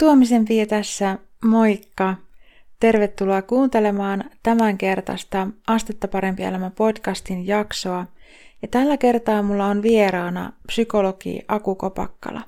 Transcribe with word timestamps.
Tuomisen 0.00 0.44
Pia 0.44 0.66
tässä, 0.66 1.18
moikka! 1.44 2.16
Tervetuloa 2.80 3.42
kuuntelemaan 3.42 4.24
tämän 4.42 4.78
kertaista 4.78 5.48
Astetta 5.66 6.08
parempi 6.08 6.42
elämä 6.42 6.70
podcastin 6.70 7.46
jaksoa. 7.46 8.06
Ja 8.62 8.68
tällä 8.68 8.96
kertaa 8.96 9.42
mulla 9.42 9.66
on 9.66 9.82
vieraana 9.82 10.52
psykologi 10.66 11.40
Aku 11.48 11.74
Kopakkala. 11.74 12.42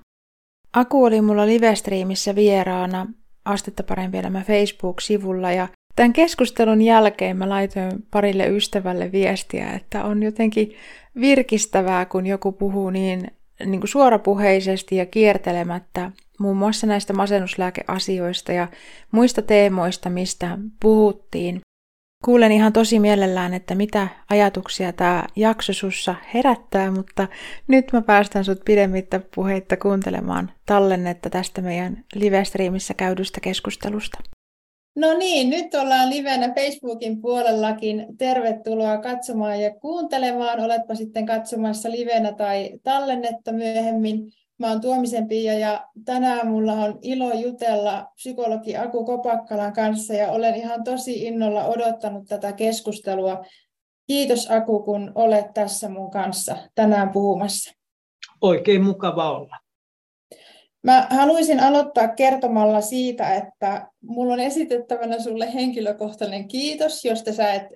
Aku 0.73 1.05
oli 1.05 1.21
mulla 1.21 1.47
livestriimissä 1.47 2.35
vieraana 2.35 3.07
Astetta 3.45 3.83
parempi 3.83 4.19
elämä 4.19 4.43
Facebook-sivulla 4.47 5.53
ja 5.53 5.69
tämän 5.97 6.13
keskustelun 6.13 6.83
jälkeen 6.83 7.37
mä 7.37 7.49
laitoin 7.49 7.93
parille 8.11 8.47
ystävälle 8.47 9.13
viestiä, 9.13 9.73
että 9.73 10.05
on 10.05 10.23
jotenkin 10.23 10.75
virkistävää, 11.21 12.05
kun 12.05 12.27
joku 12.27 12.53
puhuu 12.53 12.91
niin, 12.91 13.31
niin 13.67 13.81
kuin 13.81 13.89
suorapuheisesti 13.89 14.97
ja 14.97 15.07
kiertelemättä 15.07 16.11
muun 16.43 16.57
muassa 16.57 16.87
näistä 16.87 17.13
masennuslääkeasioista 17.13 18.53
ja 18.53 18.69
muista 19.11 19.43
teemoista, 19.43 20.11
mistä 20.11 20.59
puhuttiin. 20.83 21.61
Kuulen 22.25 22.53
ihan 22.53 22.73
tosi 22.73 22.99
mielellään, 22.99 23.55
että 23.55 23.75
mitä 23.75 24.09
ajatuksia 24.31 24.93
tämä 24.93 25.25
jakso 25.37 25.73
sussa 25.73 26.15
herättää, 26.35 26.91
mutta 26.91 27.29
nyt 27.69 27.93
mä 27.93 28.03
päästän 28.03 28.45
sut 28.45 28.61
pidemmittä 28.65 29.21
puheitta 29.35 29.77
kuuntelemaan 29.77 30.53
tallennetta 30.67 31.31
tästä 31.31 31.63
meidän 31.63 32.05
live-striimissä 32.15 32.95
käydystä 32.95 33.41
keskustelusta. 33.41 34.19
No 34.97 35.19
niin, 35.19 35.51
nyt 35.51 35.75
ollaan 35.75 36.11
livenä 36.11 36.53
Facebookin 36.55 37.23
puolellakin. 37.23 38.07
Tervetuloa 38.19 38.99
katsomaan 38.99 39.61
ja 39.61 39.75
kuuntelemaan. 39.75 40.61
Oletpa 40.61 40.95
sitten 40.95 41.27
katsomassa 41.27 41.91
livenä 41.91 42.33
tai 42.33 42.71
tallennetta 42.83 43.53
myöhemmin. 43.53 44.33
Mä 44.59 44.69
oon 44.69 44.81
Tuomisen 44.81 45.29
Pia 45.29 45.59
ja 45.59 45.87
tänään 46.05 46.47
mulla 46.47 46.73
on 46.73 46.99
ilo 47.03 47.33
jutella 47.33 48.07
psykologi 48.15 48.77
Aku 48.77 49.05
Kopakkalan 49.05 49.73
kanssa 49.73 50.15
ja 50.15 50.31
olen 50.31 50.55
ihan 50.55 50.85
tosi 50.85 51.25
innolla 51.25 51.65
odottanut 51.65 52.29
tätä 52.29 52.53
keskustelua. 52.53 53.45
Kiitos 54.07 54.51
Aku, 54.51 54.83
kun 54.83 55.13
olet 55.15 55.55
tässä 55.55 55.89
mun 55.89 56.11
kanssa 56.11 56.57
tänään 56.75 57.11
puhumassa. 57.11 57.75
Oikein 58.41 58.85
mukava 58.85 59.37
olla. 59.37 59.57
Mä 60.83 61.07
haluaisin 61.11 61.61
aloittaa 61.61 62.09
kertomalla 62.09 62.81
siitä, 62.81 63.35
että 63.35 63.89
mulla 64.01 64.33
on 64.33 64.41
esitettävänä 64.41 65.19
sulle 65.19 65.55
henkilökohtainen 65.55 66.49
kiitos, 66.49 67.05
josta 67.05 67.33
sä 67.33 67.53
et 67.53 67.67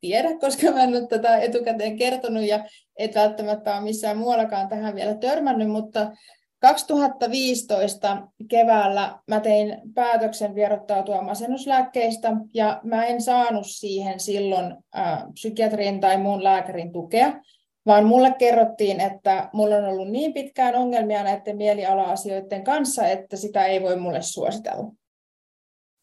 tiedä, 0.00 0.38
koska 0.40 0.70
mä 0.70 0.82
en 0.82 0.96
ole 0.96 1.06
tätä 1.06 1.38
etukäteen 1.38 1.96
kertonut 1.96 2.42
ja 2.42 2.64
et 2.96 3.14
välttämättä 3.14 3.74
ole 3.74 3.84
missään 3.84 4.18
muuallakaan 4.18 4.68
tähän 4.68 4.94
vielä 4.94 5.14
törmännyt, 5.14 5.70
mutta 5.70 6.12
2015 6.60 8.28
keväällä 8.48 9.18
mä 9.26 9.40
tein 9.40 9.80
päätöksen 9.94 10.54
vierottautua 10.54 11.22
masennuslääkkeistä 11.22 12.36
ja 12.54 12.80
mä 12.84 13.04
en 13.04 13.22
saanut 13.22 13.66
siihen 13.66 14.20
silloin 14.20 14.76
äh, 14.98 15.22
psykiatrin 15.32 16.00
tai 16.00 16.18
muun 16.18 16.44
lääkärin 16.44 16.92
tukea, 16.92 17.32
vaan 17.86 18.04
mulle 18.04 18.34
kerrottiin, 18.38 19.00
että 19.00 19.50
mulla 19.52 19.76
on 19.76 19.84
ollut 19.84 20.10
niin 20.10 20.34
pitkään 20.34 20.74
ongelmia 20.74 21.22
näiden 21.22 21.56
mieliala-asioiden 21.56 22.64
kanssa, 22.64 23.06
että 23.06 23.36
sitä 23.36 23.64
ei 23.64 23.82
voi 23.82 23.96
mulle 23.96 24.22
suositella. 24.22 24.92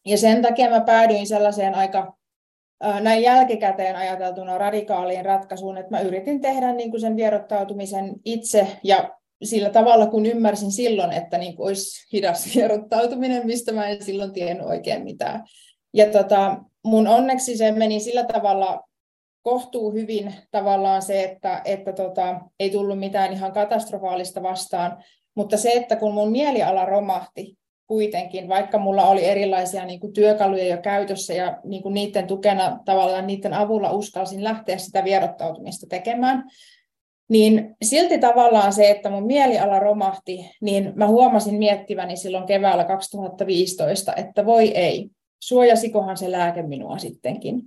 Ja 0.06 0.18
sen 0.18 0.42
takia 0.42 0.70
mä 0.70 0.80
päädyin 0.80 1.26
sellaiseen 1.26 1.74
aika 1.74 2.17
näin 2.80 3.22
jälkikäteen 3.22 3.96
ajateltuna 3.96 4.58
radikaaliin 4.58 5.24
ratkaisuun, 5.24 5.78
että 5.78 5.90
mä 5.90 6.00
yritin 6.00 6.40
tehdä 6.40 6.72
niin 6.72 6.90
kuin 6.90 7.00
sen 7.00 7.16
vierottautumisen 7.16 8.14
itse 8.24 8.66
ja 8.82 9.10
sillä 9.42 9.70
tavalla, 9.70 10.06
kun 10.06 10.26
ymmärsin 10.26 10.72
silloin, 10.72 11.12
että 11.12 11.38
niin 11.38 11.56
kuin 11.56 11.66
olisi 11.66 12.06
hidas 12.12 12.48
vierottautuminen, 12.54 13.46
mistä 13.46 13.72
mä 13.72 13.86
en 13.86 14.04
silloin 14.04 14.32
tiennyt 14.32 14.66
oikein 14.66 15.04
mitään. 15.04 15.44
Ja 15.94 16.06
tota, 16.06 16.58
mun 16.84 17.06
onneksi 17.06 17.56
se 17.56 17.72
meni 17.72 18.00
sillä 18.00 18.24
tavalla 18.24 18.82
kohtuu 19.42 19.92
hyvin 19.92 20.34
tavallaan 20.50 21.02
se, 21.02 21.24
että, 21.24 21.62
että 21.64 21.92
tota, 21.92 22.40
ei 22.60 22.70
tullut 22.70 22.98
mitään 22.98 23.32
ihan 23.32 23.52
katastrofaalista 23.52 24.42
vastaan, 24.42 25.04
mutta 25.34 25.56
se, 25.56 25.72
että 25.72 25.96
kun 25.96 26.14
mun 26.14 26.32
mieliala 26.32 26.84
romahti, 26.84 27.58
kuitenkin, 27.88 28.48
vaikka 28.48 28.78
mulla 28.78 29.06
oli 29.06 29.24
erilaisia 29.24 29.84
niin 29.84 30.00
kuin 30.00 30.12
työkaluja 30.12 30.66
jo 30.66 30.76
käytössä 30.82 31.34
ja 31.34 31.60
niin 31.64 31.82
kuin 31.82 31.94
niiden 31.94 32.26
tukena 32.26 32.78
tavallaan 32.84 33.26
niiden 33.26 33.54
avulla 33.54 33.92
uskalsin 33.92 34.44
lähteä 34.44 34.78
sitä 34.78 35.04
vierottautumista 35.04 35.86
tekemään, 35.86 36.44
niin 37.28 37.76
silti 37.82 38.18
tavallaan 38.18 38.72
se, 38.72 38.90
että 38.90 39.10
mun 39.10 39.26
mieliala 39.26 39.78
romahti, 39.78 40.50
niin 40.60 40.92
mä 40.94 41.06
huomasin 41.06 41.54
miettiväni 41.54 42.16
silloin 42.16 42.46
keväällä 42.46 42.84
2015, 42.84 44.14
että 44.14 44.46
voi 44.46 44.68
ei, 44.68 45.10
suojasikohan 45.42 46.16
se 46.16 46.30
lääke 46.30 46.62
minua 46.62 46.98
sittenkin. 46.98 47.62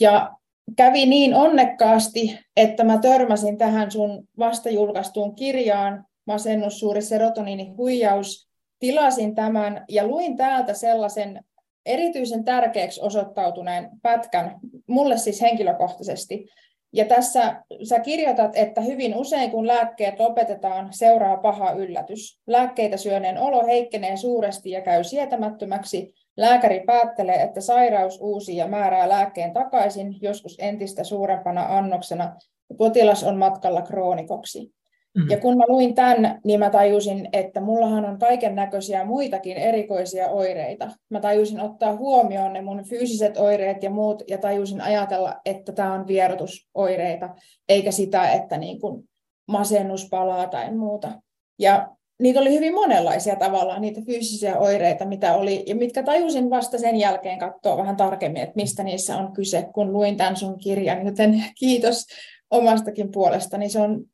Ja 0.00 0.32
kävi 0.76 1.06
niin 1.06 1.34
onnekkaasti, 1.34 2.38
että 2.56 2.84
mä 2.84 2.98
törmäsin 2.98 3.58
tähän 3.58 3.90
sun 3.90 4.28
vasta 4.38 4.70
julkaistuun 4.70 5.34
kirjaan, 5.34 6.04
Masennus, 6.26 6.78
suuri 6.78 7.02
serotoniini, 7.02 7.74
huijaus, 7.76 8.51
tilasin 8.82 9.34
tämän 9.34 9.84
ja 9.88 10.06
luin 10.06 10.36
täältä 10.36 10.74
sellaisen 10.74 11.44
erityisen 11.86 12.44
tärkeäksi 12.44 13.00
osoittautuneen 13.00 13.90
pätkän, 14.02 14.60
mulle 14.86 15.18
siis 15.18 15.42
henkilökohtaisesti. 15.42 16.48
Ja 16.92 17.04
tässä 17.04 17.62
sä 17.88 18.00
kirjoitat, 18.00 18.56
että 18.56 18.80
hyvin 18.80 19.16
usein 19.16 19.50
kun 19.50 19.66
lääkkeet 19.66 20.18
lopetetaan, 20.18 20.88
seuraa 20.92 21.36
paha 21.36 21.72
yllätys. 21.72 22.40
Lääkkeitä 22.46 22.96
syöneen 22.96 23.38
olo 23.38 23.66
heikkenee 23.66 24.16
suuresti 24.16 24.70
ja 24.70 24.80
käy 24.80 25.04
sietämättömäksi. 25.04 26.14
Lääkäri 26.36 26.82
päättelee, 26.86 27.42
että 27.42 27.60
sairaus 27.60 28.18
uusi 28.20 28.56
ja 28.56 28.68
määrää 28.68 29.08
lääkkeen 29.08 29.52
takaisin, 29.52 30.18
joskus 30.22 30.56
entistä 30.58 31.04
suurempana 31.04 31.78
annoksena. 31.78 32.36
Potilas 32.78 33.24
on 33.24 33.36
matkalla 33.36 33.82
kroonikoksi. 33.82 34.72
Mm. 35.16 35.30
Ja 35.30 35.36
kun 35.36 35.56
mä 35.56 35.64
luin 35.68 35.94
tämän, 35.94 36.40
niin 36.44 36.60
mä 36.60 36.70
tajusin, 36.70 37.28
että 37.32 37.60
mullahan 37.60 38.04
on 38.04 38.18
kaiken 38.18 38.54
näköisiä 38.54 39.04
muitakin 39.04 39.56
erikoisia 39.56 40.28
oireita. 40.28 40.90
Mä 41.10 41.20
tajusin 41.20 41.60
ottaa 41.60 41.96
huomioon 41.96 42.52
ne 42.52 42.62
mun 42.62 42.84
fyysiset 42.84 43.36
oireet 43.36 43.82
ja 43.82 43.90
muut, 43.90 44.22
ja 44.28 44.38
tajusin 44.38 44.80
ajatella, 44.80 45.40
että 45.44 45.72
tämä 45.72 45.92
on 45.92 46.06
vierotusoireita, 46.06 47.34
eikä 47.68 47.90
sitä, 47.90 48.32
että 48.32 48.56
niin 48.56 48.80
kuin 48.80 49.04
masennus 49.48 50.08
palaa 50.10 50.46
tai 50.46 50.74
muuta. 50.74 51.12
Ja 51.58 51.88
niitä 52.20 52.40
oli 52.40 52.54
hyvin 52.54 52.74
monenlaisia 52.74 53.36
tavallaan, 53.36 53.80
niitä 53.80 54.00
fyysisiä 54.06 54.58
oireita, 54.58 55.04
mitä 55.04 55.34
oli, 55.34 55.64
ja 55.66 55.74
mitkä 55.74 56.02
tajusin 56.02 56.50
vasta 56.50 56.78
sen 56.78 56.96
jälkeen 56.96 57.38
katsoa 57.38 57.76
vähän 57.76 57.96
tarkemmin, 57.96 58.42
että 58.42 58.56
mistä 58.56 58.82
niissä 58.82 59.16
on 59.16 59.32
kyse, 59.32 59.66
kun 59.74 59.92
luin 59.92 60.16
tämän 60.16 60.36
sun 60.36 60.58
kirjan, 60.58 61.06
joten 61.06 61.44
kiitos 61.58 62.06
omastakin 62.50 63.12
puolestani. 63.12 63.68
Se 63.68 63.80
on 63.80 64.04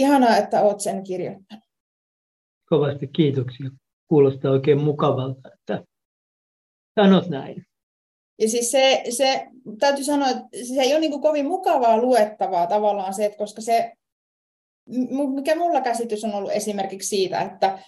Ihanaa, 0.00 0.36
että 0.36 0.62
olet 0.62 0.80
sen 0.80 1.02
kirjoittanut. 1.02 1.64
Kovasti 2.68 3.06
kiitoksia. 3.06 3.70
Kuulostaa 4.08 4.50
oikein 4.50 4.80
mukavalta, 4.80 5.50
että 5.54 5.84
sanot 7.00 7.28
näin. 7.28 7.66
Ja 8.38 8.48
siis 8.48 8.70
se, 8.70 9.02
se 9.10 9.46
täytyy 9.78 10.04
sanoa, 10.04 10.28
että 10.28 10.48
se 10.74 10.80
ei 10.80 10.92
ole 10.92 11.00
niin 11.00 11.10
kuin 11.10 11.22
kovin 11.22 11.46
mukavaa 11.46 12.02
luettavaa 12.02 12.66
tavallaan 12.66 13.14
se, 13.14 13.24
että 13.24 13.38
koska 13.38 13.60
se, 13.60 13.92
mikä 15.34 15.56
mulla 15.56 15.80
käsitys 15.80 16.24
on 16.24 16.34
ollut 16.34 16.52
esimerkiksi 16.52 17.08
siitä, 17.08 17.40
että 17.40 17.78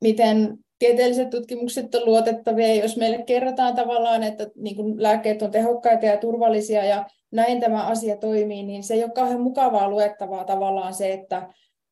miten 0.00 0.58
tieteelliset 0.78 1.30
tutkimukset 1.30 1.94
on 1.94 2.04
luotettavia, 2.04 2.74
jos 2.74 2.96
meille 2.96 3.22
kerrotaan 3.22 3.74
tavallaan, 3.74 4.22
että 4.22 4.46
niin 4.54 4.76
kuin 4.76 5.02
lääkkeet 5.02 5.42
on 5.42 5.50
tehokkaita 5.50 6.06
ja 6.06 6.16
turvallisia 6.16 6.84
ja 6.84 7.06
näin 7.36 7.60
tämä 7.60 7.86
asia 7.86 8.16
toimii, 8.16 8.62
niin 8.62 8.82
se 8.82 8.94
ei 8.94 9.04
ole 9.04 9.12
kauhean 9.12 9.40
mukavaa 9.40 9.90
luettavaa 9.90 10.44
tavallaan 10.44 10.94
se, 10.94 11.12
että 11.12 11.48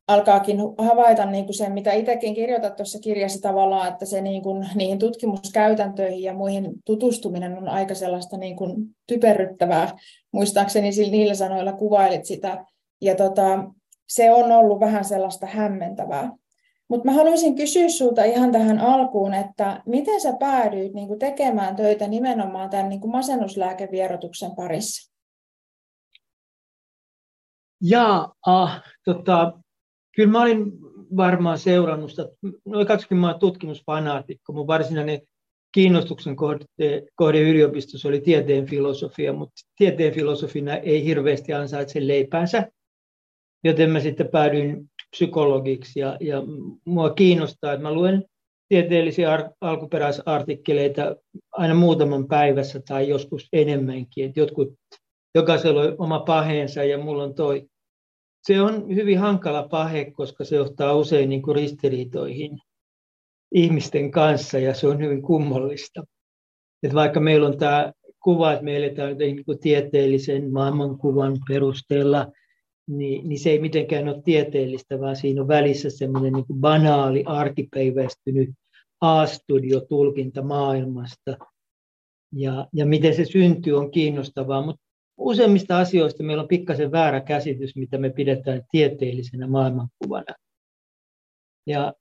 alkaakin 0.09 0.59
havaita 0.79 1.27
niin 1.27 1.45
kuin 1.45 1.55
sen, 1.55 1.73
mitä 1.73 1.93
itsekin 1.93 2.35
kirjoitat 2.35 2.77
tuossa 2.77 2.99
kirjassa 2.99 3.41
tavallaan, 3.43 3.89
että 3.89 4.05
se 4.05 4.21
niin 4.21 4.43
kuin, 4.43 4.69
niihin 4.75 4.99
tutkimuskäytäntöihin 4.99 6.23
ja 6.23 6.35
muihin 6.35 6.73
tutustuminen 6.85 7.59
on 7.59 7.69
aika 7.69 7.95
sellaista 7.95 8.37
niin 8.37 8.57
kuin 8.57 8.77
typerryttävää. 9.07 9.93
Muistaakseni 10.33 10.91
niillä 10.91 11.35
sanoilla 11.35 11.73
kuvailit 11.73 12.25
sitä. 12.25 12.65
Ja 13.01 13.15
tota, 13.15 13.65
se 14.09 14.33
on 14.33 14.53
ollut 14.53 14.81
vähän 14.81 15.05
sellaista 15.05 15.47
hämmentävää. 15.47 16.33
Mutta 16.89 17.05
mä 17.05 17.13
haluaisin 17.13 17.57
kysyä 17.57 17.89
sinulta 17.89 18.25
ihan 18.25 18.53
tähän 18.53 18.79
alkuun, 18.79 19.35
että 19.35 19.83
miten 19.87 20.21
sä 20.21 20.33
päädyit 20.33 20.95
niin 20.95 21.09
kuin 21.09 21.19
tekemään 21.19 21.77
töitä 21.77 22.09
nimenomaan 22.09 22.71
tämän 22.71 22.89
niin 22.89 23.01
kuin 23.01 23.11
masennuslääkevierotuksen 23.11 24.51
parissa? 24.51 25.14
Ja 27.87 28.29
ah, 28.47 28.83
tota, 29.05 29.53
kyllä 30.17 30.33
mä 30.33 30.43
olin 30.43 30.73
varmaan 31.17 31.59
seurannut 31.59 32.11
sitä, 32.11 32.29
noin 32.65 32.87
20 32.87 33.39
tutkimusfanaatikko, 33.39 34.53
mun 34.53 34.67
varsinainen 34.67 35.21
kiinnostuksen 35.75 36.37
kohde, 36.37 36.65
kohde 37.15 37.41
yliopistossa 37.41 38.09
oli 38.09 38.21
tieteen 38.21 38.67
filosofia, 38.67 39.33
mutta 39.33 39.55
tieteen 39.77 40.15
filosofina 40.15 40.77
ei 40.77 41.05
hirveästi 41.05 41.53
ansaitse 41.53 42.07
leipänsä, 42.07 42.71
joten 43.65 43.91
mä 43.91 44.01
sitten 44.01 44.29
päädyin 44.29 44.91
psykologiksi 45.11 46.01
ja, 46.01 46.17
ja 46.21 46.43
mua 46.85 47.11
kiinnostaa, 47.11 47.73
että 47.73 47.83
mä 47.83 47.93
luen 47.93 48.25
tieteellisiä 48.69 49.51
alkuperäisartikkeleita 49.61 51.17
aina 51.53 51.75
muutaman 51.75 52.29
päivässä 52.29 52.81
tai 52.89 53.09
joskus 53.09 53.49
enemmänkin. 53.53 54.27
Et 54.27 54.37
jotkut, 54.37 54.75
jokaisella 55.35 55.83
on 55.83 55.95
oma 55.99 56.21
paheensa 56.21 56.85
ja 56.85 56.99
mulla 56.99 57.23
on 57.23 57.35
toi. 57.35 57.67
Se 58.47 58.61
on 58.61 58.95
hyvin 58.95 59.19
hankala 59.19 59.69
pahe, 59.69 60.11
koska 60.11 60.45
se 60.45 60.57
johtaa 60.57 60.95
usein 60.95 61.29
niin 61.29 61.43
kuin 61.43 61.57
ristiriitoihin 61.57 62.59
ihmisten 63.53 64.11
kanssa 64.11 64.59
ja 64.59 64.75
se 64.75 64.87
on 64.87 64.99
hyvin 64.99 65.23
kummallista. 65.23 66.05
Et 66.83 66.95
vaikka 66.95 67.21
meillä 67.21 67.47
on 67.47 67.59
tämä 67.59 67.93
kuva, 68.23 68.53
että 68.53 68.65
me 68.65 68.77
eletään 68.77 69.19
niin 69.19 69.45
kuin 69.45 69.59
tieteellisen 69.59 70.53
maailmankuvan 70.53 71.37
perusteella, 71.49 72.27
niin, 72.89 73.29
niin 73.29 73.39
se 73.39 73.51
ei 73.51 73.59
mitenkään 73.59 74.09
ole 74.09 74.23
tieteellistä, 74.23 75.01
vaan 75.01 75.17
siinä 75.17 75.43
on 75.43 75.49
välissä 75.49 75.91
semmoinen 75.91 76.33
niin 76.33 76.47
kuin 76.47 76.61
banaali, 76.61 77.23
arkipäiväistynyt 77.27 78.51
A-studio-tulkinta 79.01 80.43
maailmasta. 80.43 81.37
Ja, 82.33 82.67
ja 82.73 82.87
miten 82.87 83.15
se 83.15 83.25
syntyy 83.25 83.79
on 83.79 83.91
kiinnostavaa, 83.91 84.67
mutta 84.67 84.84
useimmista 85.17 85.79
asioista 85.79 86.23
meillä 86.23 86.43
on 86.43 86.49
pikkasen 86.49 86.93
väärä 86.93 87.21
käsitys, 87.21 87.77
mitä 87.77 87.99
me 87.99 88.11
pidetään 88.11 88.63
tieteellisenä 88.71 89.47
maailmankuvana. 89.47 90.35
Ja 91.67 91.93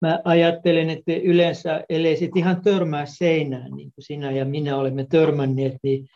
mä 0.00 0.20
ajattelen, 0.24 0.90
että 0.90 1.12
yleensä, 1.12 1.84
ellei 1.88 2.16
sit 2.16 2.36
ihan 2.36 2.62
törmää 2.62 3.06
seinään, 3.06 3.72
niin 3.72 3.92
kuin 3.92 4.04
sinä 4.04 4.30
ja 4.30 4.44
minä 4.44 4.76
olemme 4.76 5.06
törmänneet, 5.10 5.76
niin, 5.82 6.08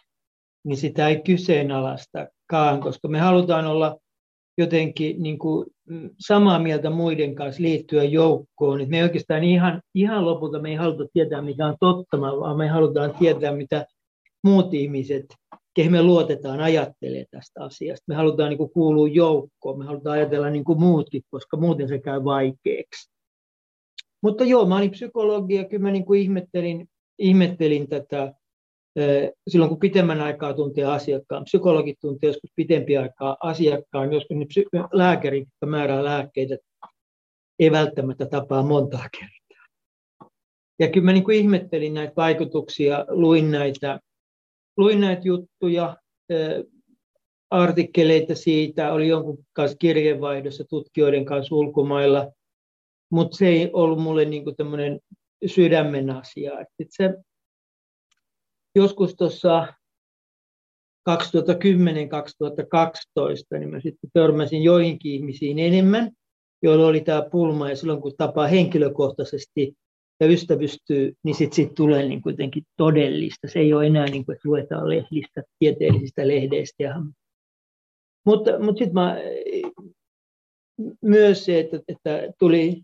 niin 0.64 0.76
sitä 0.76 1.08
ei 1.08 1.20
kyseenalaistakaan, 1.20 2.80
koska 2.80 3.08
me 3.08 3.18
halutaan 3.18 3.66
olla 3.66 3.96
jotenkin 4.58 5.22
niin 5.22 5.38
kuin 5.38 5.66
samaa 6.18 6.58
mieltä 6.58 6.90
muiden 6.90 7.34
kanssa 7.34 7.62
liittyä 7.62 8.04
joukkoon. 8.04 8.80
Et 8.80 8.88
me 8.88 8.96
ei 8.96 9.02
oikeastaan 9.02 9.44
ihan, 9.44 9.82
ihan 9.94 10.24
lopulta 10.24 10.58
me 10.58 10.68
ei 10.68 10.74
haluta 10.74 11.04
tietää, 11.12 11.42
mikä 11.42 11.66
on 11.66 11.76
totta, 11.80 12.20
vaan 12.20 12.56
me 12.56 12.68
halutaan 12.68 13.14
tietää, 13.18 13.52
mitä 13.52 13.86
muut 14.44 14.74
ihmiset, 14.74 15.26
kehen 15.74 15.92
me 15.92 16.02
luotetaan, 16.02 16.60
ajattelee 16.60 17.24
tästä 17.30 17.64
asiasta. 17.64 18.04
Me 18.06 18.14
halutaan 18.14 18.48
niin 18.48 18.58
kuin 18.58 18.70
kuulua 18.70 19.08
joukkoon, 19.08 19.78
me 19.78 19.84
halutaan 19.84 20.18
ajatella 20.18 20.50
niin 20.50 20.64
kuin 20.64 20.80
muutkin, 20.80 21.22
koska 21.30 21.56
muuten 21.56 21.88
se 21.88 21.98
käy 21.98 22.24
vaikeaksi. 22.24 23.10
Mutta 24.22 24.44
joo, 24.44 24.66
mä 24.66 24.76
olin 24.76 24.90
psykologi 24.90 25.54
ja 25.54 25.64
kyllä 25.64 25.82
mä 25.82 25.90
niin 25.90 26.04
kuin 26.04 26.20
ihmettelin, 26.20 26.88
ihmettelin 27.18 27.88
tätä 27.88 28.34
silloin, 29.48 29.68
kun 29.68 29.78
pitemmän 29.78 30.20
aikaa 30.20 30.54
tuntee 30.54 30.84
asiakkaan. 30.84 31.44
Psykologit 31.44 31.98
tuntee 32.00 32.28
joskus 32.28 32.50
pitempi 32.56 32.96
aikaa 32.96 33.36
asiakkaan, 33.40 34.12
joskus 34.12 34.36
ne 34.36 34.44
psy- 34.44 34.88
lääkärit, 34.92 35.48
jotka 35.48 35.66
määrää 35.66 36.04
lääkkeitä, 36.04 36.56
ei 37.58 37.70
välttämättä 37.70 38.26
tapaa 38.26 38.62
montaa 38.62 39.08
kertaa. 39.18 39.66
Ja 40.78 40.88
kyllä 40.88 41.04
mä 41.04 41.12
niin 41.12 41.24
kuin 41.24 41.36
ihmettelin 41.36 41.94
näitä 41.94 42.12
vaikutuksia, 42.16 43.04
luin 43.08 43.50
näitä, 43.50 44.00
luin 44.80 45.00
näitä 45.00 45.22
juttuja, 45.24 45.96
artikkeleita 47.50 48.34
siitä, 48.34 48.92
oli 48.92 49.08
jonkun 49.08 49.38
kanssa 49.52 49.76
kirjeenvaihdossa 49.76 50.64
tutkijoiden 50.64 51.24
kanssa 51.24 51.54
ulkomailla, 51.54 52.32
mutta 53.10 53.36
se 53.36 53.48
ei 53.48 53.70
ollut 53.72 53.98
mulle 53.98 54.24
niin 54.24 54.56
tämmöinen 54.56 55.00
sydämen 55.46 56.10
asia. 56.10 56.60
Et 56.60 56.88
se, 56.90 57.14
joskus 58.74 59.14
tuossa 59.14 59.74
2010-2012, 61.10 61.12
niin 63.58 63.70
mä 63.70 63.80
sitten 63.80 64.10
törmäsin 64.12 64.62
joihinkin 64.62 65.12
ihmisiin 65.12 65.58
enemmän, 65.58 66.10
joilla 66.62 66.86
oli 66.86 67.00
tämä 67.00 67.22
pulma, 67.32 67.70
ja 67.70 67.76
silloin 67.76 68.00
kun 68.00 68.12
tapaa 68.18 68.46
henkilökohtaisesti 68.46 69.74
ja 70.20 70.26
ystävystyy, 70.26 71.12
niin 71.24 71.34
sitten 71.34 71.56
sit 71.56 71.74
tulee 71.74 72.08
niin 72.08 72.22
kuitenkin 72.22 72.62
todellista. 72.76 73.48
Se 73.48 73.58
ei 73.58 73.74
ole 73.74 73.86
enää 73.86 74.06
niin 74.06 74.26
kuin, 74.26 74.36
että 74.36 74.48
luetaan 74.48 74.88
lehdistä, 74.88 75.42
tieteellisistä 75.58 76.28
lehdeistä. 76.28 76.82
Ja... 76.82 77.02
Mutta, 78.26 78.58
mutta 78.58 78.78
sitten 78.78 78.94
mä, 78.94 79.16
myös 81.02 81.44
se, 81.44 81.60
että, 81.60 81.80
että 81.88 82.32
tuli 82.38 82.82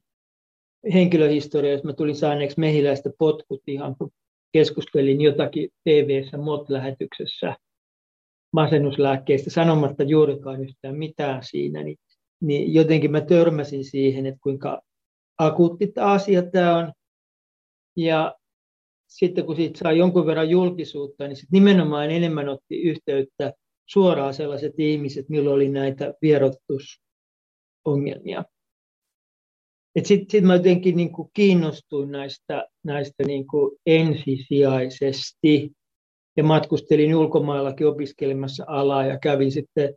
henkilöhistoriassa, 0.92 1.86
mä 1.86 1.92
tulin 1.92 2.16
saaneeksi 2.16 2.60
mehiläistä 2.60 3.10
potkut 3.18 3.62
ihan 3.66 3.96
kun 3.96 4.10
keskustelin 4.52 5.20
jotakin 5.20 5.68
TV-ssä 5.84 6.38
MOT-lähetyksessä 6.38 7.56
masennuslääkkeistä 8.52 9.50
sanomatta 9.50 10.02
juurikaan 10.02 10.64
yhtään 10.64 10.96
mitään 10.96 11.42
siinä, 11.44 11.82
niin, 11.82 11.96
niin 12.40 12.74
jotenkin 12.74 13.10
mä 13.10 13.20
törmäsin 13.20 13.84
siihen, 13.84 14.26
että 14.26 14.40
kuinka 14.42 14.82
akuutti 15.38 15.92
asia 16.00 16.42
tämä 16.42 16.76
on. 16.76 16.92
Ja 17.96 18.34
sitten 19.06 19.46
kun 19.46 19.56
siitä 19.56 19.78
saa 19.78 19.92
jonkun 19.92 20.26
verran 20.26 20.50
julkisuutta, 20.50 21.28
niin 21.28 21.36
sit 21.36 21.50
nimenomaan 21.52 22.10
enemmän 22.10 22.48
otti 22.48 22.82
yhteyttä 22.82 23.52
suoraan 23.86 24.34
sellaiset 24.34 24.72
ihmiset, 24.78 25.28
millä 25.28 25.50
oli 25.50 25.68
näitä 25.68 26.14
vierottusongelmia. 26.22 28.44
Sitten 30.02 30.30
sit 30.30 30.44
mä 30.44 30.54
jotenkin 30.54 30.96
niin 30.96 31.12
kuin 31.12 31.30
kiinnostuin 31.34 32.12
näistä, 32.12 32.68
näistä 32.84 33.24
niin 33.26 33.46
kuin 33.46 33.78
ensisijaisesti 33.86 35.70
ja 36.36 36.44
matkustelin 36.44 37.16
ulkomaillakin 37.16 37.86
opiskelemassa 37.86 38.64
alaa 38.68 39.06
ja 39.06 39.18
kävin 39.18 39.52
sitten, 39.52 39.94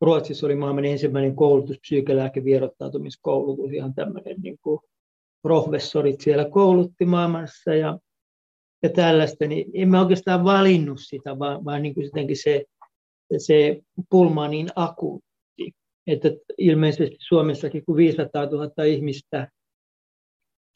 Ruotsissa 0.00 0.46
oli 0.46 0.54
maailman 0.54 0.84
ensimmäinen 0.84 1.36
koulutus, 1.36 1.78
psykolääkevierottautumiskoulutus, 1.80 3.72
ihan 3.72 3.94
tämmöinen 3.94 4.36
niin 4.42 4.58
kuin 4.62 4.80
professorit 5.48 6.20
siellä 6.20 6.50
koulutti 6.50 7.04
maailmassa 7.04 7.74
ja, 7.74 7.98
ja 8.82 8.88
tällaista, 8.88 9.46
niin 9.46 9.70
en 9.74 9.88
mä 9.88 10.00
oikeastaan 10.00 10.44
valinnut 10.44 11.00
sitä, 11.00 11.38
vaan, 11.38 11.64
vaan 11.64 11.82
niin 11.82 11.94
kuin 11.94 12.10
se, 12.36 12.64
se 13.38 13.80
pulma 14.10 14.44
on 14.44 14.50
niin 14.50 14.68
akuutti 14.76 15.28
että 16.08 16.28
ilmeisesti 16.58 17.16
Suomessakin 17.20 17.84
kun 17.84 17.96
500 17.96 18.46
000 18.46 18.84
ihmistä 18.84 19.48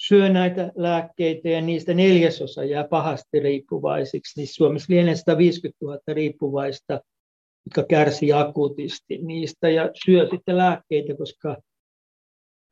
syö 0.03 0.29
näitä 0.29 0.73
lääkkeitä 0.77 1.49
ja 1.49 1.61
niistä 1.61 1.95
neljäsosa 1.95 2.65
jää 2.65 2.89
pahasti 2.89 3.41
riippuvaisiksi, 3.41 4.41
niin 4.41 4.49
Suomessa 4.55 4.93
lienee 4.93 5.17
150 5.17 5.85
000 5.85 5.99
riippuvaista, 6.09 7.01
jotka 7.67 7.83
kärsii 7.89 8.33
akuutisti 8.33 9.19
niistä 9.19 9.69
ja 9.69 9.91
syö 10.05 10.29
sitten 10.31 10.57
lääkkeitä, 10.57 11.15
koska 11.19 11.57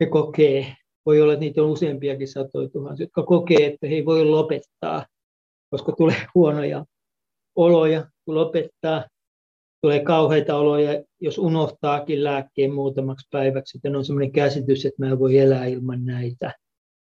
he 0.01 0.07
kokee, 0.07 0.75
voi 1.07 1.21
olla, 1.21 1.33
että 1.33 1.45
niitä 1.45 1.63
on 1.63 1.71
useampiakin 1.71 2.29
satoja 2.29 2.69
tuhansia, 2.69 3.05
jotka 3.05 3.23
kokee, 3.23 3.67
että 3.67 3.87
he 3.87 3.95
ei 3.95 4.05
voi 4.05 4.25
lopettaa, 4.25 5.07
koska 5.71 5.93
tulee 5.93 6.17
huonoja 6.35 6.85
oloja, 7.57 8.07
kun 8.25 8.35
lopettaa, 8.35 9.05
tulee 9.83 10.01
kauheita 10.05 10.57
oloja, 10.57 11.03
jos 11.21 11.39
unohtaakin 11.39 12.25
lääkkeen 12.25 12.75
muutamaksi 12.75 13.29
päiväksi, 13.31 13.73
sitten 13.73 13.97
on 13.97 14.05
sellainen 14.05 14.33
käsitys, 14.33 14.87
että 14.87 15.03
mä 15.03 15.11
en 15.11 15.19
voi 15.19 15.39
elää 15.39 15.67
ilman 15.67 16.07
näitä. 16.07 16.55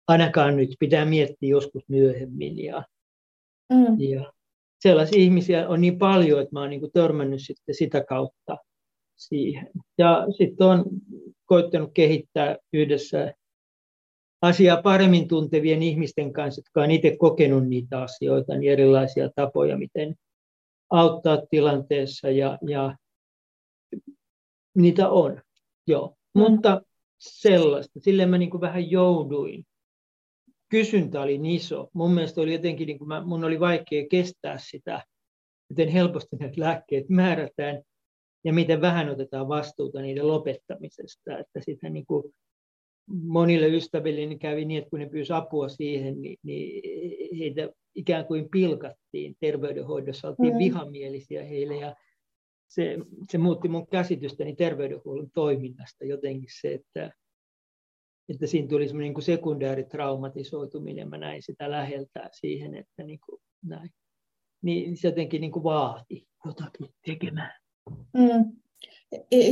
Ainakaan 0.08 0.56
nyt, 0.56 0.70
pitää 0.80 1.04
miettiä 1.04 1.50
joskus 1.50 1.82
myöhemmin. 1.88 2.64
Ja, 2.64 2.82
mm. 3.72 4.00
ja 4.00 4.32
sellaisia 4.80 5.20
ihmisiä 5.20 5.68
on 5.68 5.80
niin 5.80 5.98
paljon, 5.98 6.40
että 6.40 6.52
mä 6.52 6.60
oon 6.60 6.70
niin 6.70 6.92
törmännyt 6.92 7.40
sitten 7.42 7.74
sitä 7.74 8.04
kautta 8.04 8.56
siihen. 9.16 9.70
Ja 9.98 10.26
sitten 10.38 10.66
on 10.66 10.84
koittanut 11.44 11.90
kehittää 11.94 12.56
yhdessä 12.72 13.34
asiaa 14.42 14.82
paremmin 14.82 15.28
tuntevien 15.28 15.82
ihmisten 15.82 16.32
kanssa, 16.32 16.58
jotka 16.58 16.82
on 16.82 16.90
itse 16.90 17.16
kokenut 17.16 17.68
niitä 17.68 18.02
asioita, 18.02 18.56
niin 18.56 18.72
erilaisia 18.72 19.30
tapoja, 19.34 19.78
miten 19.78 20.14
auttaa 20.90 21.38
tilanteessa 21.50 22.30
ja, 22.30 22.58
ja 22.68 22.96
niitä 24.74 25.08
on, 25.08 25.42
joo. 25.86 26.16
Mm. 26.34 26.40
Mutta 26.40 26.82
sellaista, 27.18 28.00
sille 28.00 28.26
mä 28.26 28.38
niin 28.38 28.50
kuin 28.50 28.60
vähän 28.60 28.90
jouduin. 28.90 29.64
Kysyntä 30.68 31.20
oli 31.20 31.38
niin 31.38 31.56
iso. 31.56 31.88
Mun 31.92 32.10
mielestä 32.10 32.40
oli 32.40 32.52
jotenkin, 32.52 32.86
niin 32.86 32.98
kuin 32.98 33.08
mä, 33.08 33.24
mun 33.24 33.44
oli 33.44 33.60
vaikea 33.60 34.06
kestää 34.10 34.58
sitä, 34.58 35.04
miten 35.68 35.88
helposti 35.88 36.36
näitä 36.36 36.60
lääkkeet 36.60 37.08
määrätään 37.08 37.82
ja 38.44 38.52
miten 38.52 38.80
vähän 38.80 39.08
otetaan 39.08 39.48
vastuuta 39.48 40.02
niiden 40.02 40.28
lopettamisesta. 40.28 41.38
Että 41.38 41.60
sitä 41.60 41.88
niin 41.88 42.06
kuin 42.06 42.34
monille 43.08 43.68
ystäville 43.68 44.26
niin 44.26 44.38
kävi 44.38 44.64
niin, 44.64 44.78
että 44.78 44.90
kun 44.90 44.98
ne 44.98 45.08
pyysivät 45.08 45.38
apua 45.38 45.68
siihen, 45.68 46.22
niin, 46.22 46.38
niin 46.42 46.82
heitä 47.38 47.68
ikään 47.94 48.26
kuin 48.26 48.48
pilkattiin 48.50 49.36
terveydenhoidossa, 49.40 50.28
oltiin 50.28 50.52
mm. 50.52 50.58
vihamielisiä 50.58 51.44
heille 51.44 51.76
ja 51.76 51.96
se, 52.68 52.98
se 53.30 53.38
muutti 53.38 53.68
mun 53.68 53.86
käsitystäni 53.86 54.56
terveydenhuollon 54.56 55.30
toiminnasta 55.34 56.04
jotenkin 56.04 56.50
se, 56.60 56.74
että, 56.74 57.12
että 58.28 58.46
siinä 58.46 58.68
tuli 58.68 58.88
semmoinen 58.88 59.12
niin 59.12 59.22
sekundääritraumatisoituminen, 59.22 61.10
mä 61.10 61.18
näin 61.18 61.42
sitä 61.42 61.70
läheltä 61.70 62.30
siihen, 62.32 62.74
että 62.74 63.02
niin 63.02 63.20
kuin 63.26 63.40
näin. 63.64 63.90
Niin 64.62 64.96
se 64.96 65.08
jotenkin 65.08 65.40
niin 65.40 65.52
kuin 65.52 65.64
vaati 65.64 66.28
jotakin 66.44 66.88
tekemään. 67.06 67.52
Mm. 67.90 68.60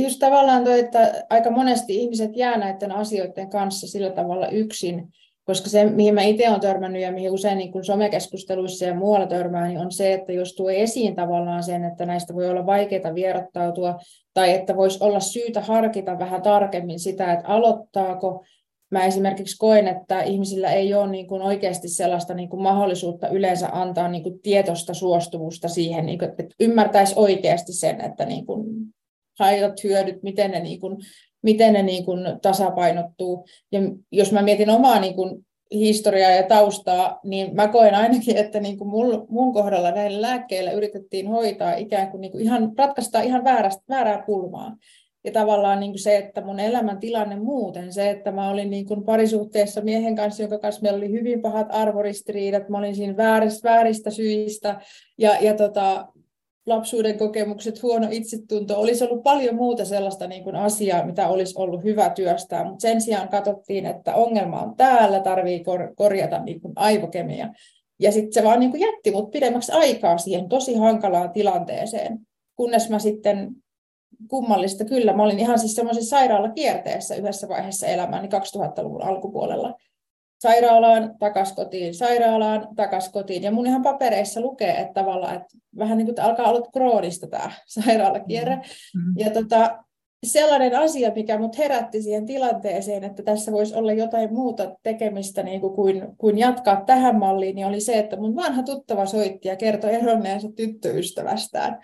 Just 0.03 0.19
tavallaan 0.19 0.63
tuo, 0.63 0.73
että 0.73 1.25
aika 1.29 1.51
monesti 1.51 1.95
ihmiset 1.95 2.35
jää 2.35 2.57
näiden 2.57 2.91
asioiden 2.91 3.49
kanssa 3.49 3.87
sillä 3.87 4.09
tavalla 4.09 4.47
yksin, 4.47 5.11
Koska 5.47 5.69
se, 5.69 5.85
mihin 5.85 6.13
mä 6.13 6.21
itse 6.21 6.49
olen 6.49 6.61
törmännyt 6.61 7.01
ja 7.01 7.11
mihin 7.11 7.31
usein 7.31 7.57
niin 7.57 7.85
somekeskusteluissa 7.85 8.85
ja 8.85 8.95
muualla 8.95 9.27
törmää, 9.27 9.67
niin 9.67 9.79
on 9.79 9.91
se, 9.91 10.13
että 10.13 10.31
jos 10.31 10.55
tuo 10.55 10.69
esiin 10.69 11.15
tavallaan 11.15 11.63
sen, 11.63 11.83
että 11.83 12.05
näistä 12.05 12.35
voi 12.35 12.49
olla 12.49 12.65
vaikeaa 12.65 13.15
vierottautua, 13.15 13.99
tai 14.33 14.53
että 14.53 14.75
voisi 14.75 14.97
olla 15.01 15.19
syytä 15.19 15.61
harkita 15.61 16.19
vähän 16.19 16.41
tarkemmin 16.41 16.99
sitä, 16.99 17.33
että 17.33 17.47
aloittaako. 17.47 18.45
Mä 18.91 19.05
esimerkiksi 19.05 19.57
koen, 19.57 19.87
että 19.87 20.21
ihmisillä 20.21 20.71
ei 20.71 20.93
ole 20.93 21.11
niin 21.11 21.27
kuin 21.27 21.41
oikeasti 21.41 21.87
sellaista 21.87 22.33
niin 22.33 22.49
kuin 22.49 22.63
mahdollisuutta 22.63 23.27
yleensä 23.27 23.69
antaa 23.71 24.07
niin 24.07 24.23
kuin 24.23 24.39
tietoista 24.41 24.93
suostumusta 24.93 25.67
siihen, 25.67 26.05
niin 26.05 26.19
kuin, 26.19 26.29
että 26.29 26.43
ymmärtäisi 26.59 27.13
oikeasti 27.17 27.73
sen, 27.73 28.01
että 28.01 28.25
niin 28.25 28.45
kuin 28.45 28.65
haitat, 29.39 29.83
hyödyt, 29.83 30.23
miten 30.23 30.51
ne, 30.51 30.59
niin 30.59 30.79
kuin, 30.79 30.97
miten 31.41 31.73
ne 31.73 31.83
niin 31.83 32.05
kuin 32.05 32.19
tasapainottuu. 32.41 33.45
Ja 33.71 33.79
jos 34.11 34.31
mä 34.31 34.41
mietin 34.41 34.69
omaa 34.69 34.99
niin 34.99 35.15
kuin 35.15 35.45
historiaa 35.71 36.31
ja 36.31 36.43
taustaa, 36.43 37.19
niin 37.23 37.55
mä 37.55 37.67
koen 37.67 37.95
ainakin, 37.95 38.37
että 38.37 38.59
niin 38.59 38.77
kuin 38.77 38.87
mun, 38.87 39.25
mun 39.29 39.53
kohdalla 39.53 39.91
näillä 39.91 40.21
lääkkeillä 40.21 40.71
yritettiin 40.71 41.27
hoitaa 41.27 41.75
ikään 41.75 42.11
kuin, 42.11 42.21
niin 42.21 42.31
kuin 42.31 42.43
ihan, 42.43 42.71
ratkaista 42.77 43.21
ihan 43.21 43.43
väärästä, 43.43 43.83
väärää 43.89 44.23
pulmaa. 44.25 44.75
Ja 45.25 45.31
tavallaan 45.31 45.79
niin 45.79 45.91
kuin 45.91 45.99
se, 45.99 46.17
että 46.17 46.41
mun 46.41 46.59
elämäntilanne 46.59 47.35
muuten, 47.35 47.93
se, 47.93 48.09
että 48.09 48.31
mä 48.31 48.49
olin 48.49 48.69
niin 48.69 48.85
kuin 48.85 49.03
parisuhteessa 49.03 49.81
miehen 49.81 50.15
kanssa, 50.15 50.43
jonka 50.43 50.59
kanssa 50.59 50.81
meillä 50.81 50.97
oli 50.97 51.11
hyvin 51.11 51.41
pahat 51.41 51.67
arvoristiriidat, 51.69 52.69
mä 52.69 52.77
olin 52.77 52.95
siinä 52.95 53.17
vääristä, 53.17 53.69
vääristä 53.69 54.11
syistä, 54.11 54.81
ja, 55.17 55.37
ja 55.41 55.53
tota, 55.53 56.07
lapsuuden 56.67 57.17
kokemukset, 57.17 57.83
huono 57.83 58.07
itsetunto, 58.11 58.79
olisi 58.79 59.03
ollut 59.03 59.23
paljon 59.23 59.55
muuta 59.55 59.85
sellaista 59.85 60.27
niin 60.27 60.43
kuin 60.43 60.55
asiaa, 60.55 61.05
mitä 61.05 61.27
olisi 61.27 61.53
ollut 61.57 61.83
hyvä 61.83 62.09
työstää, 62.09 62.63
mutta 62.63 62.81
sen 62.81 63.01
sijaan 63.01 63.29
katsottiin, 63.29 63.85
että 63.85 64.15
ongelma 64.15 64.61
on 64.61 64.75
täällä, 64.75 65.19
tarvii 65.19 65.63
kor- 65.63 65.95
korjata 65.95 66.39
niin 66.43 66.61
kuin 66.61 66.73
aivokemia. 66.75 67.49
Ja 67.99 68.11
sitten 68.11 68.33
se 68.33 68.43
vaan 68.43 68.59
niin 68.59 68.71
kuin 68.71 68.81
jätti 68.81 69.11
mut 69.11 69.31
pidemmäksi 69.31 69.71
aikaa 69.71 70.17
siihen 70.17 70.49
tosi 70.49 70.75
hankalaan 70.75 71.31
tilanteeseen, 71.31 72.19
kunnes 72.55 72.89
mä 72.89 72.99
sitten 72.99 73.49
kummallista 74.29 74.85
kyllä. 74.85 75.13
Mä 75.13 75.23
olin 75.23 75.39
ihan 75.39 75.59
siis 75.59 75.75
semmoisessa 75.75 76.17
sairaalakierteessä 76.17 77.15
yhdessä 77.15 77.47
vaiheessa 77.47 77.87
elämääni 77.87 78.27
2000-luvun 78.27 79.03
alkupuolella. 79.03 79.73
Sairaalaan, 80.39 81.15
takas 81.19 81.53
kotiin, 81.53 81.95
sairaalaan, 81.95 82.67
takas 82.75 83.09
kotiin. 83.09 83.43
Ja 83.43 83.51
mun 83.51 83.67
ihan 83.67 83.81
papereissa 83.81 84.41
lukee, 84.41 84.71
että 84.71 84.93
tavallaan, 84.93 85.35
että 85.35 85.57
vähän 85.77 85.97
niin 85.97 86.05
kuin 86.05 86.21
alkaa 86.21 86.49
olla 86.49 86.67
kroonista 86.73 87.27
tämä 87.27 87.51
sairaalakierre. 87.79 88.55
Mm-hmm. 88.55 89.13
Ja 89.17 89.29
tota, 89.29 89.83
sellainen 90.25 90.75
asia, 90.75 91.11
mikä 91.15 91.37
mut 91.37 91.57
herätti 91.57 92.01
siihen 92.01 92.25
tilanteeseen, 92.25 93.03
että 93.03 93.23
tässä 93.23 93.51
voisi 93.51 93.75
olla 93.75 93.93
jotain 93.93 94.33
muuta 94.33 94.75
tekemistä 94.83 95.43
niin 95.43 95.61
kuin, 95.61 95.73
kuin, 95.73 96.07
kuin 96.17 96.37
jatkaa 96.37 96.83
tähän 96.85 97.19
malliin, 97.19 97.55
niin 97.55 97.67
oli 97.67 97.81
se, 97.81 97.99
että 97.99 98.17
mun 98.17 98.35
vanha 98.35 98.63
tuttava 98.63 99.05
soitti 99.05 99.47
ja 99.47 99.55
kertoi 99.55 99.93
eronneensa 99.93 100.47
tyttöystävästään. 100.55 101.79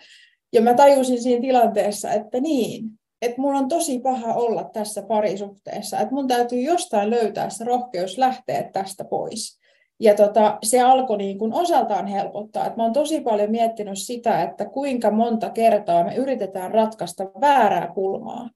Ja 0.53 0.61
mä 0.61 0.73
tajusin 0.73 1.21
siinä 1.21 1.41
tilanteessa, 1.41 2.11
että 2.11 2.39
niin, 2.39 2.89
että 3.25 3.41
mulla 3.41 3.59
on 3.59 3.67
tosi 3.67 3.99
paha 3.99 4.33
olla 4.33 4.63
tässä 4.63 5.01
parisuhteessa, 5.01 5.99
että 5.99 6.13
mun 6.13 6.27
täytyy 6.27 6.61
jostain 6.61 7.09
löytää 7.09 7.49
se 7.49 7.63
rohkeus 7.63 8.17
lähteä 8.17 8.69
tästä 8.73 9.03
pois. 9.05 9.59
Ja 9.99 10.15
tota, 10.15 10.57
se 10.63 10.81
alkoi 10.81 11.17
niin 11.17 11.37
kuin 11.37 11.53
osaltaan 11.53 12.07
helpottaa. 12.07 12.65
että 12.65 12.77
mä 12.77 12.83
oon 12.83 12.93
tosi 12.93 13.21
paljon 13.21 13.51
miettinyt 13.51 13.99
sitä, 13.99 14.43
että 14.43 14.65
kuinka 14.65 15.11
monta 15.11 15.49
kertaa 15.49 16.03
me 16.03 16.15
yritetään 16.15 16.71
ratkaista 16.71 17.23
väärää 17.41 17.91
kulmaa 17.93 18.49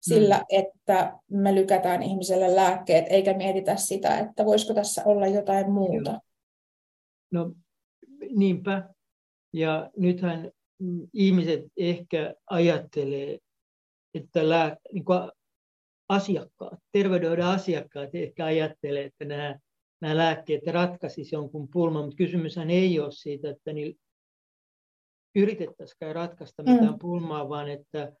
sillä, 0.00 0.36
mm. 0.36 0.44
että 0.48 1.18
me 1.30 1.54
lykätään 1.54 2.02
ihmiselle 2.02 2.56
lääkkeet, 2.56 3.04
eikä 3.08 3.34
mietitä 3.34 3.76
sitä, 3.76 4.18
että 4.18 4.44
voisiko 4.44 4.74
tässä 4.74 5.02
olla 5.04 5.26
jotain 5.26 5.70
muuta. 5.70 6.20
No 7.30 7.52
niinpä. 8.30 8.88
Ja 9.52 9.90
nythän 9.96 10.50
ihmiset 11.12 11.64
ehkä 11.76 12.34
ajattelee, 12.50 13.38
että 14.14 14.48
lää, 14.48 14.76
niin 14.92 15.04
kuin 15.04 15.30
asiakkaat, 16.08 16.78
terveydenhoidon 16.92 17.46
asiakkaat 17.46 18.10
ehkä 18.12 18.44
ajattelee, 18.44 19.04
että 19.04 19.24
nämä, 19.24 19.58
nämä 20.00 20.16
lääkkeet 20.16 20.66
ratkaisisivat 20.66 21.42
jonkun 21.42 21.68
pulman, 21.68 22.04
mutta 22.04 22.16
kysymyshän 22.16 22.70
ei 22.70 23.00
ole 23.00 23.12
siitä, 23.12 23.50
että 23.50 23.72
niin 23.72 23.98
yritettäisikään 25.36 26.14
ratkaista 26.14 26.62
mitään 26.62 26.92
mm. 26.92 26.98
pulmaa, 26.98 27.48
vaan 27.48 27.68
että 27.68 28.12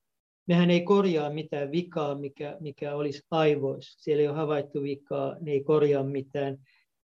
mehän 0.48 0.70
ei 0.70 0.80
korjaa 0.80 1.30
mitään 1.30 1.72
vikaa, 1.72 2.14
mikä, 2.14 2.56
mikä 2.60 2.94
olisi 2.94 3.22
aivoissa. 3.30 4.02
Siellä 4.02 4.20
ei 4.20 4.28
ole 4.28 4.36
havaittu 4.36 4.82
vikaa, 4.82 5.36
ne 5.40 5.50
ei 5.50 5.64
korjaa 5.64 6.02
mitään. 6.02 6.56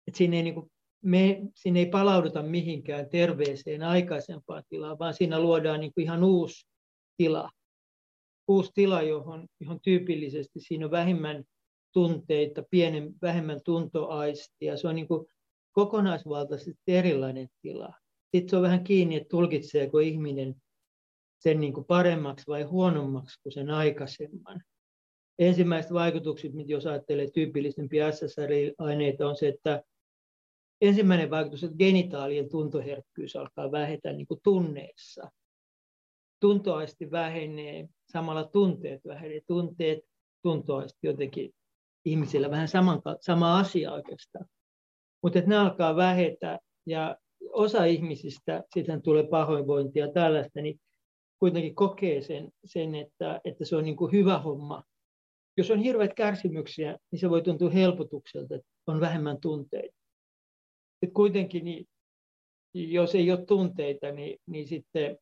Et 0.07 0.15
siinä 0.15 0.35
ei 0.35 0.43
niin 0.43 0.53
kuin 0.53 0.71
me 1.03 1.41
sinne 1.55 1.79
ei 1.79 1.85
palauduta 1.85 2.43
mihinkään 2.43 3.09
terveeseen 3.09 3.83
aikaisempaan 3.83 4.63
tilaan, 4.69 4.99
vaan 4.99 5.13
siinä 5.13 5.39
luodaan 5.39 5.79
niin 5.79 5.93
kuin 5.93 6.03
ihan 6.03 6.23
uusi 6.23 6.67
tila. 7.17 7.49
Uusi 8.47 8.71
tila, 8.73 9.01
johon, 9.01 9.47
johon 9.59 9.79
tyypillisesti 9.81 10.59
siinä 10.59 10.85
on 10.85 10.91
vähemmän 10.91 11.43
tunteita, 11.93 12.63
pienen, 12.69 13.15
vähemmän 13.21 13.61
tuntoaistia. 13.65 14.77
Se 14.77 14.87
on 14.87 14.95
niin 14.95 15.07
kuin 15.07 15.27
kokonaisvaltaisesti 15.71 16.81
erilainen 16.87 17.47
tila. 17.61 17.93
Sitten 18.35 18.49
se 18.49 18.55
on 18.55 18.61
vähän 18.61 18.83
kiinni, 18.83 19.15
että 19.15 19.29
tulkitseeko 19.29 19.99
ihminen 19.99 20.55
sen 21.39 21.59
niin 21.59 21.73
kuin 21.73 21.85
paremmaksi 21.85 22.47
vai 22.47 22.63
huonommaksi 22.63 23.39
kuin 23.43 23.53
sen 23.53 23.69
aikaisemman. 23.69 24.63
Ensimmäiset 25.39 25.93
vaikutukset, 25.93 26.51
jos 26.65 26.85
ajattelee 26.85 27.31
tyypillisempiä 27.31 28.11
SSRI-aineita, 28.11 29.27
on 29.27 29.35
se, 29.35 29.47
että 29.47 29.83
ensimmäinen 30.81 31.29
vaikutus, 31.29 31.63
että 31.63 31.77
genitaalien 31.77 32.49
tuntoherkkyys 32.49 33.35
alkaa 33.35 33.71
vähetä 33.71 34.13
niin 34.13 34.27
kuin 34.27 34.39
tunneissa. 34.43 35.31
Tuntoaisti 36.43 37.11
vähenee, 37.11 37.89
samalla 38.11 38.43
tunteet 38.43 39.05
vähenee. 39.05 39.41
Tunteet, 39.47 39.99
tuntoaisti 40.41 41.07
jotenkin 41.07 41.53
ihmisillä 42.05 42.51
vähän 42.51 42.67
saman, 42.67 43.01
sama 43.21 43.59
asia 43.59 43.91
oikeastaan. 43.91 44.45
Mutta 45.23 45.39
ne 45.45 45.57
alkaa 45.57 45.95
vähetä 45.95 46.59
ja 46.85 47.17
osa 47.49 47.85
ihmisistä, 47.85 48.63
sitten 48.73 49.01
tulee 49.01 49.27
pahoinvointia 49.27 50.05
ja 50.05 50.11
tällaista, 50.11 50.61
niin 50.61 50.79
kuitenkin 51.39 51.75
kokee 51.75 52.21
sen, 52.21 52.51
sen 52.65 52.95
että, 52.95 53.41
että 53.45 53.65
se 53.65 53.75
on 53.75 53.83
niin 53.83 53.97
kuin 53.97 54.11
hyvä 54.11 54.39
homma. 54.39 54.83
Jos 55.57 55.71
on 55.71 55.79
hirveät 55.79 56.13
kärsimyksiä, 56.13 56.97
niin 57.11 57.19
se 57.19 57.29
voi 57.29 57.41
tuntua 57.41 57.69
helpotukselta, 57.69 58.55
että 58.55 58.67
on 58.87 58.99
vähemmän 58.99 59.41
tunteita 59.41 60.03
sitten 61.03 61.13
kuitenkin, 61.13 61.65
niin, 61.65 61.87
jos 62.73 63.15
ei 63.15 63.31
ole 63.31 63.45
tunteita, 63.45 64.11
niin, 64.11 64.39
niin 64.47 64.67
sitten 64.67 65.17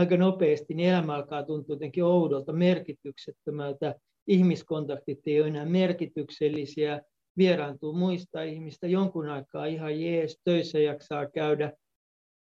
aika 0.00 0.16
nopeasti 0.16 0.74
niin 0.74 0.88
elämä 0.88 1.14
alkaa 1.14 1.42
tuntua 1.42 1.74
jotenkin 1.74 2.04
oudolta, 2.04 2.52
merkityksettömältä. 2.52 3.94
Ihmiskontaktit 4.26 5.18
ei 5.26 5.40
ole 5.40 5.48
enää 5.48 5.64
merkityksellisiä, 5.64 7.02
vieraantuu 7.38 7.92
muista 7.92 8.42
ihmistä 8.42 8.86
jonkun 8.86 9.28
aikaa 9.28 9.66
ihan 9.66 10.00
jees, 10.00 10.40
töissä 10.44 10.78
jaksaa 10.78 11.30
käydä, 11.30 11.72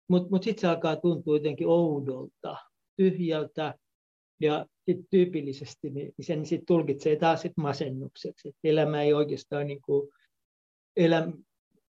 mutta 0.10 0.30
mut 0.32 0.44
sitten 0.44 0.62
se 0.62 0.68
alkaa 0.68 0.96
tuntua 0.96 1.36
jotenkin 1.36 1.68
oudolta, 1.68 2.58
tyhjältä, 2.98 3.74
ja 4.42 4.66
sit 4.86 4.98
tyypillisesti 5.10 5.90
niin 5.90 6.14
sen 6.22 6.46
sit 6.46 6.62
tulkitsee 6.68 7.16
taas 7.16 7.42
sit 7.42 7.58
masennukseksi, 7.58 8.50
että 8.50 8.60
elämä 8.64 9.02
ei 9.02 9.14
oikeastaan 9.14 9.68
niin 9.68 9.82
kuin, 9.82 10.10
elä, 10.96 11.32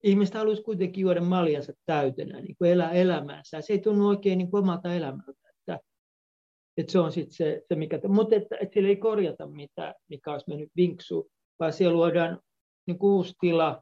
ihmiset 0.04 0.36
haluaisi 0.36 0.64
kuitenkin 0.64 1.02
juoda 1.02 1.22
maljansa 1.22 1.74
täytenä, 1.86 2.42
niin 2.42 2.56
elää 2.66 2.92
elämäänsä. 2.92 3.62
Se 3.62 3.74
ei 3.74 3.80
tunnu 3.80 4.08
oikein 4.08 4.38
niin 4.38 4.50
omalta 4.52 4.94
elämältä. 4.94 5.47
Että, 6.78 6.82
että 6.82 6.92
se 6.92 7.00
on 7.00 7.12
sitten 7.12 7.36
se, 7.36 7.62
se, 7.68 7.76
mikä... 7.76 8.00
Mutta 8.08 8.36
että, 8.36 8.58
että 8.62 8.74
siellä 8.74 8.90
ei 8.90 8.96
korjata 8.96 9.48
mitään, 9.48 9.94
mikä 10.10 10.32
olisi 10.32 10.50
mennyt 10.50 10.70
vinksu, 10.76 11.30
vaan 11.60 11.74
siellä 11.74 11.96
luodaan 11.96 12.40
niin 12.88 12.98
uusi 13.02 13.34
tila, 13.40 13.82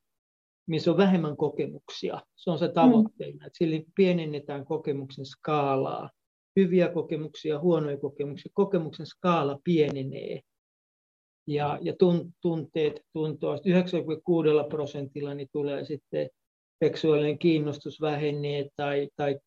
missä 0.68 0.92
on 0.92 0.98
vähemmän 0.98 1.38
kokemuksia. 1.38 2.22
Se 2.36 2.52
on 2.52 2.60
se 2.60 2.68
tavoitteena, 2.68 3.38
mm. 3.38 3.46
että 3.46 3.58
sillä 3.58 3.82
pienennetään 3.96 4.66
kokemuksen 4.66 5.26
skaalaa. 5.26 6.10
Hyviä 6.56 6.90
kokemuksia, 6.90 7.60
huonoja 7.60 7.98
kokemuksia. 7.98 8.52
Kokemuksen 8.56 9.06
skaala 9.06 9.60
pienenee 9.64 10.42
ja, 11.48 11.80
ja 11.82 11.94
tunteet 12.42 13.02
tuntoa. 13.14 13.60
96 13.66 14.50
prosentilla 14.70 15.34
niin 15.34 15.50
tulee 15.52 15.86
sitten 15.86 16.30
seksuaalinen 16.84 17.40
kiinnostus 17.40 18.02
vähenee 18.02 18.70
tai, 18.76 19.10
tai 19.16 19.40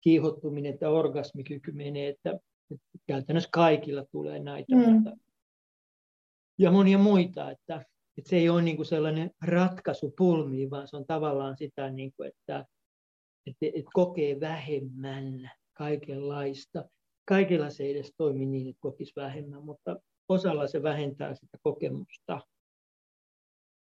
kiihottuminen 0.00 0.78
tai 0.78 0.88
orgasmikyky 0.88 1.72
menee, 1.72 2.08
että, 2.08 2.30
että 2.30 2.44
käytännössä 3.06 3.48
kaikilla 3.52 4.04
tulee 4.12 4.38
näitä. 4.38 4.76
Mm. 4.76 4.92
Mutta, 4.92 5.16
ja 6.58 6.70
monia 6.70 6.98
muita, 6.98 7.50
että, 7.50 7.84
että 8.18 8.30
se 8.30 8.36
ei 8.36 8.48
ole 8.48 8.62
niin 8.62 8.76
kuin 8.76 8.86
sellainen 8.86 9.30
ratkaisu 9.46 10.14
pulmiin, 10.18 10.70
vaan 10.70 10.88
se 10.88 10.96
on 10.96 11.06
tavallaan 11.06 11.56
sitä, 11.56 11.90
niin 11.90 12.12
kuin, 12.16 12.28
että, 12.28 12.64
että, 13.46 13.66
että 13.78 13.90
kokee 13.92 14.40
vähemmän 14.40 15.50
kaikenlaista. 15.72 16.84
Kaikilla 17.28 17.70
se 17.70 17.84
ei 17.84 17.90
edes 17.90 18.12
toimi 18.16 18.46
niin, 18.46 18.68
että 18.68 18.80
kokisi 18.80 19.12
vähemmän, 19.16 19.62
mutta 19.62 19.96
osalla 20.28 20.66
se 20.66 20.82
vähentää 20.82 21.34
sitä 21.34 21.58
kokemusta. 21.62 22.40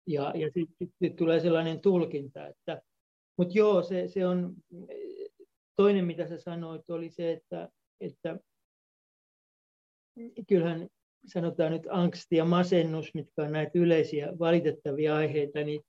Ja, 0.07 0.33
ja 0.35 0.47
sitten 0.47 0.75
sit, 0.77 0.91
sit 1.03 1.15
tulee 1.15 1.39
sellainen 1.39 1.79
tulkinta, 1.79 2.47
että, 2.47 2.81
mutta 3.37 3.57
joo, 3.57 3.83
se, 3.83 4.07
se 4.07 4.27
on, 4.27 4.55
toinen 5.75 6.05
mitä 6.05 6.27
sä 6.27 6.37
sanoit 6.37 6.89
oli 6.89 7.09
se, 7.09 7.31
että, 7.31 7.69
että 8.01 8.39
kyllähän 10.47 10.87
sanotaan 11.25 11.71
nyt 11.71 11.87
angsti 11.89 12.35
ja 12.35 12.45
masennus, 12.45 13.13
mitkä 13.13 13.43
on 13.43 13.51
näitä 13.51 13.71
yleisiä 13.73 14.33
valitettavia 14.39 15.15
aiheita, 15.15 15.63
niin 15.63 15.81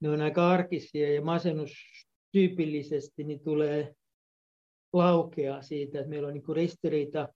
ne 0.00 0.10
on 0.10 0.20
aika 0.20 0.50
arkisia 0.50 1.14
ja 1.14 1.22
masennus 1.22 1.72
tyypillisesti 2.32 3.24
niin 3.24 3.40
tulee 3.40 3.94
laukea 4.92 5.62
siitä, 5.62 5.98
että 5.98 6.10
meillä 6.10 6.28
on 6.28 6.34
niin 6.34 6.56
ristiriita 6.56 7.28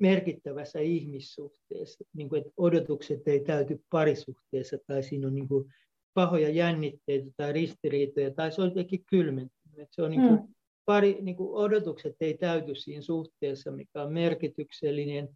merkittävässä 0.00 0.80
ihmissuhteessa, 0.80 2.04
niin 2.12 2.28
kuin, 2.28 2.38
että 2.38 2.52
odotukset 2.56 3.28
ei 3.28 3.40
täyty 3.40 3.80
parisuhteessa 3.90 4.78
tai 4.86 5.02
siinä 5.02 5.26
on 5.26 5.34
niin 5.34 5.48
kuin 5.48 5.72
pahoja 6.14 6.50
jännitteitä 6.50 7.30
tai 7.36 7.52
ristiriitoja 7.52 8.30
tai 8.30 8.52
se 8.52 8.62
on 8.62 8.68
jotenkin 8.68 9.04
kylmentynyt. 9.10 9.88
Se 9.90 10.02
on 10.02 10.10
niin 10.10 10.20
kuin, 10.20 10.40
mm. 10.40 10.54
Pari, 10.86 11.18
niin 11.20 11.36
kuin 11.36 11.54
odotukset 11.54 12.16
ei 12.20 12.34
täyty 12.34 12.74
siinä 12.74 13.02
suhteessa, 13.02 13.70
mikä 13.70 14.02
on 14.02 14.12
merkityksellinen, 14.12 15.28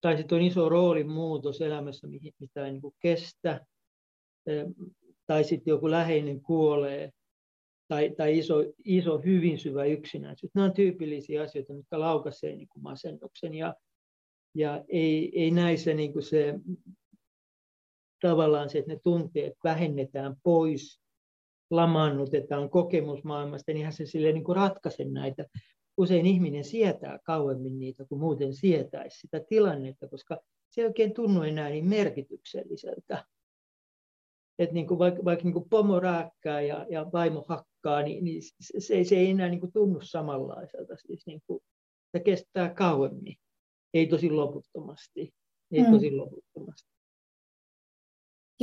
tai 0.00 0.16
sitten 0.16 0.36
on 0.36 0.42
iso 0.42 0.68
roolin 0.68 1.10
muutos 1.10 1.60
elämässä, 1.60 2.06
mitä 2.40 2.66
ei 2.66 2.72
niin 2.72 2.82
kuin 2.82 2.94
kestä, 3.00 3.66
tai 5.26 5.44
sitten 5.44 5.72
joku 5.72 5.90
läheinen 5.90 6.42
kuolee, 6.42 7.10
tai, 7.88 8.10
tai 8.16 8.38
iso, 8.38 8.54
iso, 8.84 9.18
hyvin 9.18 9.58
syvä 9.58 9.84
yksinäisyys. 9.84 10.54
Nämä 10.54 10.64
on 10.64 10.72
tyypillisiä 10.72 11.42
asioita, 11.42 11.72
jotka 11.72 12.00
laukaisee 12.00 12.56
niin 12.56 12.68
kuin 12.68 12.82
masennuksen. 12.82 13.54
Ja, 13.54 13.74
ja 14.54 14.84
ei, 14.88 15.40
ei 15.40 15.50
näissä 15.50 15.94
niin 15.94 16.12
kuin 16.12 16.22
se 16.22 16.54
tavallaan 18.20 18.70
se, 18.70 18.78
että 18.78 18.92
ne 18.92 19.00
tunteet 19.04 19.52
vähennetään 19.64 20.36
pois, 20.42 21.01
lamaannutetaan 21.72 22.70
kokemusmaailmasta, 22.70 23.72
niin 23.72 23.92
se 23.92 24.06
silleen 24.06 24.34
niin 24.34 24.44
kuin 24.44 24.56
ratkaise 24.56 25.04
näitä. 25.04 25.44
Usein 25.96 26.26
ihminen 26.26 26.64
sietää 26.64 27.18
kauemmin 27.24 27.78
niitä 27.78 28.04
kuin 28.04 28.20
muuten 28.20 28.54
sietäisi 28.54 29.20
sitä 29.20 29.40
tilannetta, 29.48 30.08
koska 30.08 30.38
se 30.70 30.80
ei 30.80 30.86
oikein 30.86 31.14
tunnu 31.14 31.42
enää 31.42 31.68
niin 31.68 31.88
merkitykselliseltä. 31.88 33.24
Että 34.58 34.74
niin 34.74 34.86
kuin 34.86 34.98
vaikka, 34.98 35.24
vaikka 35.24 35.44
niin 35.44 35.52
kuin 35.52 35.68
pomo 35.68 36.00
rääkkää 36.00 36.60
ja, 36.60 36.86
ja 36.90 37.06
vaimo 37.12 37.44
hakkaa, 37.48 38.02
niin, 38.02 38.24
niin 38.24 38.42
se, 38.78 39.04
se 39.04 39.16
ei 39.16 39.30
enää 39.30 39.48
niin 39.48 39.60
kuin 39.60 39.72
tunnu 39.72 40.00
samanlaiselta. 40.00 40.96
Siis 40.96 41.26
niin 41.26 41.40
kuin, 41.46 41.60
se 42.12 42.20
kestää 42.20 42.74
kauemmin, 42.74 43.36
ei 43.94 44.06
tosi 44.06 44.30
loputtomasti. 44.30 45.34
Ei 45.72 45.82
mm. 45.82 45.92
tosi 45.92 46.10
loputtomasti. 46.16 46.90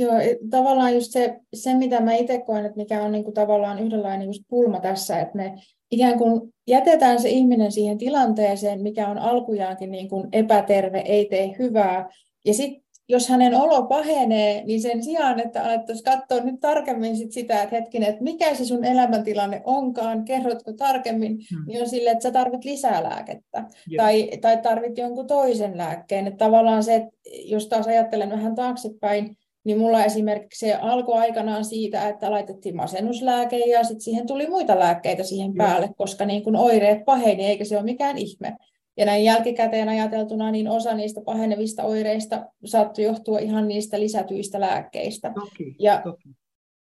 Joo, 0.00 0.14
tavallaan 0.50 0.94
just 0.94 1.12
se, 1.12 1.40
se 1.54 1.74
mitä 1.74 2.00
mä 2.00 2.12
itse 2.14 2.38
koen, 2.38 2.64
että 2.64 2.76
mikä 2.76 3.02
on 3.02 3.12
niin 3.12 3.24
kuin 3.24 3.34
tavallaan 3.34 3.78
yhdenlainen 3.78 4.26
just 4.26 4.42
pulma 4.48 4.80
tässä, 4.80 5.20
että 5.20 5.36
me 5.36 5.54
ikään 5.90 6.18
kuin 6.18 6.54
jätetään 6.66 7.20
se 7.20 7.28
ihminen 7.28 7.72
siihen 7.72 7.98
tilanteeseen, 7.98 8.82
mikä 8.82 9.08
on 9.08 9.18
alkujaankin 9.18 9.90
niin 9.90 10.08
kuin 10.08 10.28
epäterve, 10.32 10.98
ei 10.98 11.24
tee 11.24 11.54
hyvää, 11.58 12.08
ja 12.44 12.54
sitten 12.54 12.82
jos 13.08 13.28
hänen 13.28 13.54
olo 13.54 13.82
pahenee, 13.82 14.64
niin 14.64 14.80
sen 14.80 15.04
sijaan, 15.04 15.40
että 15.40 15.64
alettaisiin 15.64 16.04
katsoa 16.04 16.40
nyt 16.40 16.60
tarkemmin 16.60 17.16
sit 17.16 17.32
sitä, 17.32 17.62
että 17.62 17.76
hetkinen, 17.76 18.08
että 18.08 18.24
mikä 18.24 18.54
se 18.54 18.64
sun 18.64 18.84
elämäntilanne 18.84 19.62
onkaan, 19.64 20.24
kerrotko 20.24 20.72
tarkemmin, 20.72 21.32
hmm. 21.32 21.64
niin 21.66 21.80
on 21.80 21.88
sille, 21.88 22.10
että 22.10 22.22
sä 22.22 22.30
tarvit 22.30 22.64
lisää 22.64 23.02
lääkettä 23.02 23.64
tai, 23.96 24.30
tai 24.40 24.58
tarvit 24.62 24.98
jonkun 24.98 25.26
toisen 25.26 25.76
lääkkeen. 25.76 26.26
Että 26.26 26.44
tavallaan 26.44 26.84
se, 26.84 26.94
että 26.94 27.10
jos 27.44 27.68
taas 27.68 27.86
ajattelen 27.86 28.30
vähän 28.30 28.54
taaksepäin, 28.54 29.36
niin 29.64 29.78
mulla 29.78 30.04
esimerkiksi 30.04 30.66
se 30.66 30.74
alkoi 30.74 31.18
aikanaan 31.18 31.64
siitä, 31.64 32.08
että 32.08 32.30
laitettiin 32.30 32.76
masennuslääke 32.76 33.56
ja 33.56 33.84
sitten 33.84 34.00
siihen 34.00 34.26
tuli 34.26 34.48
muita 34.48 34.78
lääkkeitä 34.78 35.22
siihen 35.22 35.54
päälle, 35.54 35.90
koska 35.96 36.26
niin 36.26 36.42
kun 36.42 36.56
oireet 36.56 37.04
paheni, 37.04 37.46
eikä 37.46 37.64
se 37.64 37.76
ole 37.76 37.84
mikään 37.84 38.18
ihme. 38.18 38.56
Ja 38.96 39.06
näin 39.06 39.24
jälkikäteen 39.24 39.88
ajateltuna, 39.88 40.50
niin 40.50 40.68
osa 40.68 40.94
niistä 40.94 41.20
pahenevista 41.24 41.82
oireista 41.82 42.46
saattoi 42.64 43.04
johtua 43.04 43.38
ihan 43.38 43.68
niistä 43.68 44.00
lisätyistä 44.00 44.60
lääkkeistä. 44.60 45.32
Toki, 45.34 45.76
ja 45.78 46.00
toki. 46.04 46.28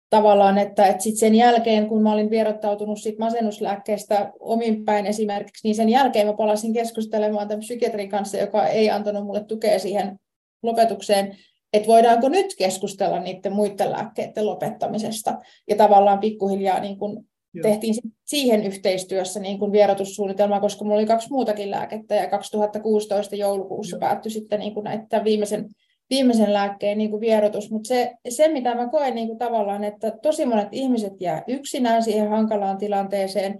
tavallaan, 0.09 0.57
että, 0.57 0.85
että 0.85 1.03
sit 1.03 1.17
sen 1.17 1.35
jälkeen, 1.35 1.87
kun 1.87 2.03
mä 2.03 2.13
olin 2.13 2.29
vierottautunut 2.29 3.01
sit 3.01 3.17
masennuslääkkeestä 3.19 4.31
omin 4.39 4.85
päin 4.85 5.05
esimerkiksi, 5.05 5.67
niin 5.67 5.75
sen 5.75 5.89
jälkeen 5.89 6.27
mä 6.27 6.33
palasin 6.33 6.73
keskustelemaan 6.73 7.47
tämän 7.47 7.59
psykiatrin 7.59 8.09
kanssa, 8.09 8.37
joka 8.37 8.67
ei 8.67 8.89
antanut 8.89 9.25
mulle 9.25 9.43
tukea 9.43 9.79
siihen 9.79 10.19
lopetukseen, 10.63 11.37
että 11.73 11.87
voidaanko 11.87 12.29
nyt 12.29 12.55
keskustella 12.57 13.19
niiden 13.19 13.53
muiden 13.53 13.91
lääkkeiden 13.91 14.45
lopettamisesta. 14.45 15.37
Ja 15.69 15.75
tavallaan 15.75 16.19
pikkuhiljaa 16.19 16.79
niin 16.79 16.97
kun 16.97 17.25
Joo. 17.53 17.63
tehtiin 17.63 17.95
siihen 18.25 18.63
yhteistyössä 18.63 19.39
niin 19.39 19.59
kuin 19.59 19.71
vierotussuunnitelma, 19.71 20.59
koska 20.59 20.85
minulla 20.85 20.99
oli 20.99 21.07
kaksi 21.07 21.29
muutakin 21.29 21.71
lääkettä 21.71 22.15
ja 22.15 22.29
2016 22.29 23.35
joulukuussa 23.35 23.95
Joo. 23.95 23.99
päättyi 23.99 24.31
sitten 24.31 24.59
niin 24.59 24.73
näitä 24.83 25.23
viimeisen, 25.23 25.69
viimeisen 26.09 26.53
lääkkeen 26.53 26.97
niin 26.97 27.19
vierotus. 27.19 27.71
Mutta 27.71 27.87
se, 27.87 28.13
se, 28.29 28.47
mitä 28.47 28.75
mä 28.75 28.89
koen 28.89 29.15
niin 29.15 29.37
tavallaan, 29.37 29.83
että 29.83 30.11
tosi 30.11 30.45
monet 30.45 30.67
ihmiset 30.71 31.13
jää 31.19 31.43
yksinään 31.47 32.03
siihen 32.03 32.29
hankalaan 32.29 32.77
tilanteeseen 32.77 33.57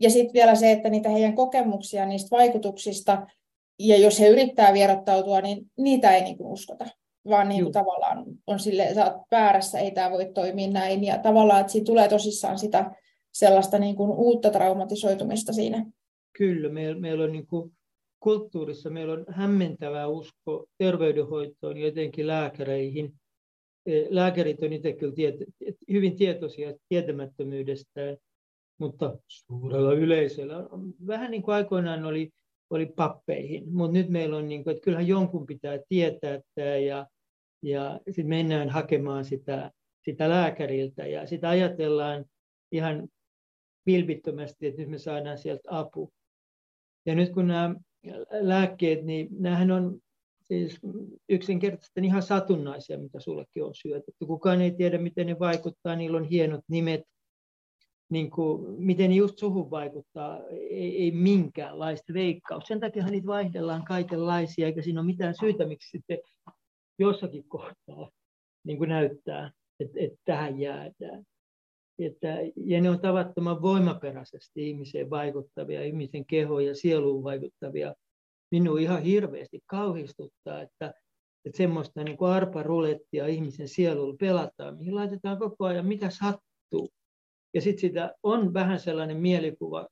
ja 0.00 0.10
sitten 0.10 0.34
vielä 0.34 0.54
se, 0.54 0.70
että 0.70 0.90
niitä 0.90 1.08
heidän 1.08 1.34
kokemuksia 1.34 2.06
niistä 2.06 2.36
vaikutuksista 2.36 3.26
ja 3.78 3.98
jos 3.98 4.20
he 4.20 4.28
yrittää 4.28 4.72
vierottautua, 4.72 5.40
niin 5.40 5.70
niitä 5.78 6.14
ei 6.14 6.22
niin 6.22 6.36
uskota 6.40 6.86
vaan 7.28 7.48
niin 7.48 7.62
kuin 7.62 7.72
tavallaan 7.72 8.24
on 8.46 8.58
sille, 8.58 8.94
sä 8.94 9.04
oot 9.04 9.22
väärässä, 9.30 9.78
ei 9.78 9.90
tämä 9.90 10.10
voi 10.10 10.30
toimia 10.34 10.70
näin, 10.70 11.04
ja 11.04 11.18
tavallaan, 11.18 11.60
että 11.60 11.72
siinä 11.72 11.84
tulee 11.84 12.08
tosissaan 12.08 12.58
sitä 12.58 12.90
sellaista 13.32 13.78
niin 13.78 13.96
kuin 13.96 14.10
uutta 14.10 14.50
traumatisoitumista 14.50 15.52
siinä. 15.52 15.86
Kyllä, 16.38 16.68
meillä, 16.68 17.00
meillä 17.00 17.24
on 17.24 17.32
niin 17.32 17.46
kuin 17.46 17.72
kulttuurissa 18.22 18.90
meillä 18.90 19.12
on 19.12 19.24
hämmentävä 19.28 20.06
usko 20.06 20.66
terveydenhoitoon 20.78 21.76
ja 21.76 21.86
jotenkin 21.86 22.26
lääkäreihin. 22.26 23.14
E, 23.86 24.04
lääkärit 24.10 24.62
on 24.62 24.72
itse 24.72 24.92
kyllä 24.92 25.14
tiet, 25.14 25.34
hyvin 25.90 26.16
tietoisia 26.16 26.74
tietämättömyydestä, 26.88 28.16
mutta 28.78 29.18
suurella 29.28 29.92
yleisöllä. 29.92 30.54
Vähän 31.06 31.30
niin 31.30 31.42
kuin 31.42 31.54
aikoinaan 31.54 32.04
oli, 32.04 32.30
oli 32.70 32.86
pappeihin, 32.86 33.74
mutta 33.74 33.92
nyt 33.92 34.08
meillä 34.08 34.36
on, 34.36 34.48
niin 34.48 34.64
kuin, 34.64 34.72
että 34.72 34.84
kyllähän 34.84 35.08
jonkun 35.08 35.46
pitää 35.46 35.78
tietää 35.88 36.40
tämä 36.54 36.76
ja, 36.76 37.06
ja 37.62 38.00
sitten 38.06 38.28
mennään 38.28 38.68
hakemaan 38.68 39.24
sitä, 39.24 39.70
sitä 40.04 40.28
lääkäriltä 40.28 41.06
ja 41.06 41.26
sitä 41.26 41.48
ajatellaan 41.48 42.24
ihan 42.72 43.08
vilpittömästi, 43.86 44.66
että 44.66 44.80
nyt 44.80 44.90
me 44.90 44.98
saadaan 44.98 45.38
sieltä 45.38 45.68
apu. 45.78 46.12
Ja 47.06 47.14
nyt 47.14 47.30
kun 47.30 47.46
nämä 47.46 47.74
lääkkeet, 48.30 49.04
niin 49.04 49.28
nämähän 49.30 49.70
on 49.70 50.00
siis 50.42 50.80
yksinkertaisesti 51.28 52.00
ihan 52.04 52.22
satunnaisia, 52.22 52.98
mitä 52.98 53.20
sullekin 53.20 53.64
on 53.64 53.74
syötetty. 53.74 54.26
Kukaan 54.26 54.60
ei 54.60 54.70
tiedä, 54.70 54.98
miten 54.98 55.26
ne 55.26 55.38
vaikuttaa, 55.38 55.96
niillä 55.96 56.16
on 56.16 56.24
hienot 56.24 56.64
nimet, 56.68 57.00
niin 58.10 58.30
kuin, 58.30 58.82
miten 58.82 59.10
ne 59.10 59.16
just 59.16 59.38
suhun 59.38 59.70
vaikuttaa, 59.70 60.46
ei, 60.50 61.02
ei 61.02 61.10
minkäänlaista 61.10 62.14
veikkaus. 62.14 62.64
Sen 62.66 62.80
takia 62.80 63.06
niitä 63.06 63.26
vaihdellaan 63.26 63.84
kaikenlaisia, 63.84 64.66
eikä 64.66 64.82
siinä 64.82 65.00
ole 65.00 65.06
mitään 65.06 65.34
syytä, 65.40 65.66
miksi 65.66 65.90
sitten 65.90 66.18
jossakin 66.98 67.44
kohtaa 67.48 68.10
niin 68.64 68.78
kuin 68.78 68.88
näyttää, 68.88 69.50
että, 69.80 70.00
että 70.00 70.18
tähän 70.24 70.60
jäädään. 70.60 71.24
Että, 71.98 72.28
ja 72.56 72.80
ne 72.80 72.90
on 72.90 73.00
tavattoman 73.00 73.62
voimaperäisesti 73.62 74.68
ihmiseen 74.68 75.10
vaikuttavia, 75.10 75.84
ihmisen 75.84 76.26
kehoon 76.26 76.66
ja 76.66 76.74
sieluun 76.74 77.24
vaikuttavia. 77.24 77.94
Minua 78.50 78.80
ihan 78.80 79.02
hirveästi 79.02 79.60
kauhistuttaa, 79.66 80.62
että, 80.62 80.94
että 81.44 81.56
semmoista 81.56 82.04
niin 82.04 82.16
kuin 82.16 82.30
arparulettia 82.30 83.26
ihmisen 83.26 83.68
sielulla 83.68 84.16
pelataan, 84.20 84.78
mihin 84.78 84.94
laitetaan 84.94 85.38
koko 85.38 85.64
ajan 85.64 85.86
mitä 85.86 86.10
sattuu. 86.10 86.88
Ja 87.54 87.60
sitten 87.60 87.80
sitä 87.80 88.14
on 88.22 88.54
vähän 88.54 88.80
sellainen 88.80 89.16
mielikuva 89.16 89.88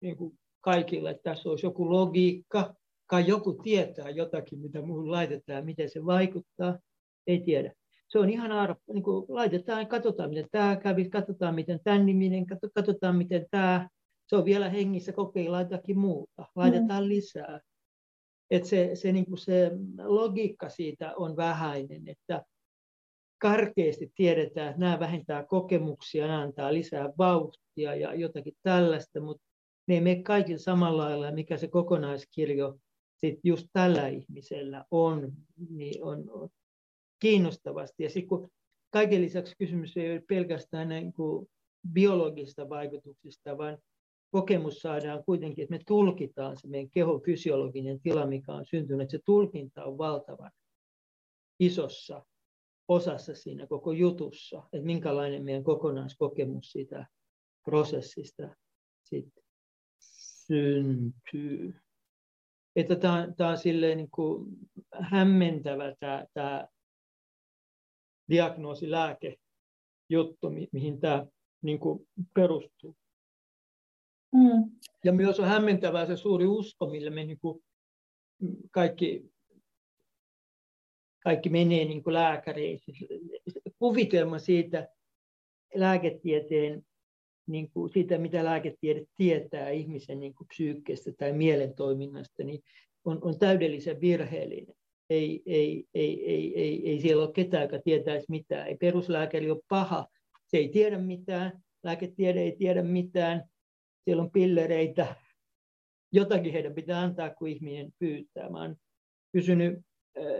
niin 0.00 0.16
kuin 0.16 0.38
kaikilla, 0.60 1.10
että 1.10 1.30
tässä 1.30 1.50
olisi 1.50 1.66
joku 1.66 1.90
logiikka, 1.90 2.74
kai 3.06 3.26
joku 3.26 3.52
tietää 3.52 4.10
jotakin, 4.10 4.58
mitä 4.58 4.82
muuhun 4.82 5.10
laitetaan, 5.10 5.64
miten 5.64 5.90
se 5.90 6.04
vaikuttaa, 6.04 6.78
ei 7.26 7.40
tiedä 7.40 7.72
se 8.14 8.18
on 8.18 8.30
ihan 8.30 8.52
arvo, 8.52 8.76
niin 8.92 9.02
kuin 9.02 9.26
laitetaan, 9.28 9.86
katsotaan 9.86 10.30
miten 10.30 10.46
tämä 10.50 10.76
kävi, 10.76 11.08
katsotaan 11.08 11.54
miten 11.54 11.80
tämän 11.84 12.06
niminen, 12.06 12.46
katsotaan 12.74 13.16
miten 13.16 13.46
tämä, 13.50 13.88
se 14.26 14.36
on 14.36 14.44
vielä 14.44 14.68
hengissä, 14.68 15.12
kokeillaan 15.12 15.64
jotakin 15.64 15.98
muuta, 15.98 16.46
laitetaan 16.54 17.02
mm. 17.02 17.08
lisää. 17.08 17.60
Et 18.50 18.64
se, 18.64 18.90
se, 18.94 19.12
niin 19.12 19.26
kuin 19.26 19.38
se 19.38 19.70
logiikka 20.04 20.68
siitä 20.68 21.14
on 21.16 21.36
vähäinen, 21.36 22.08
että 22.08 22.42
karkeasti 23.38 24.12
tiedetään, 24.14 24.68
että 24.68 24.80
nämä 24.80 25.00
vähentää 25.00 25.44
kokemuksia, 25.44 26.26
nämä 26.26 26.40
antaa 26.40 26.72
lisää 26.72 27.12
vauhtia 27.18 27.94
ja 27.94 28.14
jotakin 28.14 28.54
tällaista, 28.62 29.20
mutta 29.20 29.44
ne 29.88 29.94
ei 29.94 30.00
mene 30.00 30.22
kaikilla 30.22 30.58
samalla 30.58 31.04
lailla, 31.04 31.32
mikä 31.32 31.56
se 31.56 31.68
kokonaiskirjo 31.68 32.78
sit 33.24 33.40
just 33.44 33.66
tällä 33.72 34.08
ihmisellä 34.08 34.84
on, 34.90 35.32
niin 35.70 36.04
on, 36.04 36.30
on 36.30 36.48
kiinnostavasti. 37.20 38.02
Ja 38.02 38.10
sitten 38.10 38.28
kun 38.28 38.50
kaiken 38.90 39.22
lisäksi 39.22 39.54
kysymys 39.58 39.96
ei 39.96 40.12
ole 40.12 40.24
pelkästään 40.28 40.88
niin 40.88 41.12
kuin 41.12 41.46
biologista 41.92 42.68
vaikutuksista, 42.68 43.58
vaan 43.58 43.78
kokemus 44.30 44.78
saadaan 44.78 45.24
kuitenkin, 45.24 45.62
että 45.62 45.74
me 45.76 45.80
tulkitaan 45.86 46.56
se 46.56 46.68
meidän 46.68 46.90
kehon 46.90 47.22
fysiologinen 47.22 48.00
tila, 48.00 48.26
mikä 48.26 48.52
on 48.52 48.66
syntynyt. 48.66 49.10
Se 49.10 49.18
tulkinta 49.24 49.84
on 49.84 49.98
valtavan 49.98 50.50
isossa 51.60 52.24
osassa 52.88 53.34
siinä 53.34 53.66
koko 53.66 53.92
jutussa, 53.92 54.62
että 54.72 54.86
minkälainen 54.86 55.44
meidän 55.44 55.64
kokonaiskokemus 55.64 56.72
siitä 56.72 57.06
prosessista 57.64 58.56
sitten 59.04 59.44
syntyy. 60.46 61.83
Että 62.76 62.96
tämä 62.96 63.14
on, 63.14 63.34
tämä 63.34 63.50
on 63.50 63.58
silleen 63.58 63.96
niin 63.96 64.10
kuin 64.10 64.46
hämmentävä 65.00 65.94
tämä, 66.00 66.26
tämä 66.34 66.68
diagnoosilääkejuttu, 68.30 70.50
mihin 70.72 71.00
tämä 71.00 71.26
niin 71.62 71.78
kuin 71.78 72.08
perustuu. 72.34 72.96
Mm. 74.32 74.70
Ja 75.04 75.12
myös 75.12 75.40
on 75.40 75.48
hämmentävää 75.48 76.06
se 76.06 76.16
suuri 76.16 76.46
usko, 76.46 76.90
millä 76.90 77.10
me 77.10 77.24
niin 77.24 77.38
kuin 77.38 77.64
kaikki, 78.70 79.30
kaikki 81.24 81.48
menee 81.48 81.84
niin 81.84 82.02
kuin 82.02 82.14
lääkäriin. 82.14 82.80
Kuvitelma 83.78 84.38
siitä 84.38 84.88
lääketieteen, 85.74 86.86
niin 87.46 87.70
kuin 87.70 87.92
siitä 87.92 88.18
mitä 88.18 88.44
lääketiede 88.44 89.04
tietää 89.16 89.70
ihmisen 89.70 90.20
niin 90.20 90.34
kuin 90.34 90.48
psyykkeestä 90.48 91.12
tai 91.18 91.32
mielentoiminnasta, 91.32 92.44
niin 92.44 92.60
on, 93.04 93.18
on 93.22 93.38
täydellisen 93.38 94.00
virheellinen. 94.00 94.74
Ei, 95.10 95.42
ei, 95.46 95.84
ei, 95.94 96.24
ei, 96.26 96.60
ei, 96.60 96.90
ei 96.90 97.00
siellä 97.00 97.24
ole 97.24 97.32
ketään, 97.32 97.62
joka 97.62 97.78
tietäisi 97.78 98.26
mitään. 98.28 98.68
Ei 98.68 98.76
peruslääkäri 98.76 99.50
ole 99.50 99.60
paha, 99.68 100.06
se 100.46 100.56
ei 100.56 100.68
tiedä 100.68 100.98
mitään, 100.98 101.62
lääketiede 101.82 102.40
ei 102.40 102.56
tiedä 102.56 102.82
mitään, 102.82 103.44
siellä 104.04 104.22
on 104.22 104.30
pillereitä, 104.30 105.16
jotakin 106.12 106.52
heidän 106.52 106.74
pitää 106.74 107.00
antaa, 107.00 107.34
kun 107.34 107.48
ihminen 107.48 107.90
pyytää. 107.98 108.50
Mä 108.50 108.60
olen 108.60 108.76
kysynyt 109.32 109.78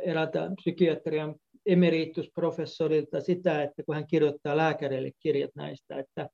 eräältä 0.02 0.50
psykiatrian 0.56 1.34
emeritusprofessorilta 1.66 3.20
sitä, 3.20 3.62
että 3.62 3.82
kun 3.82 3.94
hän 3.94 4.06
kirjoittaa 4.06 4.56
lääkäreille 4.56 5.10
kirjat 5.20 5.50
näistä, 5.54 5.98
että, 5.98 6.28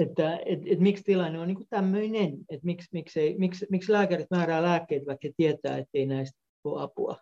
että 0.00 0.36
et, 0.46 0.60
et, 0.66 0.80
miksi 0.80 1.04
tilanne 1.04 1.38
on 1.38 1.48
niin 1.48 1.66
tämmöinen, 1.70 2.38
että 2.48 2.66
miksi, 2.66 2.88
miksi, 2.92 3.34
miksi, 3.38 3.66
miksi 3.70 3.92
lääkärit 3.92 4.30
määrää 4.30 4.62
lääkkeitä, 4.62 5.06
vaikka 5.06 5.28
he 5.28 5.32
tietää, 5.36 5.78
että 5.78 5.90
ei 5.94 6.06
näistä 6.06 6.38
ole 6.64 6.82
apua. 6.82 7.16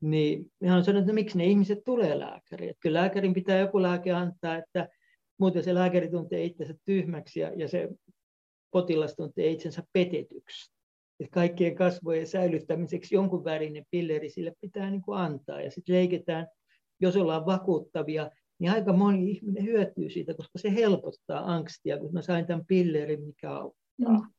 Niin 0.00 0.52
on 0.62 0.84
sanonut, 0.84 1.04
että 1.04 1.12
miksi 1.12 1.38
ne 1.38 1.44
ihmiset 1.44 1.78
tulee 1.84 2.18
lääkäriin. 2.18 2.70
Että 2.70 2.80
kyllä 2.80 3.00
lääkärin 3.00 3.34
pitää 3.34 3.58
joku 3.58 3.82
lääke 3.82 4.12
antaa, 4.12 4.56
että 4.56 4.88
Muuten 5.38 5.64
se 5.64 5.74
lääkäri 5.74 6.08
tuntee 6.08 6.44
itsensä 6.44 6.74
tyhmäksi 6.84 7.40
ja, 7.40 7.52
ja 7.56 7.68
se 7.68 7.88
potilas 8.70 9.14
tuntee 9.16 9.50
itsensä 9.50 9.82
petetyksi. 9.92 10.72
Et 11.20 11.30
kaikkien 11.30 11.74
kasvojen 11.74 12.26
säilyttämiseksi 12.26 13.14
jonkun 13.14 13.44
värinen 13.44 13.84
pilleri 13.90 14.30
sille 14.30 14.52
pitää 14.60 14.90
niin 14.90 15.02
kuin 15.02 15.18
antaa. 15.18 15.60
Ja 15.60 15.70
sitten 15.70 15.94
leiketään, 15.94 16.46
jos 17.00 17.16
ollaan 17.16 17.46
vakuuttavia, 17.46 18.30
niin 18.58 18.72
aika 18.72 18.92
moni 18.92 19.30
ihminen 19.30 19.64
hyötyy 19.64 20.10
siitä, 20.10 20.34
koska 20.34 20.58
se 20.58 20.74
helpottaa 20.74 21.54
angstia, 21.54 21.98
kun 21.98 22.12
mä 22.12 22.22
sain 22.22 22.46
tämän 22.46 22.66
pillerin, 22.66 23.22
mikä 23.22 23.50
auttaa. 23.50 24.18
Mm. 24.18 24.32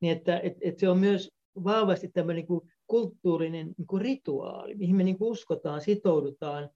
Niin 0.00 0.16
että 0.16 0.38
et, 0.38 0.56
et 0.60 0.78
se 0.78 0.88
on 0.88 0.98
myös 0.98 1.28
vahvasti 1.64 2.08
tämmöinen 2.08 2.40
niin 2.40 2.46
kuin 2.46 2.72
kulttuurinen 2.86 3.74
niin 3.78 3.86
kuin 3.86 4.02
rituaali, 4.02 4.74
mihin 4.74 4.96
me 4.96 5.02
niin 5.04 5.18
kuin 5.18 5.30
uskotaan, 5.30 5.80
sitoudutaan 5.80 6.70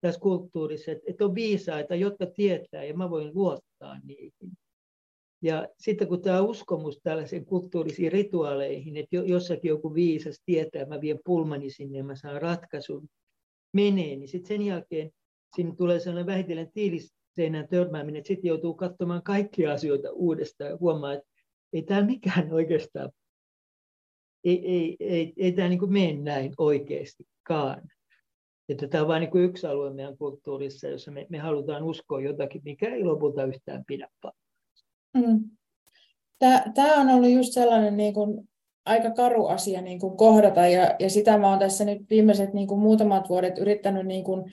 tässä 0.00 0.20
kulttuurissa, 0.20 0.92
että, 0.92 1.04
että 1.06 1.24
on 1.24 1.34
viisaita, 1.34 1.94
jotka 1.94 2.26
tietää 2.26 2.84
ja 2.84 2.94
mä 2.94 3.10
voin 3.10 3.34
luottaa 3.34 3.98
niihin. 4.04 4.52
Ja 5.42 5.68
sitten 5.78 6.08
kun 6.08 6.22
tämä 6.22 6.40
uskomus 6.40 7.00
tällaisiin 7.02 7.46
kulttuurisiin 7.46 8.12
rituaaleihin, 8.12 8.96
että 8.96 9.16
jossakin 9.16 9.68
joku 9.68 9.94
viisas 9.94 10.42
tietää, 10.46 10.86
mä 10.86 11.00
vien 11.00 11.18
pulmani 11.24 11.70
sinne 11.70 11.98
ja 11.98 12.04
mä 12.04 12.16
saan 12.16 12.42
ratkaisun, 12.42 13.08
menee, 13.72 14.16
niin 14.16 14.28
sitten 14.28 14.48
sen 14.48 14.66
jälkeen 14.66 15.10
siinä 15.56 15.74
tulee 15.76 16.00
sellainen 16.00 16.26
vähitellen 16.26 16.72
tiiliseinän 16.74 17.68
törmääminen, 17.68 18.18
että 18.18 18.28
sitten 18.28 18.48
joutuu 18.48 18.74
katsomaan 18.74 19.22
kaikkia 19.22 19.72
asioita 19.72 20.12
uudestaan 20.12 20.70
ja 20.70 20.76
huomaa, 20.76 21.12
että 21.12 21.28
ei 21.72 21.82
tämä 21.82 22.02
mikään 22.02 22.52
oikeastaan, 22.52 23.10
ei, 24.44 24.68
ei, 24.68 24.96
ei, 25.00 25.32
ei 25.36 25.52
tämä 25.52 25.68
niin 25.68 25.92
mene 25.92 26.12
näin 26.12 26.52
oikeastikaan. 26.58 27.82
Että 28.68 28.88
tämä 28.88 29.02
on 29.02 29.08
vain 29.08 29.20
niin 29.20 29.44
yksi 29.44 29.66
alue 29.66 29.92
meidän 29.92 30.16
kulttuurissa, 30.16 30.88
jossa 30.88 31.10
me, 31.10 31.26
me 31.28 31.38
halutaan 31.38 31.82
uskoa 31.82 32.20
jotakin, 32.20 32.62
mikä 32.64 32.94
ei 32.94 33.04
lopulta 33.04 33.44
yhtään 33.44 33.84
pidä 33.86 34.08
mm. 35.14 35.50
Tämä 36.74 37.00
on 37.00 37.08
ollut 37.08 37.30
just 37.30 37.52
sellainen 37.52 37.96
niin 37.96 38.14
kuin 38.14 38.48
aika 38.84 39.10
karu 39.10 39.46
asia 39.46 39.80
niin 39.80 40.00
kuin 40.00 40.16
kohdata, 40.16 40.66
ja, 40.66 40.96
ja 40.98 41.10
sitä 41.10 41.34
olen 41.34 41.58
tässä 41.58 41.84
nyt 41.84 42.10
viimeiset 42.10 42.52
niin 42.54 42.66
kuin 42.68 42.80
muutamat 42.80 43.28
vuodet 43.28 43.58
yrittänyt 43.58 44.06
niin 44.06 44.24
kuin 44.24 44.52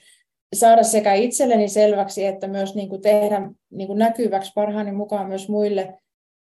saada 0.54 0.82
sekä 0.82 1.14
itselleni 1.14 1.68
selväksi, 1.68 2.26
että 2.26 2.48
myös 2.48 2.74
niin 2.74 2.88
kuin 2.88 3.02
tehdä 3.02 3.50
niin 3.70 3.86
kuin 3.86 3.98
näkyväksi 3.98 4.52
parhaani 4.54 4.92
mukaan 4.92 5.28
myös 5.28 5.48
muille 5.48 5.98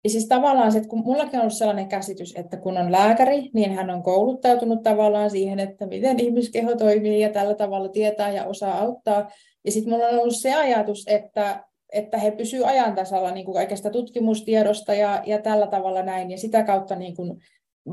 ja 0.03 0.09
siis 0.09 0.27
tavallaan 0.27 0.71
se, 0.71 0.77
että 0.77 0.89
kun 0.89 1.03
mullakin 1.05 1.35
on 1.35 1.41
ollut 1.41 1.53
sellainen 1.53 1.87
käsitys, 1.87 2.33
että 2.35 2.57
kun 2.57 2.77
on 2.77 2.91
lääkäri, 2.91 3.49
niin 3.53 3.75
hän 3.75 3.89
on 3.89 4.03
kouluttautunut 4.03 4.83
tavallaan 4.83 5.29
siihen, 5.29 5.59
että 5.59 5.85
miten 5.85 6.19
ihmiskeho 6.19 6.75
toimii 6.75 7.21
ja 7.21 7.29
tällä 7.29 7.55
tavalla 7.55 7.89
tietää 7.89 8.31
ja 8.31 8.45
osaa 8.45 8.79
auttaa. 8.79 9.29
Ja 9.65 9.71
sitten 9.71 9.93
mulla 9.93 10.07
on 10.07 10.19
ollut 10.19 10.35
se 10.35 10.53
ajatus, 10.53 11.05
että, 11.07 11.63
että 11.93 12.17
he 12.17 12.31
pysyvät 12.31 12.65
ajan 12.65 12.95
tasalla 12.95 13.31
niin 13.31 13.45
kuin 13.45 13.55
kaikesta 13.55 13.89
tutkimustiedosta 13.89 14.93
ja, 14.93 15.23
ja 15.25 15.41
tällä 15.41 15.67
tavalla 15.67 16.03
näin. 16.03 16.31
Ja 16.31 16.37
sitä 16.37 16.63
kautta 16.63 16.95
niin 16.95 17.15
kuin 17.15 17.37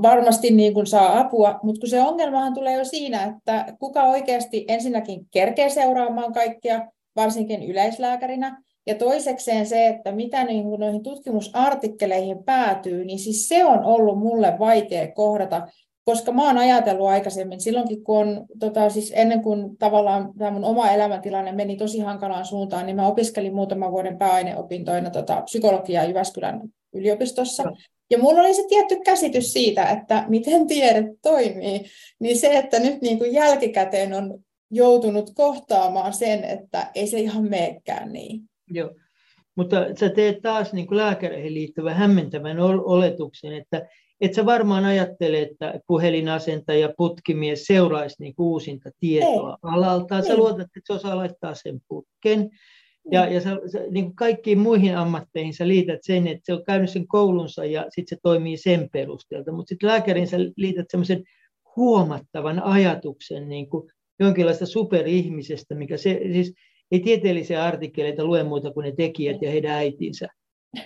varmasti 0.02 0.50
niin 0.50 0.74
kuin 0.74 0.86
saa 0.86 1.18
apua, 1.18 1.60
mutta 1.62 1.80
kun 1.80 1.88
se 1.88 2.00
ongelmahan 2.00 2.54
tulee 2.54 2.78
jo 2.78 2.84
siinä, 2.84 3.24
että 3.24 3.76
kuka 3.78 4.04
oikeasti 4.04 4.64
ensinnäkin 4.68 5.26
kerkee 5.30 5.70
seuraamaan 5.70 6.32
kaikkea, 6.32 6.86
varsinkin 7.16 7.62
yleislääkärinä, 7.62 8.62
ja 8.86 8.94
toisekseen 8.94 9.66
se, 9.66 9.86
että 9.86 10.12
mitä 10.12 10.44
niin 10.44 10.62
kuin 10.62 10.80
noihin 10.80 11.02
tutkimusartikkeleihin 11.02 12.44
päätyy, 12.44 13.04
niin 13.04 13.18
siis 13.18 13.48
se 13.48 13.64
on 13.64 13.84
ollut 13.84 14.18
mulle 14.18 14.56
vaikea 14.58 15.12
kohdata, 15.12 15.68
koska 16.04 16.32
mä 16.32 16.46
oon 16.46 16.58
ajatellut 16.58 17.08
aikaisemmin, 17.08 17.60
silloinkin 17.60 18.04
kun 18.04 18.16
on, 18.16 18.46
tota, 18.60 18.90
siis 18.90 19.12
ennen 19.16 19.42
kuin 19.42 19.76
tavallaan 19.76 20.32
tämä 20.38 20.50
mun 20.50 20.64
oma 20.64 20.90
elämäntilanne 20.90 21.52
meni 21.52 21.76
tosi 21.76 21.98
hankalaan 21.98 22.44
suuntaan, 22.44 22.86
niin 22.86 22.96
mä 22.96 23.06
opiskelin 23.06 23.54
muutaman 23.54 23.92
vuoden 23.92 24.18
pääaineopintoina 24.18 25.10
tota, 25.10 25.42
psykologiaa 25.42 26.04
Jyväskylän 26.04 26.60
yliopistossa. 26.92 27.62
Ja 28.10 28.18
mulla 28.18 28.40
oli 28.40 28.54
se 28.54 28.66
tietty 28.68 28.96
käsitys 29.04 29.52
siitä, 29.52 29.84
että 29.84 30.24
miten 30.28 30.66
tiede 30.66 31.14
toimii, 31.22 31.84
niin 32.20 32.38
se, 32.38 32.58
että 32.58 32.78
nyt 32.78 33.02
niin 33.02 33.18
kuin 33.18 33.32
jälkikäteen 33.32 34.14
on 34.14 34.44
joutunut 34.70 35.30
kohtaamaan 35.34 36.12
sen, 36.12 36.44
että 36.44 36.90
ei 36.94 37.06
se 37.06 37.18
ihan 37.20 37.44
meekään 37.50 38.12
niin. 38.12 38.40
Joo. 38.70 38.90
Mutta 39.56 39.76
sä 40.00 40.08
teet 40.08 40.42
taas 40.42 40.72
niin 40.72 40.86
kuin 40.86 40.98
lääkäreihin 40.98 41.54
liittyvän 41.54 41.94
hämmentävän 41.94 42.60
oletuksen, 42.60 43.52
että 43.52 43.88
et 44.20 44.34
sä 44.34 44.46
varmaan 44.46 44.84
ajattele, 44.84 45.42
että 45.42 45.80
puhelinasentaja, 45.86 46.92
putkimies 46.96 47.64
seuraisi 47.64 48.16
niin 48.18 48.34
uusinta 48.38 48.90
tietoa 49.00 49.50
Ei. 49.50 49.70
alalta. 49.74 50.22
Sä 50.22 50.32
Ei. 50.32 50.36
luotat, 50.36 50.60
että 50.60 50.80
se 50.84 50.92
osaa 50.92 51.16
laittaa 51.16 51.54
sen 51.54 51.80
putken. 51.88 52.50
Ja, 53.12 53.28
ja 53.28 53.40
sä, 53.40 53.50
sä, 53.72 53.78
niin 53.90 54.04
kuin 54.04 54.16
kaikkiin 54.16 54.58
muihin 54.58 54.96
ammatteihin 54.96 55.54
sä 55.54 55.68
liität 55.68 56.00
sen, 56.02 56.26
että 56.26 56.42
se 56.44 56.52
on 56.52 56.64
käynyt 56.64 56.90
sen 56.90 57.08
koulunsa 57.08 57.64
ja 57.64 57.86
sitten 57.88 58.16
se 58.16 58.20
toimii 58.22 58.56
sen 58.56 58.88
perusteelta. 58.92 59.52
Mutta 59.52 59.68
sitten 59.68 59.88
lääkärin 59.88 60.26
sä 60.26 60.36
liität 60.56 60.86
semmoisen 60.88 61.24
huomattavan 61.76 62.62
ajatuksen 62.62 63.48
niin 63.48 63.70
kuin 63.70 63.90
jonkinlaista 64.20 64.66
superihmisestä, 64.66 65.74
mikä 65.74 65.96
se, 65.96 66.20
siis 66.32 66.54
ei 66.90 67.00
tieteellisiä 67.00 67.64
artikkeleita 67.64 68.24
lue 68.24 68.44
muuta 68.44 68.72
kuin 68.72 68.84
ne 68.84 68.92
tekijät 68.92 69.42
ja 69.42 69.50
heidän 69.50 69.70
äitinsä 69.70 70.28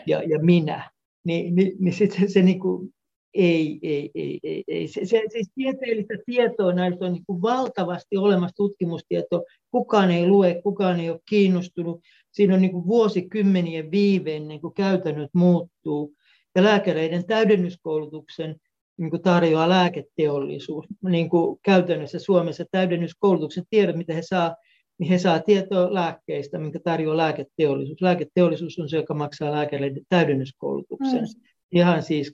ja, 0.07 0.23
ja 0.23 0.39
minä. 0.39 0.91
Ni, 1.25 1.51
niin, 1.51 1.73
niin 1.79 1.95
sitten 1.95 2.21
se, 2.21 2.33
se 2.33 2.43
niin 2.43 2.61
kuin, 2.61 2.95
ei, 3.35 3.79
ei, 3.83 4.11
ei, 4.15 4.41
ei, 4.43 4.65
ei. 4.69 4.89
Se, 4.89 5.05
se, 5.05 5.23
siis 5.29 5.51
tieteellistä 5.55 6.15
tietoa 6.27 6.73
näistä 6.73 7.05
on 7.05 7.13
niin 7.13 7.25
kuin 7.27 7.43
valtavasti 7.43 8.17
olemassa 8.17 8.57
tutkimustietoa. 8.57 9.43
Kukaan 9.71 10.11
ei 10.11 10.29
lue, 10.29 10.61
kukaan 10.63 11.01
ei 11.01 11.11
ole 11.11 11.21
kiinnostunut. 11.29 12.01
Siinä 12.33 12.55
on 12.55 12.61
niin 12.61 12.73
kuin 12.73 12.87
vuosikymmenien 12.87 13.91
viiveen 13.91 14.43
ennen 14.43 14.61
kuin 14.61 14.75
käytännöt 14.75 15.31
muuttuu. 15.35 16.15
Ja 16.55 16.63
lääkäreiden 16.63 17.27
täydennyskoulutuksen 17.27 18.57
niin 18.97 19.11
kuin 19.11 19.23
tarjoaa 19.23 19.69
lääketeollisuus. 19.69 20.87
Niin 21.03 21.31
kuin 21.31 21.59
käytännössä 21.63 22.19
Suomessa 22.19 22.65
täydennyskoulutuksen 22.71 23.65
tiedot, 23.71 23.97
mitä 23.97 24.15
he 24.15 24.23
saavat 24.23 24.55
niin 24.99 25.09
he 25.09 25.19
saa 25.19 25.41
tietoa 25.41 25.95
lääkkeistä, 25.95 26.59
minkä 26.59 26.81
tarjoaa 26.85 27.17
lääketeollisuus. 27.17 28.03
Lääketeollisuus 28.03 28.79
on 28.79 28.89
se, 28.89 28.97
joka 28.97 29.15
maksaa 29.15 29.53
lääkäreiden 29.53 30.03
täydennyskoulutuksen. 30.09 31.21
Mm. 31.21 31.43
Ihan 31.73 32.03
siis 32.03 32.33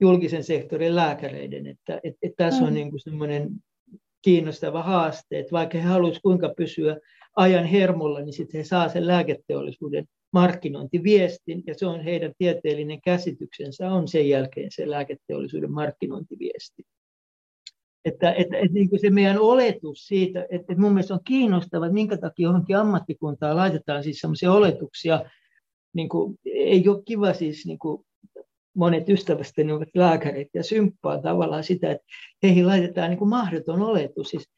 julkisen 0.00 0.44
sektorin 0.44 0.96
lääkäreiden. 0.96 1.66
Että, 1.66 2.00
et, 2.04 2.14
et 2.22 2.32
tässä 2.36 2.64
on 2.64 2.74
niin 2.74 3.00
semmoinen 3.00 3.50
kiinnostava 4.22 4.82
haaste, 4.82 5.38
että 5.38 5.52
vaikka 5.52 5.78
he 5.78 5.84
haluaisivat 5.84 6.22
kuinka 6.22 6.54
pysyä 6.56 6.96
ajan 7.36 7.64
hermolla, 7.64 8.20
niin 8.20 8.32
sitten 8.32 8.58
he 8.58 8.64
saa 8.64 8.88
sen 8.88 9.06
lääketeollisuuden 9.06 10.04
markkinointiviestin, 10.32 11.62
ja 11.66 11.74
se 11.76 11.86
on 11.86 12.00
heidän 12.00 12.32
tieteellinen 12.38 13.00
käsityksensä, 13.00 13.90
on 13.90 14.08
sen 14.08 14.28
jälkeen 14.28 14.70
se 14.70 14.90
lääketeollisuuden 14.90 15.72
markkinointiviesti. 15.72 16.82
Että, 18.04 18.32
että, 18.32 18.56
että 18.56 18.74
niin 18.74 18.90
kuin 18.90 19.00
se 19.00 19.10
meidän 19.10 19.38
oletus 19.38 20.06
siitä, 20.06 20.42
että, 20.42 20.72
että 20.72 20.80
mun 20.80 20.92
mielestä 20.92 21.14
on 21.14 21.20
kiinnostavaa, 21.24 21.86
että 21.86 21.94
minkä 21.94 22.16
takia 22.16 22.44
johonkin 22.44 22.76
ammattikuntaan 22.76 23.56
laitetaan 23.56 24.02
siis 24.02 24.20
sellaisia 24.20 24.52
oletuksia, 24.52 25.24
niin 25.94 26.08
kuin, 26.08 26.38
ei 26.44 26.88
ole 26.88 27.02
kiva 27.04 27.32
siis 27.32 27.66
niin 27.66 27.78
kuin 27.78 28.06
monet 28.76 29.08
ystävästäni 29.08 29.72
ovat 29.72 29.88
lääkäreitä 29.94 30.50
ja 30.54 30.64
symppaa 30.64 31.22
tavallaan 31.22 31.64
sitä, 31.64 31.90
että 31.90 32.06
heihin 32.42 32.66
laitetaan 32.66 33.10
niin 33.10 33.18
kuin 33.18 33.28
mahdoton 33.28 33.82
oletus. 33.82 34.28
Siis 34.28 34.48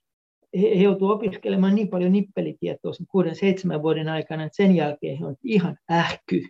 he, 0.57 0.69
he 0.79 0.83
joutuvat 0.83 1.15
opiskelemaan 1.15 1.75
niin 1.75 1.89
paljon 1.89 2.13
nippelitietoa 2.13 2.93
sen 2.93 3.07
kuuden, 3.11 3.37
seitsemän 3.37 3.83
vuoden 3.83 4.09
aikana, 4.09 4.45
että 4.45 4.57
sen 4.57 4.77
jälkeen 4.77 5.19
he 5.19 5.27
on 5.27 5.37
ihan 5.45 5.77
ähky. 5.91 6.47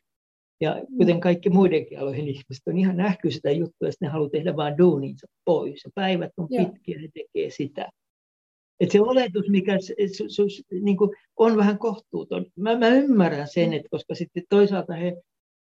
Ja 0.60 0.82
kuten 0.98 1.20
kaikki 1.20 1.50
muidenkin 1.50 1.98
aloihin 1.98 2.28
ihmiset 2.28 2.62
on 2.66 2.78
ihan 2.78 3.00
ähky 3.00 3.30
sitä 3.30 3.50
juttua, 3.50 3.88
että 3.88 4.04
ne 4.04 4.08
haluaa 4.08 4.30
tehdä 4.30 4.56
vain 4.56 4.78
duuninsa 4.78 5.26
pois. 5.44 5.84
Ja 5.84 5.90
päivät 5.94 6.32
on 6.36 6.48
pitkiä, 6.48 6.98
he 7.00 7.08
tekee 7.14 7.50
sitä. 7.50 7.88
Et 8.80 8.90
se 8.90 9.00
oletus, 9.00 9.48
mikä 9.48 9.72
niin 10.80 10.96
kuin 10.96 11.10
on 11.36 11.56
vähän 11.56 11.78
kohtuuton. 11.78 12.46
Mä, 12.56 12.78
mä 12.78 12.88
ymmärrän 12.88 13.48
sen, 13.48 13.72
että 13.72 13.88
koska 13.90 14.14
sitten 14.14 14.42
toisaalta 14.48 14.92
he, 14.92 15.16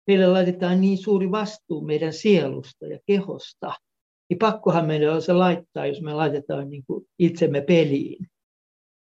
heille 0.08 0.26
laitetaan 0.26 0.80
niin 0.80 0.98
suuri 0.98 1.30
vastuu 1.30 1.80
meidän 1.80 2.12
sielusta 2.12 2.86
ja 2.86 2.98
kehosta, 3.06 3.72
niin 4.30 4.38
pakkohan 4.38 4.86
meidän 4.86 5.14
on 5.14 5.22
se 5.22 5.32
laittaa, 5.32 5.86
jos 5.86 6.02
me 6.02 6.14
laitetaan 6.14 6.70
niin 6.70 6.84
kuin 6.86 7.04
itsemme 7.18 7.60
peliin. 7.60 8.26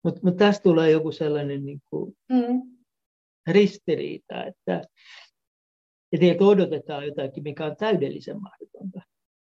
Mutta 0.05 0.20
mut 0.24 0.37
tästä 0.37 0.62
tulee 0.62 0.90
joku 0.90 1.12
sellainen 1.12 1.64
niin 1.64 1.81
kuin 1.90 2.14
mm. 2.29 2.62
ristiriita, 3.46 4.44
että, 4.44 4.83
että 6.12 6.44
odotetaan 6.44 7.07
jotakin, 7.07 7.42
mikä 7.42 7.66
on 7.66 7.77
täydellisen 7.77 8.42
mahdotonta. 8.42 9.01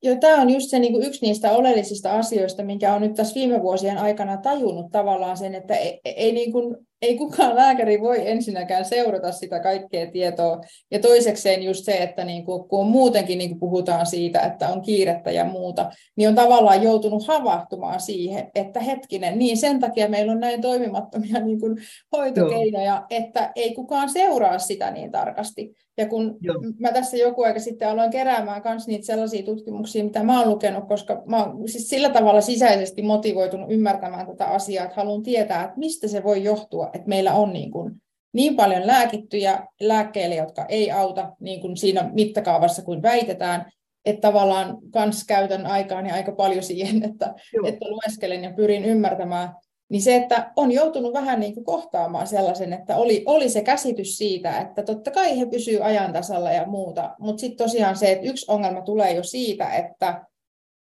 Joo, 0.03 0.17
tämä 0.21 0.43
on 0.43 0.51
just 0.51 0.71
se 0.71 0.79
niin 0.79 0.93
kuin 0.93 1.07
yksi 1.07 1.27
niistä 1.27 1.51
oleellisista 1.51 2.19
asioista, 2.19 2.65
minkä 2.65 2.95
on 2.95 3.01
nyt 3.01 3.15
tässä 3.15 3.35
viime 3.35 3.63
vuosien 3.63 3.99
aikana 3.99 4.37
tajunnut 4.37 4.91
tavallaan 4.93 5.37
sen, 5.37 5.55
että 5.55 5.75
ei, 5.75 6.01
ei, 6.05 6.33
niin 6.33 6.53
kuin, 6.53 6.86
ei 7.03 7.17
kukaan 7.19 7.57
lääkäri 7.57 8.01
voi 8.01 8.29
ensinnäkään 8.29 8.85
seurata 8.85 9.33
sitä 9.33 9.61
kaikkea 9.61 10.11
tietoa. 10.11 10.61
Ja 10.91 10.99
toisekseen 10.99 11.63
just 11.63 11.85
se, 11.85 11.93
että 11.93 12.25
niin 12.25 12.45
kuin, 12.45 12.69
kun 12.69 12.87
muutenkin 12.87 13.39
niin 13.39 13.51
kuin 13.51 13.61
puhutaan 13.61 14.07
siitä, 14.07 14.41
että 14.41 14.69
on 14.69 14.83
kiirettä 14.83 15.31
ja 15.31 15.45
muuta, 15.45 15.91
niin 16.17 16.29
on 16.29 16.35
tavallaan 16.35 16.83
joutunut 16.83 17.27
havahtumaan 17.27 18.01
siihen, 18.01 18.51
että 18.55 18.81
hetkinen, 18.81 19.39
niin 19.39 19.57
sen 19.57 19.81
takia 19.81 20.09
meillä 20.09 20.33
on 20.33 20.41
näin 20.41 20.61
toimimattomia 20.61 21.41
niin 21.41 21.61
kuin 21.61 21.77
hoitokeinoja, 22.17 22.95
Joo. 22.95 23.05
että 23.11 23.53
ei 23.57 23.75
kukaan 23.75 24.09
seuraa 24.09 24.59
sitä 24.59 24.91
niin 24.91 25.13
tarkasti. 25.13 25.75
Ja 25.99 26.09
kun 26.09 26.37
Joo. 26.41 26.57
mä 26.79 26.93
tässä 26.93 27.17
joku 27.17 27.43
aika 27.43 27.61
sitten 27.61 27.89
aloin 27.89 28.11
keräämään 28.11 28.63
myös 28.65 28.87
niitä 28.87 29.07
sellaisia 29.07 29.43
tutkimuksia, 29.43 30.05
mitä 30.05 30.23
mä 30.23 30.41
oon 30.41 30.51
lukenut, 30.51 30.89
koska 30.89 31.23
mä 31.27 31.45
oon 31.45 31.69
siis 31.69 31.89
sillä 31.89 32.09
tavalla 32.09 32.41
sisäisesti 32.41 33.03
motivoitunut 33.03 33.73
ymmärtämään 33.73 34.27
tätä 34.27 34.45
asiaa, 34.47 34.85
että 34.85 34.97
haluan 34.97 35.23
tietää, 35.23 35.65
että 35.65 35.79
mistä 35.79 36.09
se 36.09 36.23
voi 36.25 36.45
johtua, 36.45 36.91
että 36.93 37.09
meillä 37.09 37.35
on 37.35 37.53
niin, 37.53 37.71
kuin 37.71 37.93
niin 38.33 38.57
paljon 38.57 38.87
lääkittyjä 38.87 39.67
lääkkeille, 39.81 40.35
jotka 40.35 40.67
ei 40.69 40.91
auta 40.91 41.33
niin 41.41 41.61
kuin 41.61 41.77
siinä 41.77 42.11
mittakaavassa 42.13 42.83
kuin 42.83 43.03
väitetään, 43.03 43.71
että 44.05 44.29
tavallaan 44.29 44.79
kans 44.91 45.25
käytän 45.25 45.67
aikaani 45.67 46.11
aika 46.11 46.33
paljon 46.33 46.63
siihen, 46.63 47.05
että, 47.05 47.35
että 47.67 47.89
lueskelen 47.89 48.45
ja 48.45 48.53
pyrin 48.53 48.85
ymmärtämään 48.85 49.55
niin 49.89 50.03
se, 50.03 50.17
että 50.17 50.53
on 50.57 50.73
joutunut 50.73 51.13
vähän 51.13 51.41
niin 51.41 51.55
kuin 51.55 51.65
kohtaamaan 51.65 52.27
sellaisen, 52.27 52.73
että 52.73 52.97
oli, 52.97 53.23
oli 53.27 53.49
se 53.49 53.63
käsitys 53.63 54.19
siitä, 54.19 54.61
että 54.61 54.83
totta 54.83 55.11
kai 55.11 55.39
he 55.39 55.47
pysyvät 55.47 55.83
ajan 55.83 56.13
tasalla 56.13 56.53
ja 56.53 56.67
muuta, 56.67 57.15
mutta 57.19 57.41
sitten 57.41 57.67
tosiaan 57.67 57.97
se, 57.97 58.13
että 58.13 58.27
yksi 58.27 58.47
ongelma 58.49 58.81
tulee 58.81 59.13
jo 59.13 59.23
siitä, 59.23 59.69
että 59.71 60.25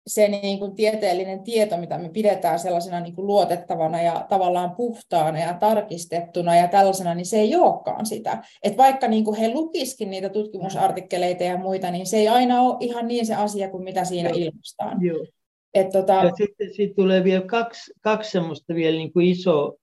se 0.07 0.27
niin 0.27 0.59
kuin 0.59 0.75
tieteellinen 0.75 1.43
tieto, 1.43 1.77
mitä 1.77 1.97
me 1.97 2.09
pidetään 2.09 2.59
sellaisena 2.59 2.99
niin 2.99 3.15
kuin 3.15 3.27
luotettavana 3.27 4.01
ja 4.01 4.25
tavallaan 4.29 4.75
puhtaana 4.75 5.39
ja 5.39 5.53
tarkistettuna 5.53 6.55
ja 6.55 6.67
tällaisena, 6.67 7.15
niin 7.15 7.25
se 7.25 7.37
ei 7.37 7.55
olekaan 7.55 8.05
sitä. 8.05 8.43
Et 8.63 8.77
vaikka 8.77 9.07
niin 9.07 9.23
kuin 9.23 9.37
he 9.37 9.53
lukiskin 9.53 10.09
niitä 10.09 10.29
tutkimusartikkeleita 10.29 11.43
ja 11.43 11.57
muita, 11.57 11.91
niin 11.91 12.05
se 12.05 12.17
ei 12.17 12.27
aina 12.27 12.61
ole 12.61 12.77
ihan 12.79 13.07
niin 13.07 13.25
se 13.25 13.35
asia 13.35 13.69
kuin 13.69 13.83
mitä 13.83 14.05
siinä 14.05 14.29
ilmaistaan. 14.29 15.01
Joo. 15.01 15.25
Et 15.73 15.89
tota... 15.89 16.13
Ja 16.13 16.31
sitten 16.37 16.73
sit 16.73 16.95
tulee 16.95 17.23
vielä 17.23 17.45
kaksi, 17.45 17.93
kaksi 18.01 18.31
semmoista 18.31 18.75
vielä 18.75 18.97
niin 18.97 19.13
kuin 19.13 19.25
iso 19.25 19.77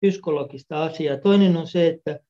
psykologista 0.00 0.84
asiaa. 0.84 1.16
Toinen 1.16 1.56
on 1.56 1.66
se, 1.66 1.86
että 1.86 2.20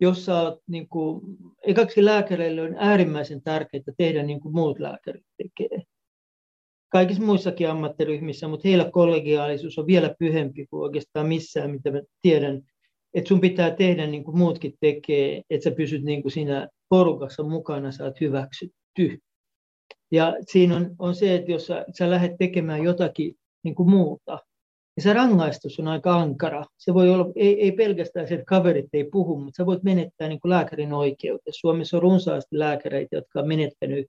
jos 0.00 0.24
sä 0.24 0.40
oot, 0.40 0.58
niin 0.66 0.88
kuin, 0.88 1.20
ekaksi 1.66 2.04
lääkäreille 2.04 2.62
on 2.62 2.74
äärimmäisen 2.78 3.42
tärkeää 3.42 3.82
tehdä 3.96 4.22
niin 4.22 4.40
kuin 4.40 4.54
muut 4.54 4.78
lääkärit 4.78 5.26
tekee. 5.36 5.82
Kaikissa 6.88 7.22
muissakin 7.22 7.70
ammattiryhmissä, 7.70 8.48
mutta 8.48 8.68
heillä 8.68 8.90
kollegiaalisuus 8.90 9.78
on 9.78 9.86
vielä 9.86 10.14
pyhempi 10.18 10.66
kuin 10.66 10.82
oikeastaan 10.82 11.26
missään, 11.26 11.70
mitä 11.70 11.90
mä 11.90 12.00
tiedän. 12.22 12.62
Että 13.14 13.28
sun 13.28 13.40
pitää 13.40 13.70
tehdä 13.70 14.06
niin 14.06 14.24
kuin 14.24 14.38
muutkin 14.38 14.74
tekee, 14.80 15.42
että 15.50 15.64
sä 15.64 15.76
pysyt 15.76 16.02
niin 16.02 16.22
kuin 16.22 16.32
siinä 16.32 16.68
porukassa 16.88 17.42
mukana, 17.42 17.92
sä 17.92 18.04
oot 18.04 18.20
hyväksytty. 18.20 19.18
Ja 20.12 20.36
siinä 20.50 20.76
on, 20.76 20.96
on 20.98 21.14
se, 21.14 21.34
että 21.34 21.52
jos 21.52 21.66
sä, 21.66 21.84
sä 21.98 22.10
lähdet 22.10 22.32
tekemään 22.38 22.82
jotakin 22.82 23.34
niin 23.64 23.74
kuin 23.74 23.90
muuta, 23.90 24.38
niin 24.96 25.04
se 25.04 25.12
rangaistus 25.12 25.80
on 25.80 25.88
aika 25.88 26.14
ankara. 26.14 26.64
Se 26.78 26.94
voi 26.94 27.10
olla, 27.10 27.26
ei, 27.36 27.62
ei 27.62 27.72
pelkästään 27.72 28.28
se, 28.28 28.34
että 28.34 28.44
kaverit 28.44 28.88
ei 28.92 29.04
puhu, 29.04 29.38
mutta 29.38 29.56
sä 29.56 29.66
voit 29.66 29.82
menettää 29.82 30.28
niin 30.28 30.40
kuin 30.40 30.50
lääkärin 30.50 30.92
oikeuteen. 30.92 31.54
Suomessa 31.54 31.96
on 31.96 32.02
runsaasti 32.02 32.58
lääkäreitä, 32.58 33.16
jotka 33.16 33.40
on 33.40 33.48
menettänyt 33.48 34.06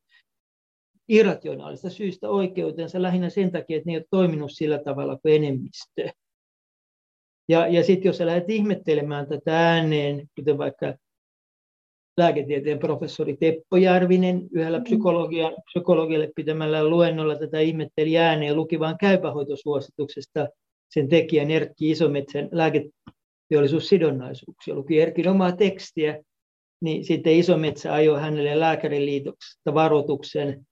irrationaalista 1.09 1.89
syystä 1.89 2.29
oikeutensa 2.29 3.01
lähinnä 3.01 3.29
sen 3.29 3.51
takia, 3.51 3.77
että 3.77 3.89
ne 3.89 3.93
ei 3.93 3.97
ole 3.97 4.05
toiminut 4.09 4.51
sillä 4.51 4.79
tavalla 4.79 5.17
kuin 5.17 5.35
enemmistö. 5.35 6.09
Ja, 7.49 7.67
ja 7.67 7.83
sitten 7.83 8.09
jos 8.09 8.17
sä 8.17 8.25
lähdet 8.25 8.49
ihmettelemään 8.49 9.27
tätä 9.27 9.59
ääneen, 9.59 10.27
kuten 10.35 10.57
vaikka 10.57 10.93
lääketieteen 12.17 12.79
professori 12.79 13.37
Teppo 13.37 13.77
Järvinen 13.77 14.47
yhdellä 14.51 14.77
mm. 14.77 14.83
psykologia, 14.83 15.51
psykologialle 15.65 16.31
pitämällä 16.35 16.83
luennolla 16.83 17.35
tätä 17.35 17.59
ihmetteli 17.59 18.17
ääneen 18.17 18.47
ja 18.47 18.55
luki 18.55 18.79
vain 18.79 18.97
käypähoitosuosituksesta 18.97 20.47
sen 20.89 21.09
tekijän 21.09 21.51
Erkki 21.51 21.91
Isometsän 21.91 22.49
lääketeollisuussidonnaisuuksia. 22.51 24.75
Luki 24.75 25.01
Erkin 25.01 25.29
omaa 25.29 25.51
tekstiä, 25.51 26.23
niin 26.81 27.05
sitten 27.05 27.33
Isometsä 27.33 27.93
ajoi 27.93 28.21
hänelle 28.21 28.59
lääkäriliitoksesta 28.59 29.73
varoituksen 29.73 30.65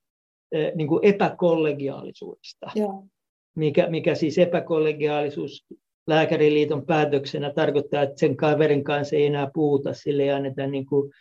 eh, 0.52 0.72
niin 0.76 0.88
kuin 0.88 1.06
epäkollegiaalisuudesta. 1.06 2.72
Joo. 2.76 3.06
Mikä, 3.56 3.88
mikä 3.90 4.16
siis 4.16 4.38
epäkollegiaalisuus 4.38 5.66
lääkäriliiton 6.08 6.86
päätöksenä 6.86 7.54
tarkoittaa, 7.54 8.02
että 8.02 8.20
sen 8.20 8.38
kaverin 8.38 8.84
kanssa 8.84 9.16
ei 9.16 9.26
enää 9.26 9.52
puhuta, 9.54 9.94
sille 9.94 10.24
ei 10.24 10.32
anneta 10.32 10.68
niin 10.68 10.86
kuin 10.86 11.12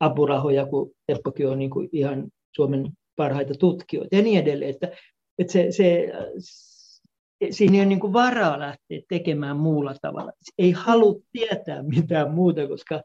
apurahoja, 0.00 0.66
kun 0.66 0.90
Teppokin 1.06 1.48
on 1.48 1.58
niin 1.58 1.70
kuin 1.70 1.88
ihan 1.92 2.28
Suomen 2.56 2.92
parhaita 3.16 3.54
tutkijoita 3.54 4.16
ja 4.16 4.22
niin 4.22 4.38
edelleen. 4.38 4.70
Että, 4.70 4.90
että 5.38 5.52
se, 5.52 5.66
se, 5.70 6.12
siinä 7.50 7.74
ei 7.74 7.80
ole 7.80 7.86
niin 7.86 8.00
kuin 8.00 8.12
varaa 8.12 8.58
lähteä 8.58 9.00
tekemään 9.08 9.56
muulla 9.56 9.94
tavalla. 10.02 10.32
Ei 10.58 10.70
halua 10.70 11.20
tietää 11.32 11.82
mitään 11.82 12.34
muuta, 12.34 12.68
koska 12.68 13.02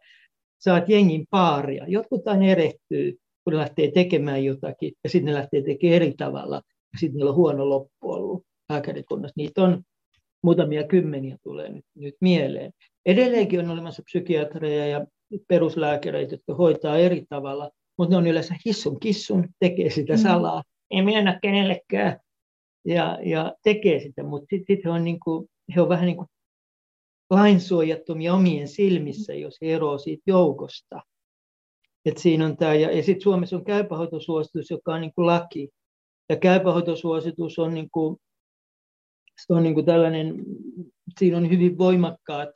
saat 0.59 0.89
jengin 0.89 1.25
paaria. 1.29 1.85
Jotkut 1.87 2.27
aina 2.27 2.45
erehtyy, 2.45 3.17
kun 3.43 3.57
lähtee 3.57 3.91
tekemään 3.91 4.43
jotakin, 4.43 4.93
ja 5.03 5.09
sitten 5.09 5.25
ne 5.25 5.33
lähtee 5.33 5.61
tekemään 5.61 5.95
eri 5.95 6.13
tavalla, 6.17 6.55
ja 6.93 6.99
sitten 6.99 7.17
niillä 7.17 7.29
on 7.29 7.35
huono 7.35 7.69
loppu 7.69 8.11
ollut 8.11 8.43
lääkärikunnassa. 8.69 9.33
Niitä 9.37 9.63
on 9.63 9.83
muutamia 10.43 10.87
kymmeniä 10.87 11.37
tulee 11.43 11.69
nyt, 11.69 11.85
nyt 11.95 12.15
mieleen. 12.21 12.71
Edelleenkin 13.05 13.59
on 13.59 13.69
olemassa 13.69 14.03
psykiatreja 14.05 14.87
ja 14.87 15.05
peruslääkäreitä, 15.47 16.33
jotka 16.33 16.55
hoitaa 16.55 16.97
eri 16.97 17.25
tavalla, 17.29 17.71
mutta 17.97 18.13
ne 18.13 18.17
on 18.17 18.27
yleensä 18.27 18.55
hissun 18.65 18.99
kissun, 18.99 19.47
tekee 19.59 19.89
sitä 19.89 20.13
mm. 20.13 20.19
salaa, 20.19 20.59
mm. 20.59 20.97
ei 20.97 21.01
myönnä 21.01 21.39
kenellekään 21.41 22.19
ja, 22.85 23.19
ja 23.25 23.53
tekee 23.63 23.99
sitä, 23.99 24.23
mutta 24.23 24.47
sitten 24.49 24.75
sit 24.75 24.85
he, 24.85 24.89
on 24.89 25.03
niinku, 25.03 25.49
he 25.75 25.81
on 25.81 25.89
vähän 25.89 26.05
niin 26.05 26.17
kuin 26.17 26.27
lainsuojattomia 27.29 28.33
omien 28.33 28.67
silmissä, 28.67 29.33
jos 29.33 29.57
he 29.61 29.73
eroavat 29.73 30.01
siitä 30.01 30.23
joukosta. 30.27 31.01
Et 32.05 32.17
siinä 32.17 32.45
on 32.45 32.57
tämä, 32.57 32.73
ja, 32.73 32.91
ja 32.91 33.03
sitten 33.03 33.21
Suomessa 33.21 33.55
on 33.55 33.65
käypähoitosuositus, 33.65 34.71
joka 34.71 34.93
on 34.93 35.01
niin 35.01 35.13
kuin 35.15 35.25
laki. 35.25 35.69
Ja 36.29 36.35
käypähoitosuositus 36.35 37.59
on, 37.59 37.73
niin 37.73 37.89
kuin, 37.89 38.17
se 39.45 39.53
on 39.53 39.63
niin 39.63 39.73
kuin 39.73 39.85
tällainen, 39.85 40.45
siinä 41.19 41.37
on 41.37 41.49
hyvin 41.49 41.77
voimakkaat 41.77 42.49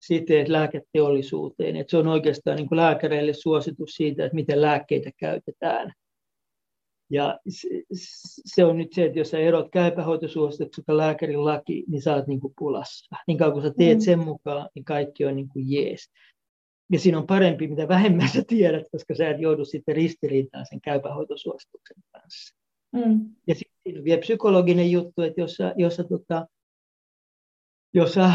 siteet 0.00 0.48
lääketeollisuuteen. 0.48 1.76
Että 1.76 1.90
se 1.90 1.96
on 1.96 2.08
oikeastaan 2.08 2.56
niin 2.56 2.68
kuin 2.68 2.76
lääkäreille 2.76 3.32
suositus 3.32 3.90
siitä, 3.90 4.24
että 4.24 4.34
miten 4.34 4.62
lääkkeitä 4.62 5.10
käytetään. 5.16 5.92
Ja 7.10 7.38
se, 8.54 8.64
on 8.64 8.78
nyt 8.78 8.92
se, 8.92 9.04
että 9.04 9.18
jos 9.18 9.30
sä 9.30 9.38
erot 9.38 9.68
käypähoitosuositukset 9.72 10.84
lääkärin 10.88 11.44
laki, 11.44 11.84
niin 11.88 12.02
sä 12.02 12.14
oot 12.14 12.26
niin 12.26 12.40
kuin 12.40 12.52
pulassa. 12.58 13.16
Niin 13.26 13.38
kauan 13.38 13.52
kun 13.52 13.62
sä 13.62 13.72
teet 13.78 13.98
mm. 13.98 14.02
sen 14.04 14.18
mukaan, 14.18 14.68
niin 14.74 14.84
kaikki 14.84 15.24
on 15.24 15.36
niin 15.36 15.48
kuin 15.48 15.70
jees. 15.70 16.10
Ja 16.92 16.98
siinä 16.98 17.18
on 17.18 17.26
parempi, 17.26 17.68
mitä 17.68 17.88
vähemmän 17.88 18.28
sä 18.28 18.42
tiedät, 18.46 18.86
koska 18.92 19.14
sä 19.14 19.30
et 19.30 19.40
joudu 19.40 19.64
sitten 19.64 19.96
ristiriitaan 19.96 20.66
sen 20.66 20.80
käypähoitosuosituksen 20.80 21.96
kanssa. 22.12 22.56
Mm. 22.92 23.30
Ja 23.46 23.54
sitten 23.54 23.98
on 23.98 24.04
vielä 24.04 24.20
psykologinen 24.20 24.90
juttu, 24.90 25.22
että 25.22 25.40
jos 25.40 25.54
sä, 25.54 25.74
jos 25.76 25.96
sä, 25.96 26.04
tota, 26.04 26.46
jos 27.94 28.14
sä 28.14 28.24
äh, 28.24 28.34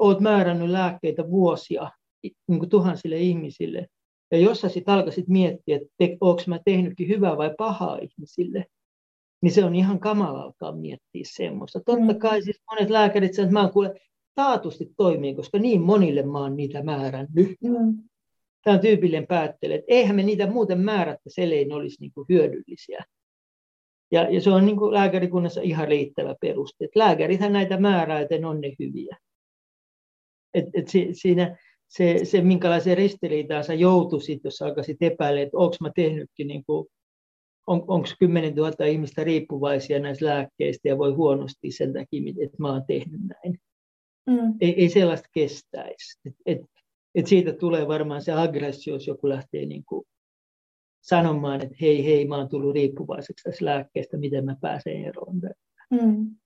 oot 0.00 0.20
määrännyt 0.20 0.70
lääkkeitä 0.70 1.30
vuosia 1.30 1.90
niin 2.22 2.58
kuin 2.58 2.70
tuhansille 2.70 3.16
ihmisille, 3.16 3.86
ja 4.30 4.38
jos 4.38 4.60
sä 4.60 4.68
sitten 4.68 4.94
alkaisit 4.94 5.28
miettiä, 5.28 5.76
että 5.76 5.88
te, 5.96 6.16
onko 6.20 6.42
mä 6.46 6.60
tehnytkin 6.64 7.08
hyvää 7.08 7.36
vai 7.36 7.54
pahaa 7.58 7.98
ihmisille, 7.98 8.66
niin 9.42 9.52
se 9.52 9.64
on 9.64 9.74
ihan 9.74 10.00
kamala 10.00 10.42
alkaa 10.42 10.72
miettiä 10.72 11.22
semmoista. 11.24 11.80
Totta 11.80 12.12
mm. 12.12 12.18
kai 12.18 12.42
siis 12.42 12.62
monet 12.70 12.90
lääkärit 12.90 13.34
sanoo, 13.34 13.46
että 13.46 13.52
mä 13.52 13.60
oon 13.60 13.72
kuule 13.72 14.00
taatusti 14.34 14.92
toimii, 14.96 15.34
koska 15.34 15.58
niin 15.58 15.80
monille 15.80 16.22
mä 16.22 16.38
oon 16.38 16.56
niitä 16.56 16.82
määrännyt. 16.82 17.56
Mm. 17.62 18.02
Tämä 18.64 18.74
on 18.74 18.80
tyypillinen 18.80 19.26
päättely, 19.26 19.74
että 19.74 19.86
eihän 19.88 20.16
me 20.16 20.22
niitä 20.22 20.46
muuten 20.46 20.80
määrättä, 20.80 21.30
sellein 21.30 21.72
olisi 21.72 22.00
niin 22.00 22.12
kuin 22.14 22.26
hyödyllisiä. 22.28 23.04
Ja, 24.12 24.30
ja 24.30 24.40
se 24.40 24.50
on 24.50 24.66
niin 24.66 24.76
kuin 24.76 24.94
lääkärikunnassa 24.94 25.60
ihan 25.60 25.88
riittävä 25.88 26.34
peruste. 26.40 26.84
Että 26.84 26.98
lääkärithän 26.98 27.52
näitä 27.52 27.80
määrää, 27.80 28.26
ne 28.40 28.46
on 28.46 28.60
ne 28.60 28.72
hyviä. 28.78 29.16
Et, 30.54 30.64
et 30.74 30.88
si, 30.88 31.08
siinä 31.12 31.56
se, 31.88 32.20
se, 32.24 32.40
minkälaiseen 32.40 32.96
ristiriitaan 32.96 33.64
sä 33.64 33.74
joutuisit, 33.74 34.40
jos 34.44 34.62
alkaisit 34.62 34.96
epäillä, 35.00 35.40
että 35.40 35.58
onko 35.58 35.76
mä 35.80 35.90
tehnytkin, 35.94 36.48
niin 36.48 36.64
kuin, 36.64 36.86
on, 37.66 37.84
onko 37.88 38.08
10 38.18 38.54
000 38.54 38.86
ihmistä 38.86 39.24
riippuvaisia 39.24 40.00
näistä 40.00 40.26
lääkkeistä 40.26 40.88
ja 40.88 40.98
voi 40.98 41.12
huonosti 41.12 41.70
sen 41.70 41.92
takia, 41.92 42.32
että 42.44 42.56
mä 42.58 42.72
oon 42.72 42.84
tehnyt 42.86 43.20
näin. 43.20 43.58
Mm. 44.26 44.54
Ei, 44.60 44.80
ei 44.80 44.88
sellaista 44.88 45.28
kestäisi. 45.34 46.20
Et, 46.24 46.34
et, 46.46 46.60
et 47.14 47.26
siitä 47.26 47.52
tulee 47.52 47.88
varmaan 47.88 48.22
se 48.22 48.32
aggressio, 48.32 48.94
jos 48.94 49.06
joku 49.06 49.28
lähtee 49.28 49.66
niin 49.66 49.84
kuin 49.84 50.04
sanomaan, 51.00 51.62
että 51.62 51.76
hei, 51.80 52.04
hei, 52.04 52.26
mä 52.26 52.36
oon 52.36 52.48
tullut 52.48 52.74
riippuvaiseksi 52.74 53.44
tästä 53.44 53.64
lääkkeestä, 53.64 54.16
miten 54.16 54.44
mä 54.44 54.56
pääsen 54.60 55.04
eroon. 55.04 55.40
Mm. 55.90 56.36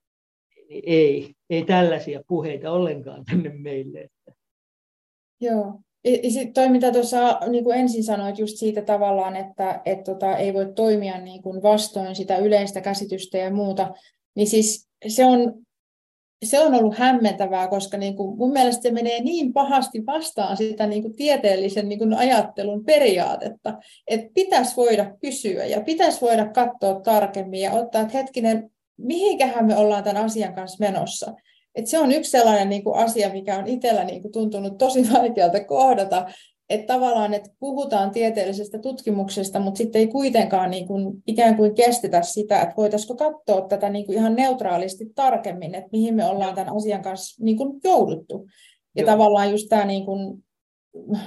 Ei, 0.87 1.35
ei 1.51 1.65
tällaisia 1.65 2.23
puheita 2.27 2.71
ollenkaan 2.71 3.25
tänne 3.25 3.49
meille. 3.49 4.01
Että. 4.01 4.41
Joo. 5.41 5.81
Ja 6.05 6.31
sitten 6.31 6.53
toi, 6.53 6.69
mitä 6.69 6.93
tuossa 6.93 7.41
niin 7.49 7.65
kuin 7.65 7.79
ensin 7.79 8.05
sanoit 8.05 8.39
just 8.39 8.57
siitä 8.57 8.83
tavallaan, 8.83 9.37
että 9.37 9.81
et 9.85 10.05
tota, 10.05 10.37
ei 10.37 10.55
voi 10.55 10.73
toimia 10.77 11.19
niin 11.19 11.43
kuin 11.43 11.63
vastoin 11.63 12.17
sitä 12.17 12.37
yleistä 12.37 12.81
käsitystä 12.81 13.39
ja 13.39 13.51
muuta, 13.51 13.95
niin 14.37 14.47
siis 14.47 14.89
se 15.09 15.25
on 15.25 15.65
se 16.45 16.61
on 16.61 16.75
ollut 16.75 16.99
hämmentävää, 16.99 17.69
koska 17.69 17.97
niin 17.97 18.17
kuin 18.17 18.39
mun 18.39 18.53
mielestä 18.53 18.83
se 18.83 18.91
menee 18.91 19.21
niin 19.21 19.53
pahasti 19.53 20.07
vastaan 20.07 20.57
sitä 20.57 20.87
niin 20.87 21.03
kuin 21.03 21.17
tieteellisen 21.17 21.89
niin 21.89 21.99
kuin 21.99 22.15
ajattelun 22.15 22.85
periaatetta, 22.85 23.79
että 24.07 24.31
pitäisi 24.35 24.77
voida 24.77 25.17
kysyä 25.21 25.65
ja 25.65 25.81
pitäisi 25.81 26.21
voida 26.21 26.47
katsoa 26.49 27.01
tarkemmin 27.01 27.61
ja 27.61 27.73
ottaa, 27.73 28.03
että 28.03 28.19
hetkinen, 28.19 28.71
mihinkähän 28.97 29.67
me 29.67 29.77
ollaan 29.77 30.05
tämän 30.05 30.25
asian 30.25 30.55
kanssa 30.55 30.85
menossa. 30.85 31.35
Et 31.75 31.87
se 31.87 31.99
on 31.99 32.13
yksi 32.13 32.31
sellainen 32.31 32.69
niin 32.69 32.85
kuin 32.85 32.97
asia, 32.97 33.33
mikä 33.33 33.59
on 33.59 33.67
itsellä 33.67 34.05
niin 34.05 34.23
kuin 34.23 34.33
tuntunut 34.33 34.79
tosi 34.79 35.13
vaikealta 35.13 35.65
kohdata, 35.65 36.27
että 36.69 36.95
tavallaan 36.95 37.35
että 37.35 37.51
puhutaan 37.61 38.11
tieteellisestä 38.11 38.79
tutkimuksesta, 38.79 39.59
mutta 39.59 39.79
sitten 39.79 40.01
ei 40.01 40.07
kuitenkaan 40.07 40.71
niin 40.71 40.87
kuin, 40.87 41.23
ikään 41.27 41.57
kuin 41.57 41.75
kestetä 41.75 42.23
sitä, 42.23 42.63
että 42.63 42.75
voitaisiko 42.77 43.17
katsoa 43.17 43.69
tätä 43.69 43.91
niin 43.91 44.07
kuin 44.07 44.19
ihan 44.19 44.35
neutraalisti 44.35 45.07
tarkemmin, 45.15 45.75
että 45.75 45.89
mihin 45.93 46.15
me 46.15 46.25
ollaan 46.25 46.55
tämän 46.55 46.77
asian 46.77 47.03
kanssa 47.03 47.45
niin 47.45 47.57
kuin 47.57 47.81
jouduttu. 47.85 48.47
Ja 48.97 49.03
Joo. 49.03 49.11
tavallaan 49.11 49.51
just 49.51 49.69
tämä 49.69 49.85
niin 49.85 50.05
kuin, 50.05 50.45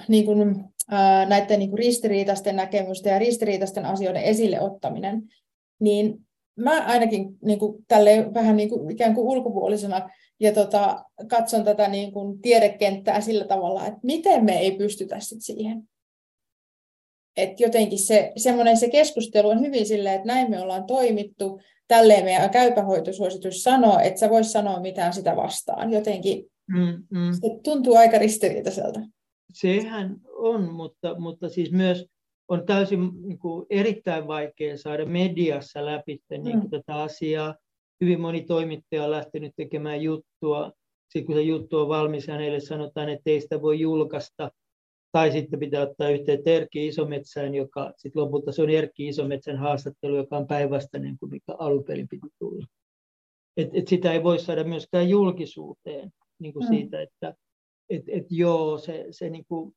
niin 0.08 0.26
kuin, 0.26 0.64
ää, 0.92 1.26
näiden 1.26 1.60
niin 1.60 1.70
kuin 1.70 1.80
ristiriitaisten 1.80 2.56
näkemysten 2.56 3.12
ja 3.12 3.20
ristiriitaisten 3.20 3.86
asioiden 3.86 4.24
esille 4.24 4.62
ottaminen, 4.62 5.24
niin 5.80 6.27
mä 6.58 6.86
ainakin 6.86 7.38
niin 7.46 7.60
kuin, 7.60 7.86
tälle 7.88 8.34
vähän 8.34 8.56
niin 8.56 8.70
kuin, 8.70 8.92
ikään 8.92 9.16
kuin 9.16 9.28
ulkopuolisena 9.28 10.10
ja 10.40 10.54
tota, 10.54 11.04
katson 11.28 11.64
tätä 11.64 11.88
niin 11.88 12.12
kuin 12.12 12.42
tiedekenttää 12.42 13.22
sillä 13.22 13.46
tavalla, 13.46 13.86
että 13.86 14.00
miten 14.04 14.46
me 14.46 14.60
ei 14.60 14.72
pystytä 14.72 15.20
sit 15.20 15.42
siihen. 15.42 15.84
Et 17.38 17.60
jotenkin 17.60 18.00
se, 18.00 18.32
semmoinen 18.36 18.78
se 18.78 18.90
keskustelu 18.90 19.50
on 19.50 19.60
hyvin 19.60 19.86
silleen, 19.86 20.16
että 20.16 20.28
näin 20.28 20.50
me 20.50 20.62
ollaan 20.62 20.86
toimittu, 20.86 21.60
tälleen 21.88 22.26
meidän 22.26 22.50
käypähoitosuositus 22.50 23.64
sanoo, 23.64 24.00
että 24.00 24.20
sä 24.20 24.30
vois 24.30 24.52
sanoa 24.52 24.80
mitään 24.80 25.14
sitä 25.14 25.36
vastaan. 25.36 25.94
Jotenkin 25.94 26.46
mm, 26.68 27.04
mm. 27.10 27.32
se 27.32 27.60
tuntuu 27.64 27.96
aika 27.96 28.18
ristiriitaiselta. 28.18 29.00
Sehän 29.54 30.16
on, 30.36 30.74
mutta, 30.74 31.20
mutta 31.20 31.50
siis 31.50 31.72
myös 31.72 32.06
on 32.48 32.66
täysin 32.66 33.10
niin 33.22 33.40
kuin, 33.40 33.66
erittäin 33.70 34.28
vaikea 34.28 34.78
saada 34.78 35.06
mediassa 35.06 35.86
läpi 35.86 36.20
niin 36.30 36.42
kuin, 36.42 36.64
mm. 36.64 36.70
tätä 36.70 36.96
asiaa 36.96 37.56
hyvin 38.02 38.22
moni 38.22 38.42
toimittaja 38.42 39.04
on 39.04 39.12
lähtenyt 39.12 39.54
tekemään 39.56 40.02
juttua. 40.02 40.72
Sitten 41.10 41.26
kun 41.26 41.36
se 41.36 41.42
juttu 41.42 41.80
on 41.80 41.88
valmis, 41.88 42.28
hänelle 42.28 42.60
sanotaan, 42.60 43.10
että 43.10 43.30
ei 43.30 43.42
sitä 43.42 43.62
voi 43.62 43.80
julkaista. 43.80 44.52
Tai 45.12 45.32
sitten 45.32 45.60
pitää 45.60 45.82
ottaa 45.82 46.10
yhteyttä 46.10 46.50
Erkki 46.52 46.88
Isometsään, 46.88 47.56
joka 47.56 47.94
sitten 47.98 48.22
lopulta 48.22 48.52
se 48.52 48.62
on 48.62 48.70
Erkki 48.70 49.08
Isometsän 49.08 49.58
haastattelu, 49.58 50.16
joka 50.16 50.38
on 50.38 50.48
päinvastainen 50.48 51.18
kuin 51.20 51.30
mikä 51.30 51.56
alun 51.60 51.84
perin 51.84 52.08
piti 52.08 52.28
tulla. 52.40 52.66
Et, 53.58 53.70
et 53.74 53.88
sitä 53.88 54.14
ei 54.14 54.24
voi 54.24 54.40
saada 54.40 54.64
myöskään 54.64 55.10
julkisuuteen 55.10 56.12
niin 56.40 56.54
kuin 56.54 56.66
mm. 56.66 56.76
siitä, 56.76 57.02
että 57.02 57.34
et, 57.90 58.04
et 58.08 58.26
joo, 58.30 58.78
se, 58.78 59.06
se, 59.12 59.30
niin 59.30 59.46
kuin, 59.48 59.74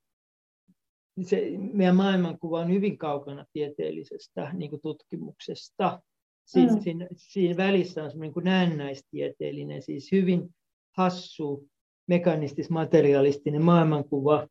se 1.22 1.50
meidän 1.72 1.96
maailmankuva 1.96 2.60
on 2.60 2.70
hyvin 2.70 2.98
kaukana 2.98 3.44
tieteellisestä 3.52 4.50
niin 4.52 4.70
kuin 4.70 4.82
tutkimuksesta. 4.82 6.02
Siinä, 6.44 6.72
mm. 6.72 6.80
siinä, 6.80 7.08
siinä 7.16 7.56
välissä 7.56 8.04
on 8.04 8.10
semmoinen 8.10 8.34
kuin 8.34 8.44
näennäistieteellinen, 8.44 9.82
siis 9.82 10.12
hyvin 10.12 10.54
hassu, 10.96 11.68
mekanistis-materialistinen 12.06 13.62
maailmankuva, 13.62 14.48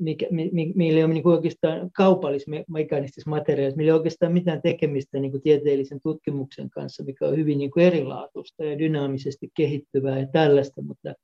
mikä, 0.00 0.26
millä 0.74 0.98
ei 0.98 1.04
ole 1.04 1.14
niin 1.14 1.28
oikeastaan 1.28 1.90
kaupallis-mekanistis 1.96 3.26
materiaalis, 3.26 3.76
millä 3.76 3.88
ei 3.88 3.92
ole 3.92 3.98
oikeastaan 3.98 4.32
mitään 4.32 4.62
tekemistä 4.62 5.18
niin 5.18 5.30
kuin 5.30 5.42
tieteellisen 5.42 6.00
tutkimuksen 6.02 6.70
kanssa, 6.70 7.04
mikä 7.04 7.26
on 7.26 7.36
hyvin 7.36 7.58
niin 7.58 7.70
kuin 7.70 7.86
erilaatuista 7.86 8.64
ja 8.64 8.78
dynaamisesti 8.78 9.48
kehittyvää 9.56 10.18
ja 10.18 10.26
tällaista, 10.26 10.82
mutta 10.82 11.14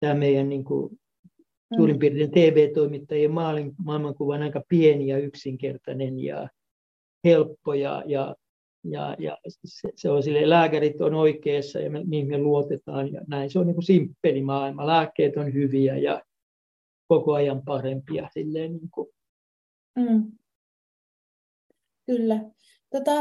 tämä 0.00 0.14
meidän 0.14 0.48
niin 0.48 0.64
kuin. 0.64 0.98
Suurin 1.76 1.98
piirtein 1.98 2.30
TV-toimittajien 2.30 3.32
maailmankuva 3.84 4.34
on 4.34 4.42
aika 4.42 4.62
pieni 4.68 5.06
ja 5.06 5.18
yksinkertainen 5.18 6.18
ja 6.18 6.48
helppo 7.24 7.74
ja, 7.74 8.02
ja 8.06 8.34
ja, 8.90 9.16
ja 9.18 9.38
se, 9.64 9.88
se 9.94 10.10
on 10.10 10.22
sille 10.22 10.48
lääkärit 10.48 11.00
on 11.00 11.14
oikeassa 11.14 11.80
ja 11.80 11.90
me, 11.90 12.04
niihin 12.04 12.28
me 12.28 12.38
luotetaan 12.38 13.12
ja 13.12 13.20
näin. 13.26 13.50
Se 13.50 13.58
on 13.58 13.66
niin 13.66 13.74
kuin 13.74 13.84
simppeli 13.84 14.42
maailma. 14.42 14.86
Lääkkeet 14.86 15.36
on 15.36 15.54
hyviä 15.54 15.96
ja 15.96 16.22
koko 17.08 17.34
ajan 17.34 17.62
parempia. 17.64 18.28
Silleen 18.34 18.72
niin 18.72 18.90
kuin. 18.90 19.08
Mm. 19.98 20.32
Kyllä. 22.06 22.40
Tota, 22.90 23.12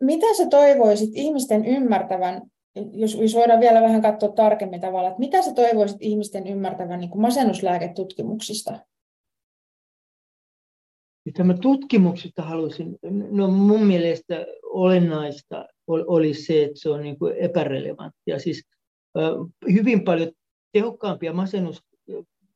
mitä 0.00 0.34
sä 0.36 0.46
toivoisit 0.48 1.10
ihmisten 1.14 1.66
ymmärtävän, 1.66 2.49
jos, 2.92 3.14
jos 3.14 3.34
voidaan 3.34 3.60
vielä 3.60 3.82
vähän 3.82 4.02
katsoa 4.02 4.32
tarkemmin 4.32 4.80
tavalla, 4.80 5.08
että 5.08 5.20
mitä 5.20 5.42
sä 5.42 5.54
toivoisit 5.54 5.96
ihmisten 6.00 6.46
ymmärtävän 6.46 7.00
niin 7.00 7.10
kuin 7.10 7.22
masennuslääketutkimuksista? 7.22 8.78
Tämä 11.36 11.54
tutkimuksista 11.54 12.42
halusin, 12.42 12.98
no 13.30 13.50
mun 13.50 13.82
mielestä 13.82 14.46
olennaista 14.62 15.66
olisi 15.86 16.42
se, 16.42 16.64
että 16.64 16.80
se 16.80 16.90
on 16.90 17.02
niin 17.02 17.18
kuin 17.18 17.34
epärelevanttia. 17.36 18.38
Siis 18.38 18.64
hyvin 19.72 20.04
paljon 20.04 20.32
tehokkaampia 20.72 21.32
masennus, 21.32 21.82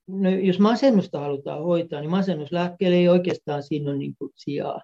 no 0.06 0.30
jos 0.30 0.58
masennusta 0.58 1.20
halutaan 1.20 1.64
hoitaa, 1.64 2.00
niin 2.00 2.10
masennuslääkkeelle 2.10 2.96
ei 2.96 3.08
oikeastaan 3.08 3.62
siinä 3.62 3.90
ole 3.90 3.98
niin 3.98 4.14
kuin 4.18 4.30
sijaa. 4.36 4.82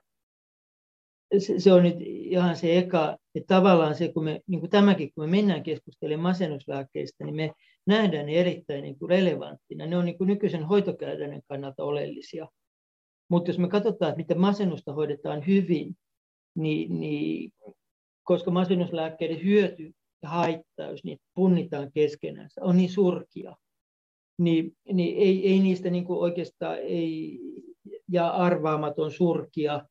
Se, 1.38 1.60
se 1.60 1.72
on 1.72 1.82
nyt 1.82 1.96
ihan 2.00 2.56
se 2.56 2.78
eka, 2.78 3.16
että 3.34 3.54
tavallaan 3.54 3.94
se, 3.94 4.12
kun 4.12 4.24
me, 4.24 4.40
niin 4.46 4.60
kuin 4.60 4.70
tämäkin, 4.70 5.10
kun 5.14 5.24
me 5.24 5.30
mennään 5.30 5.62
keskustelemaan 5.62 6.22
masennuslääkkeistä, 6.22 7.24
niin 7.24 7.36
me 7.36 7.52
nähdään 7.86 8.26
ne 8.26 8.32
erittäin 8.32 8.82
niin 8.82 8.98
kuin 8.98 9.10
relevanttina. 9.10 9.86
Ne 9.86 9.96
on 9.96 10.04
niin 10.04 10.18
kuin 10.18 10.28
nykyisen 10.28 10.64
hoitokäytännön 10.64 11.42
kannalta 11.48 11.84
oleellisia. 11.84 12.48
Mutta 13.28 13.50
jos 13.50 13.58
me 13.58 13.68
katsotaan, 13.68 14.10
että 14.10 14.16
miten 14.16 14.40
masennusta 14.40 14.92
hoidetaan 14.92 15.46
hyvin, 15.46 15.96
niin, 16.54 17.00
niin 17.00 17.52
koska 18.22 18.50
masennuslääkkeiden 18.50 19.44
hyöty 19.44 19.92
ja 20.22 20.28
haitta, 20.28 20.82
jos 20.82 21.04
niitä 21.04 21.24
punnitaan 21.34 21.92
keskenään, 21.92 22.48
on 22.60 22.76
niin 22.76 22.90
surkia, 22.90 23.56
niin, 24.38 24.72
niin 24.92 25.16
ei, 25.16 25.48
ei 25.48 25.58
niistä 25.58 25.90
niin 25.90 26.04
kuin 26.04 26.18
oikeastaan 26.18 26.78
ei, 26.78 27.38
ja 28.08 28.28
arvaamaton 28.28 29.10
surkia, 29.10 29.86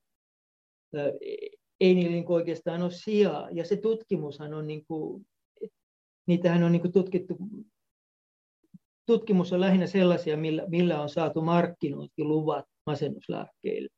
ei 1.80 1.96
niillä 1.96 2.12
niin 2.12 2.32
oikeastaan 2.32 2.82
ole 2.82 2.92
sijaa. 2.92 3.50
Ja 3.52 3.66
se 3.66 3.78
tutkimushan 3.78 4.54
on, 4.54 4.68
niin 4.68 4.86
kuin, 4.86 5.26
niitähän 6.28 6.64
on 6.64 6.72
niin 6.72 6.82
kuin 6.82 6.92
tutkittu, 6.92 7.38
tutkimus 9.06 9.54
on 9.54 9.62
lähinnä 9.62 9.88
sellaisia, 9.88 10.38
millä, 10.38 10.66
millä 10.68 11.02
on 11.02 11.10
saatu 11.10 11.42
markkinointiluvat 11.42 12.66
masennuslääkkeille. 12.86 13.90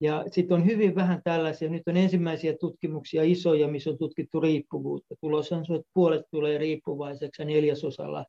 Ja 0.00 0.24
sitten 0.30 0.54
on 0.54 0.66
hyvin 0.66 0.94
vähän 0.94 1.20
tällaisia, 1.24 1.68
nyt 1.68 1.82
on 1.88 1.96
ensimmäisiä 1.96 2.56
tutkimuksia 2.60 3.22
isoja, 3.22 3.68
missä 3.68 3.90
on 3.90 3.98
tutkittu 3.98 4.40
riippuvuutta. 4.40 5.14
Tulos 5.20 5.52
on 5.52 5.66
se, 5.66 5.74
että 5.74 5.90
puolet 5.94 6.22
tulee 6.30 6.58
riippuvaiseksi 6.58 7.42
ja 7.42 7.46
neljäsosalla 7.46 8.24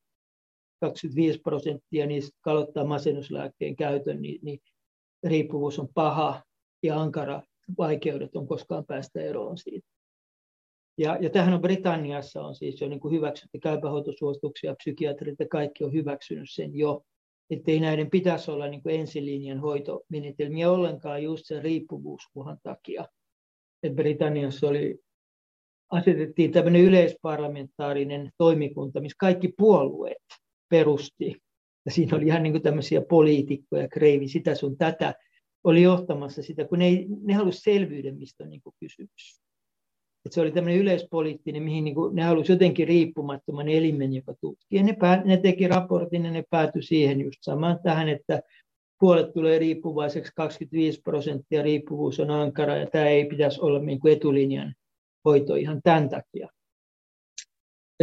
25 0.82 1.39
prosenttia 1.39 2.05
niistä 2.05 2.38
kalottaa 2.41 2.86
masennuslääkkeen 2.86 3.76
käytön, 3.76 4.21
niin, 4.21 4.39
niin 4.43 4.59
riippuvuus 5.24 5.80
on 5.80 5.88
paha 5.93 6.43
ja 6.84 7.01
ankara 7.01 7.41
vaikeudet 7.78 8.36
on 8.36 8.47
koskaan 8.47 8.86
päästä 8.86 9.22
eroon 9.22 9.57
siitä. 9.57 9.88
Ja, 10.97 11.18
ja 11.22 11.30
tähän 11.30 11.53
on 11.53 11.61
Britanniassa 11.61 12.41
on 12.41 12.55
siis 12.55 12.82
jo 12.82 12.88
niin 12.88 12.99
kuin 12.99 13.14
hyväksytty 13.14 13.59
käypähoitosuosituksia, 13.59 14.76
psykiatrit 14.76 15.39
ja 15.39 15.47
kaikki 15.47 15.84
on 15.84 15.93
hyväksynyt 15.93 16.49
sen 16.51 16.76
jo, 16.76 17.03
ettei 17.49 17.80
näiden 17.80 18.09
pitäisi 18.09 18.51
olla 18.51 18.68
niin 18.68 18.84
kuin 18.84 18.95
ensilinjan 18.95 19.59
hoitomenetelmiä 19.59 20.72
ollenkaan 20.72 21.24
just 21.24 21.45
sen 21.45 21.64
riippuvuuskuhan 21.64 22.57
takia. 22.64 23.05
Et 23.84 23.95
Britanniassa 23.95 24.68
oli, 24.68 24.99
asetettiin 25.91 26.51
tämmöinen 26.51 26.82
yleisparlamentaarinen 26.82 28.32
toimikunta, 28.38 29.01
missä 29.01 29.16
kaikki 29.20 29.53
puolueet 29.57 30.24
perusti. 30.70 31.36
Ja 31.86 31.91
siinä 31.91 32.18
oli 32.18 32.26
ihan 32.26 32.43
niin 32.43 32.53
kuin 32.53 32.64
tämmöisiä 32.64 33.01
poliitikkoja, 33.01 33.88
kreivi, 33.88 34.28
sitä 34.28 34.55
sun 34.55 34.78
tätä, 34.78 35.14
oli 35.64 35.82
johtamassa 35.82 36.43
sitä, 36.43 36.66
kun 36.66 36.80
ne, 36.80 36.86
ei, 36.86 37.07
ne 37.22 37.34
halusi 37.34 37.61
selvyyden, 37.61 38.18
mistä 38.18 38.43
on 38.43 38.49
niin 38.49 38.61
kuin 38.61 38.76
kysymys. 38.80 39.43
Et 40.26 40.32
se 40.32 40.41
oli 40.41 40.51
tämmöinen 40.51 40.80
yleispoliittinen, 40.80 41.64
mihin 41.64 41.84
niin 41.84 41.95
kuin, 41.95 42.16
ne 42.16 42.24
halusi 42.24 42.51
jotenkin 42.51 42.88
riippumattoman 42.88 43.70
elimen, 43.70 44.14
joka 44.14 44.34
tutki. 44.41 44.76
Ja 44.76 44.84
ne, 44.84 44.93
pää, 44.93 45.24
ne 45.24 45.38
teki 45.38 45.68
raportin 45.68 46.26
ja 46.26 46.32
ne 46.32 46.43
päätyi 46.49 46.84
siihen 46.84 47.22
just 47.22 47.38
samaan 47.41 47.80
tähän, 47.84 48.09
että 48.09 48.41
puolet 48.99 49.34
tulee 49.34 49.59
riippuvaiseksi, 49.59 50.32
25 50.36 51.01
prosenttia 51.01 51.61
riippuvuus 51.61 52.20
on 52.20 52.32
ankara 52.32 52.76
ja 52.76 52.88
tämä 52.88 53.05
ei 53.05 53.26
pitäisi 53.26 53.61
olla 53.61 53.80
niin 53.80 53.99
kuin 53.99 54.14
etulinjan 54.14 54.74
hoito 55.26 55.55
ihan 55.55 55.82
tämän 55.84 56.09
takia. 56.09 56.49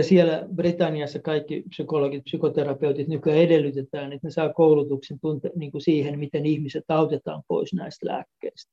Ja 0.00 0.04
siellä 0.04 0.48
Britanniassa 0.54 1.18
kaikki 1.18 1.62
psykologit, 1.68 2.24
psykoterapeutit 2.24 3.08
nykyään 3.08 3.38
edellytetään, 3.38 4.12
että 4.12 4.26
ne 4.26 4.30
saa 4.30 4.52
koulutuksen 4.52 5.18
tunte, 5.20 5.50
niin 5.56 5.72
kuin 5.72 5.82
siihen, 5.82 6.18
miten 6.18 6.46
ihmiset 6.46 6.84
autetaan 6.88 7.42
pois 7.48 7.72
näistä 7.74 8.06
lääkkeistä. 8.06 8.72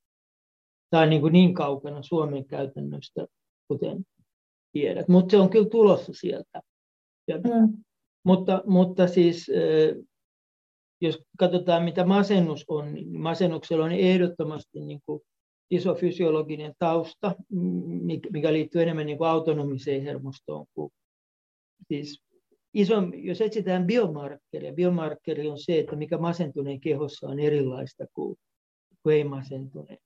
Tämä 0.89 1.03
on 1.03 1.09
niin, 1.09 1.21
kuin 1.21 1.33
niin 1.33 1.53
kaukana 1.53 2.03
Suomen 2.03 2.45
käytännöstä, 2.45 3.25
kuten 3.67 4.05
tiedät. 4.71 5.07
Mutta 5.07 5.31
se 5.31 5.37
on 5.37 5.49
kyllä 5.49 5.69
tulossa 5.69 6.13
sieltä. 6.13 6.61
Mm. 7.29 7.83
Mutta, 8.23 8.63
mutta 8.65 9.07
siis, 9.07 9.47
jos 11.01 11.23
katsotaan, 11.37 11.83
mitä 11.83 12.05
masennus 12.05 12.65
on, 12.67 12.93
niin 12.93 13.21
masennuksella 13.21 13.85
on 13.85 13.91
ehdottomasti 13.91 14.79
niin 14.79 14.99
kuin 15.05 15.21
iso 15.71 15.95
fysiologinen 15.95 16.73
tausta, 16.79 17.35
mikä 18.31 18.53
liittyy 18.53 18.81
enemmän 18.81 19.05
niin 19.05 19.17
kuin 19.17 19.29
autonomiseen 19.29 20.03
hermostoon 20.03 20.65
kuin 20.73 20.91
siis 21.87 22.21
iso, 22.73 22.95
jos 23.15 23.41
etsitään 23.41 23.87
biomarkkeria, 23.87 24.73
biomarkkeri 24.73 25.47
on 25.47 25.59
se, 25.59 25.79
että 25.79 25.95
mikä 25.95 26.17
masentuneen 26.17 26.79
kehossa 26.79 27.27
on 27.27 27.39
erilaista 27.39 28.05
kuin, 28.13 28.37
kuin 29.03 29.15
ei 29.15 29.23
masentuneen. 29.23 29.99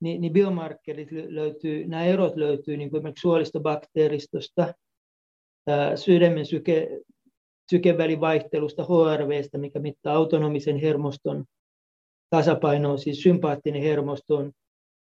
Ni, 0.00 0.18
niin 0.18 0.32
biomarkkerit 0.32 1.08
löytyy, 1.28 1.86
nämä 1.86 2.04
erot 2.04 2.36
löytyy 2.36 2.76
niin 2.76 2.90
kuin 2.90 2.98
esimerkiksi 2.98 3.22
suolistobakteeristosta, 3.22 4.74
sydämen 5.96 6.46
syke, 6.46 7.00
sykevälivaihtelusta, 7.70 8.84
HRVstä, 8.84 9.58
mikä 9.58 9.78
mittaa 9.78 10.14
autonomisen 10.14 10.76
hermoston 10.76 11.44
tasapainoa, 12.30 12.96
siis 12.96 13.22
sympaattinen 13.22 13.82
hermosto 13.82 14.36
on 14.36 14.52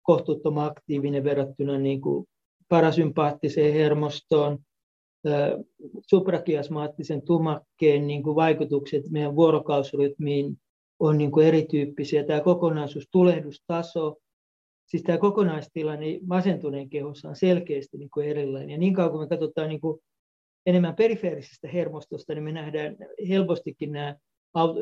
kohtuuttoman 0.02 0.66
aktiivinen 0.66 1.24
verrattuna 1.24 1.78
niin 1.78 2.00
kuin 2.00 2.26
parasympaattiseen 2.68 3.74
hermostoon, 3.74 4.58
suprakiasmaattisen 6.10 7.22
tumakkeen 7.22 8.06
niin 8.06 8.22
kuin 8.22 8.36
vaikutukset 8.36 9.10
meidän 9.10 9.36
vuorokausrytmiin 9.36 10.58
on 11.00 11.18
niin 11.18 11.30
kuin 11.30 11.46
erityyppisiä. 11.46 12.24
Tämä 12.24 12.40
kokonaisuus, 12.40 13.08
tulehdustaso, 13.10 14.16
siis 14.86 15.02
tämä 15.02 15.18
kokonaistilanne 15.18 16.18
masentuneen 16.26 16.90
kehossa 16.90 17.28
on 17.28 17.36
selkeästi 17.36 17.98
niin 17.98 18.10
kuin 18.10 18.26
erilainen. 18.26 18.70
Ja 18.70 18.78
niin 18.78 18.94
kauan 18.94 19.10
kun 19.10 19.20
me 19.20 19.26
katsotaan 19.26 19.68
niin 19.68 19.80
kuin 19.80 20.00
enemmän 20.66 20.96
perifeerisestä 20.96 21.68
hermostosta, 21.68 22.34
niin 22.34 22.44
me 22.44 22.52
nähdään 22.52 22.96
helpostikin 23.28 23.92
nämä 23.92 24.16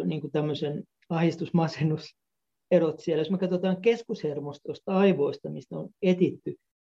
niin 0.04 0.20
kuin 0.20 0.30
tämmöisen 0.30 0.84
ahdistusmasennuserot 1.08 2.98
siellä. 2.98 3.20
Jos 3.20 3.30
me 3.30 3.38
katsotaan 3.38 3.82
keskushermostosta, 3.82 4.92
aivoista, 4.92 5.50
mistä 5.50 5.76
on 5.78 5.88
etitty, 6.02 6.54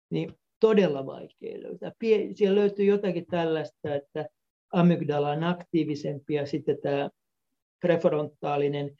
niin 0.09 0.33
todella 0.60 1.05
vaikea 1.05 1.62
löytää. 1.62 1.91
Siellä 2.34 2.60
löytyy 2.60 2.86
jotakin 2.86 3.26
tällaista, 3.26 3.95
että 3.95 4.28
amygdala 4.74 5.30
on 5.30 5.43
aktiivisempi 5.43 6.34
ja 6.34 6.45
sitten 6.45 6.78
tämä 6.82 7.10
prefrontaalinen 7.82 8.97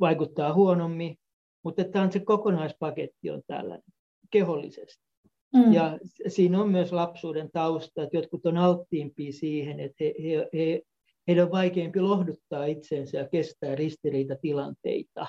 vaikuttaa 0.00 0.54
huonommin, 0.54 1.16
mutta 1.64 1.84
tämä 1.84 2.04
on 2.04 2.12
se 2.12 2.20
kokonaispaketti 2.20 3.30
on 3.30 3.42
tällainen 3.46 3.92
kehollisesti. 4.30 5.10
Mm. 5.54 5.72
Ja 5.72 5.98
siinä 6.28 6.60
on 6.60 6.70
myös 6.70 6.92
lapsuuden 6.92 7.50
tausta, 7.52 8.02
että 8.02 8.16
jotkut 8.16 8.46
on 8.46 8.56
alttiimpia 8.56 9.32
siihen, 9.32 9.80
että 9.80 10.04
he, 10.04 10.14
he, 10.22 10.48
he, 10.54 10.82
heidän 11.28 11.44
on 11.44 11.52
vaikeampi 11.52 12.00
lohduttaa 12.00 12.64
itseensä 12.64 13.18
ja 13.18 13.28
kestää 13.28 13.74
ristiriitatilanteita. 13.74 15.26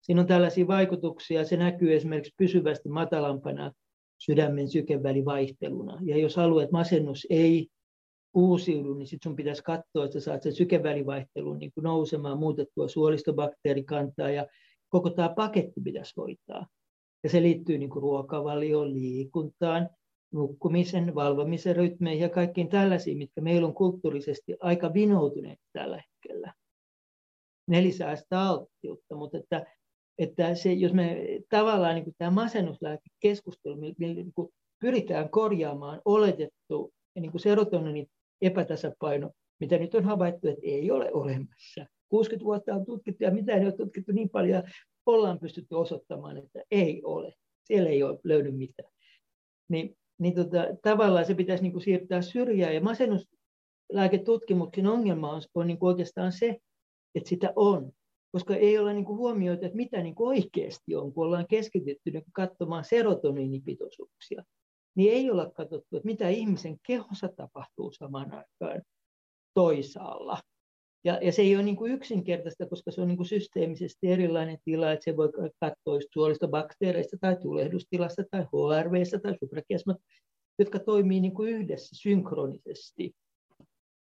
Siinä 0.00 0.20
on 0.20 0.26
tällaisia 0.26 0.66
vaikutuksia, 0.66 1.44
se 1.44 1.56
näkyy 1.56 1.94
esimerkiksi 1.94 2.34
pysyvästi 2.38 2.88
matalampana 2.88 3.72
sydämen 4.18 4.68
sykevälivaihteluna. 4.68 5.98
Ja 6.04 6.16
jos 6.16 6.36
haluat, 6.36 6.62
että 6.62 6.76
masennus 6.76 7.26
ei 7.30 7.68
uusiudu, 8.34 8.94
niin 8.94 9.06
sitten 9.06 9.30
sun 9.30 9.36
pitäisi 9.36 9.62
katsoa, 9.62 10.04
että 10.04 10.20
saat 10.20 10.42
sen 10.42 10.52
sykevälivaihtelun 10.52 11.58
niin 11.58 11.72
nousemaan, 11.76 12.38
muutettua 12.38 12.88
suolistobakteerikantaa 12.88 14.30
ja 14.30 14.46
koko 14.88 15.10
tämä 15.10 15.28
paketti 15.28 15.80
pitäisi 15.84 16.14
hoitaa. 16.16 16.66
Ja 17.24 17.30
se 17.30 17.42
liittyy 17.42 17.78
niin 17.78 17.90
ruokavalioon, 17.92 18.94
liikuntaan, 18.94 19.90
nukkumisen, 20.32 21.14
valvomisen 21.14 21.76
rytmeihin 21.76 22.22
ja 22.22 22.28
kaikkiin 22.28 22.68
tällaisiin, 22.68 23.18
mitkä 23.18 23.40
meillä 23.40 23.66
on 23.66 23.74
kulttuurisesti 23.74 24.56
aika 24.60 24.94
vinoutuneet 24.94 25.58
tällä 25.72 25.96
hetkellä. 25.96 26.54
Ne 27.66 27.82
lisää 27.82 28.16
sitä 28.16 28.40
alttiutta, 28.40 29.16
mutta 29.16 29.38
että 29.38 29.66
että 30.18 30.54
se, 30.54 30.72
jos 30.72 30.92
me 30.92 31.26
tavallaan 31.50 31.94
niin 31.94 32.04
kuin 32.04 32.14
tämä 32.18 32.30
masennuslääkekeskustelu, 32.30 33.76
millä 33.76 34.14
niin 34.14 34.32
pyritään 34.80 35.30
korjaamaan 35.30 36.02
oletettu 36.04 36.92
niin 37.20 37.30
kuin 37.30 37.40
serotoninin 37.40 38.06
epätasapaino, 38.42 39.30
mitä 39.60 39.78
nyt 39.78 39.94
on 39.94 40.04
havaittu, 40.04 40.48
että 40.48 40.60
ei 40.62 40.90
ole 40.90 41.12
olemassa. 41.12 41.86
60 42.08 42.44
vuotta 42.44 42.74
on 42.74 42.86
tutkittu 42.86 43.24
ja 43.24 43.30
mitä 43.30 43.54
ei 43.54 43.64
ole 43.64 43.72
tutkittu 43.72 44.12
niin 44.12 44.30
paljon, 44.30 44.62
ollaan 45.06 45.38
pystytty 45.38 45.74
osoittamaan, 45.74 46.36
että 46.36 46.62
ei 46.70 47.02
ole. 47.04 47.34
Siellä 47.64 47.90
ei 47.90 48.02
ole 48.02 48.18
löydy 48.24 48.50
mitään. 48.50 48.92
Niin, 49.68 49.96
niin 50.18 50.34
tota, 50.34 50.66
tavallaan 50.82 51.24
se 51.24 51.34
pitäisi 51.34 51.62
niin 51.62 51.72
kuin 51.72 51.82
siirtää 51.82 52.22
syrjään. 52.22 52.74
Ja 52.74 52.80
masennuslääketutkimuksen 52.80 54.86
ongelma 54.86 55.32
on, 55.32 55.42
on 55.54 55.66
niin 55.66 55.78
kuin 55.78 55.88
oikeastaan 55.88 56.32
se, 56.32 56.56
että 57.14 57.28
sitä 57.28 57.52
on 57.56 57.92
koska 58.32 58.56
ei 58.56 58.78
ole 58.78 58.94
niin 58.94 59.04
kuin 59.04 59.18
huomioitu, 59.18 59.64
että 59.64 59.76
mitä 59.76 60.02
niin 60.02 60.14
oikeasti 60.18 60.94
on, 60.96 61.12
kun 61.12 61.26
ollaan 61.26 61.46
keskitytty 61.46 62.10
niin 62.10 62.24
katsomaan 62.32 62.84
serotoniinipitoisuuksia, 62.84 64.44
niin 64.96 65.12
ei 65.12 65.30
olla 65.30 65.50
katsottu, 65.50 65.96
että 65.96 66.06
mitä 66.06 66.28
ihmisen 66.28 66.76
kehossa 66.86 67.28
tapahtuu 67.36 67.92
samaan 67.92 68.32
aikaan 68.32 68.82
toisaalla. 69.54 70.38
Ja, 71.04 71.18
ja 71.22 71.32
se 71.32 71.42
ei 71.42 71.56
ole 71.56 71.64
niin 71.64 71.76
kuin 71.76 71.92
yksinkertaista, 71.92 72.66
koska 72.66 72.90
se 72.90 73.00
on 73.00 73.08
niin 73.08 73.16
kuin 73.16 73.26
systeemisesti 73.26 74.06
erilainen 74.06 74.58
tila, 74.64 74.92
että 74.92 75.04
se 75.04 75.16
voi 75.16 75.30
katsoa 75.60 75.98
suolista 76.12 76.48
bakteereista 76.48 77.16
tai 77.20 77.36
tulehdustilasta 77.42 78.22
tai 78.30 78.40
HRVstä 78.42 79.18
tai 79.18 79.34
suprakiasmat, 79.40 79.96
jotka 80.58 80.78
toimii 80.78 81.20
niin 81.20 81.34
kuin 81.34 81.50
yhdessä 81.50 81.96
synkronisesti 81.96 83.12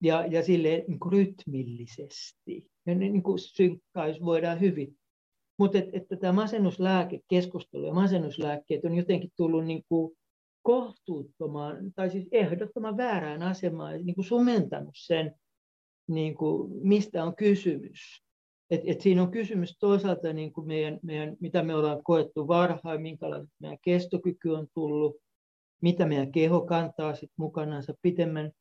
ja, 0.03 0.25
ja 0.25 0.43
sille 0.43 0.85
niin 0.87 0.99
kuin 0.99 1.13
rytmillisesti. 1.13 2.70
Ja 2.85 2.95
ne 2.95 3.09
niin 3.09 3.23
kuin 3.23 3.39
voidaan 4.25 4.59
hyvin. 4.59 4.97
Mutta 5.59 5.77
et, 5.77 5.89
että 5.93 6.15
tämä 6.15 6.33
masennuslääkekeskustelu 6.33 7.85
ja 7.85 7.93
masennuslääkkeet 7.93 8.85
on 8.85 8.95
jotenkin 8.95 9.31
tullut 9.35 9.65
niin 9.65 9.83
kuin 9.89 10.17
kohtuuttomaan, 10.61 11.93
tai 11.95 12.09
siis 12.09 12.27
ehdottoman 12.31 12.97
väärään 12.97 13.43
asemaan, 13.43 14.05
niin 14.05 14.15
kuin 14.15 14.25
sumentanut 14.25 14.95
sen, 14.95 15.35
niin 16.07 16.35
kuin, 16.35 16.87
mistä 16.87 17.23
on 17.23 17.35
kysymys. 17.35 18.23
et, 18.69 18.81
et 18.85 19.01
siinä 19.01 19.21
on 19.21 19.31
kysymys 19.31 19.77
toisaalta, 19.79 20.33
niin 20.33 20.53
kuin 20.53 20.67
meidän, 20.67 20.99
meidän, 21.03 21.37
mitä 21.39 21.63
me 21.63 21.75
ollaan 21.75 22.03
koettu 22.03 22.47
varhain, 22.47 23.01
minkälainen 23.01 23.47
meidän 23.59 23.77
kestokyky 23.81 24.49
on 24.49 24.67
tullut, 24.73 25.15
mitä 25.81 26.05
meidän 26.05 26.31
keho 26.31 26.61
kantaa 26.61 27.15
sit 27.15 27.31
mukanaan 27.37 27.83
pitemmän 28.01 28.51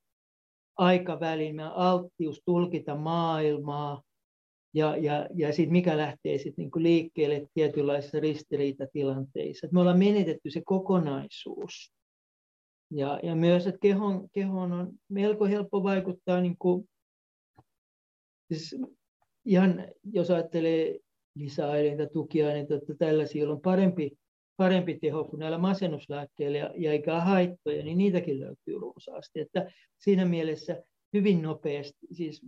aikavälin, 0.76 1.56
meidän 1.56 1.72
alttius 1.72 2.42
tulkita 2.44 2.96
maailmaa, 2.96 4.02
ja, 4.74 4.96
ja, 4.96 5.26
ja 5.34 5.52
sitten 5.52 5.72
mikä 5.72 5.96
lähtee 5.96 6.38
sit 6.38 6.56
niinku 6.56 6.82
liikkeelle 6.82 7.46
tietynlaisissa 7.54 8.20
ristiriitatilanteissa. 8.20 9.66
Et 9.66 9.72
me 9.72 9.80
ollaan 9.80 9.98
menetetty 9.98 10.50
se 10.50 10.62
kokonaisuus. 10.64 11.92
Ja, 12.90 13.20
ja 13.22 13.34
myös, 13.34 13.66
että 13.66 13.78
kehon, 13.82 14.28
kehon 14.32 14.72
on 14.72 14.92
melko 15.08 15.44
helppo 15.44 15.82
vaikuttaa, 15.82 16.40
niin 16.40 16.56
kuin, 16.58 16.88
siis 18.48 18.76
ihan 19.44 19.84
jos 20.12 20.30
ajattelee 20.30 20.98
lisäaineita, 21.34 22.12
tukiaineita, 22.12 22.74
että 22.74 22.94
tällaisia, 22.98 23.50
on 23.50 23.60
parempi, 23.60 24.10
parempi 24.56 24.98
teho 24.98 25.24
kuin 25.24 25.40
näillä 25.40 25.58
masennuslääkkeillä 25.58 26.58
ja, 26.58 26.70
ja 26.76 26.92
eikä 26.92 27.20
haittoja, 27.20 27.84
niin 27.84 27.98
niitäkin 27.98 28.40
löytyy 28.40 28.78
runsaasti. 28.78 29.40
Että 29.40 29.70
siinä 29.98 30.24
mielessä 30.24 30.82
hyvin 31.12 31.42
nopeasti, 31.42 32.06
siis 32.12 32.42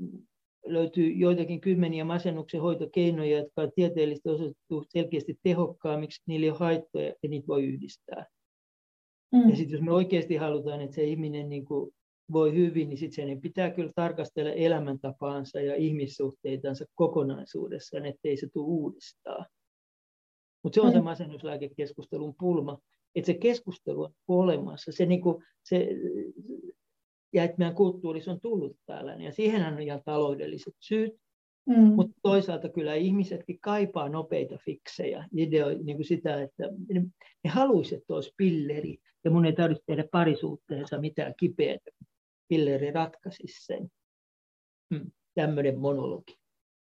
löytyy 0.67 1.13
joitakin 1.13 1.61
kymmeniä 1.61 2.05
masennuksen 2.05 2.61
hoitokeinoja, 2.61 3.39
jotka 3.39 3.63
on 3.63 3.73
tieteellisesti 3.75 4.29
osoitettu 4.29 4.85
selkeästi 4.89 5.39
tehokkaammiksi, 5.43 6.23
niillä 6.27 6.45
ei 6.45 6.51
ole 6.51 6.59
haittoja 6.59 7.13
ja 7.23 7.29
niitä 7.29 7.47
voi 7.47 7.65
yhdistää. 7.65 8.27
Mm. 9.33 9.51
Ja 9.51 9.57
sitten 9.57 9.73
jos 9.73 9.83
me 9.83 9.93
oikeasti 9.93 10.37
halutaan, 10.37 10.81
että 10.81 10.95
se 10.95 11.05
ihminen 11.05 11.49
niin 11.49 11.65
kuin 11.65 11.91
voi 12.33 12.55
hyvin, 12.55 12.89
niin 12.89 12.99
sitten 12.99 13.29
sen 13.29 13.41
pitää 13.41 13.71
kyllä 13.71 13.93
tarkastella 13.95 14.51
elämäntapaansa 14.51 15.61
ja 15.61 15.75
ihmissuhteitansa 15.75 16.85
kokonaisuudessaan, 16.95 18.07
ettei 18.07 18.37
se 18.37 18.49
tule 18.53 18.67
uudestaan. 18.67 19.47
Mutta 20.63 20.75
se 20.75 20.81
on 20.81 20.87
mm. 20.87 20.93
se 20.93 21.01
masennuslääkekeskustelun 21.01 22.35
pulma, 22.39 22.79
että 23.15 23.27
se 23.27 23.35
keskustelu 23.35 24.03
on 24.03 24.13
olemassa, 24.29 24.93
se, 24.93 25.07
niin 25.07 25.21
kuin, 25.21 25.45
se, 25.65 25.89
ja 27.33 27.45
että 27.45 27.59
meidän 27.59 27.75
kulttuurissa 27.75 28.31
on 28.31 28.41
tullut 28.41 28.77
tällainen, 28.87 29.25
ja 29.25 29.33
siihen 29.33 29.67
on 29.67 29.81
ihan 29.81 30.03
taloudelliset 30.05 30.75
syyt, 30.81 31.13
mm. 31.67 31.77
mutta 31.77 32.21
toisaalta 32.23 32.69
kyllä 32.69 32.95
ihmisetkin 32.95 33.61
kaipaa 33.61 34.09
nopeita 34.09 34.59
fiksejä, 34.65 35.29
ideo, 35.37 35.69
niin 35.69 35.97
kuin 35.97 36.07
sitä, 36.07 36.43
että 36.43 36.65
ne, 36.89 37.01
ne 37.45 37.51
haluaisivat, 37.51 38.01
että 38.01 38.15
olisi 38.15 38.33
pilleri, 38.37 38.99
ja 39.25 39.31
mun 39.31 39.47
ei 39.47 39.53
tarvitse 39.53 39.85
tehdä 39.87 40.05
parisuhteessa 40.13 41.01
mitään 41.01 41.35
kipeätä, 41.37 41.91
pilleri 42.49 42.91
ratkaisisi 42.91 43.65
sen. 43.67 43.89
Hmm. 44.95 45.11
Tämmöinen 45.35 45.79
monologi. 45.79 46.37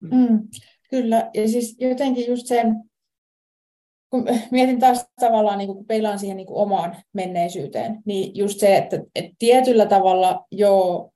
Hmm. 0.01 0.19
Mm, 0.19 0.47
kyllä, 0.89 1.29
ja 1.33 1.47
siis 1.47 1.77
jotenkin 1.79 2.27
just 2.27 2.47
sen, 2.47 2.88
kun 4.09 4.25
mietin 4.51 4.79
taas 4.79 5.07
tavallaan, 5.19 5.57
niin 5.57 5.67
kun 5.67 5.85
peilaan 5.85 6.19
siihen 6.19 6.37
niin 6.37 6.47
kuin 6.47 6.57
omaan 6.57 6.95
menneisyyteen, 7.13 8.01
niin 8.05 8.31
just 8.35 8.59
se, 8.59 8.77
että, 8.77 8.99
että 9.15 9.35
tietyllä 9.39 9.85
tavalla 9.85 10.45
joo, 10.51 11.11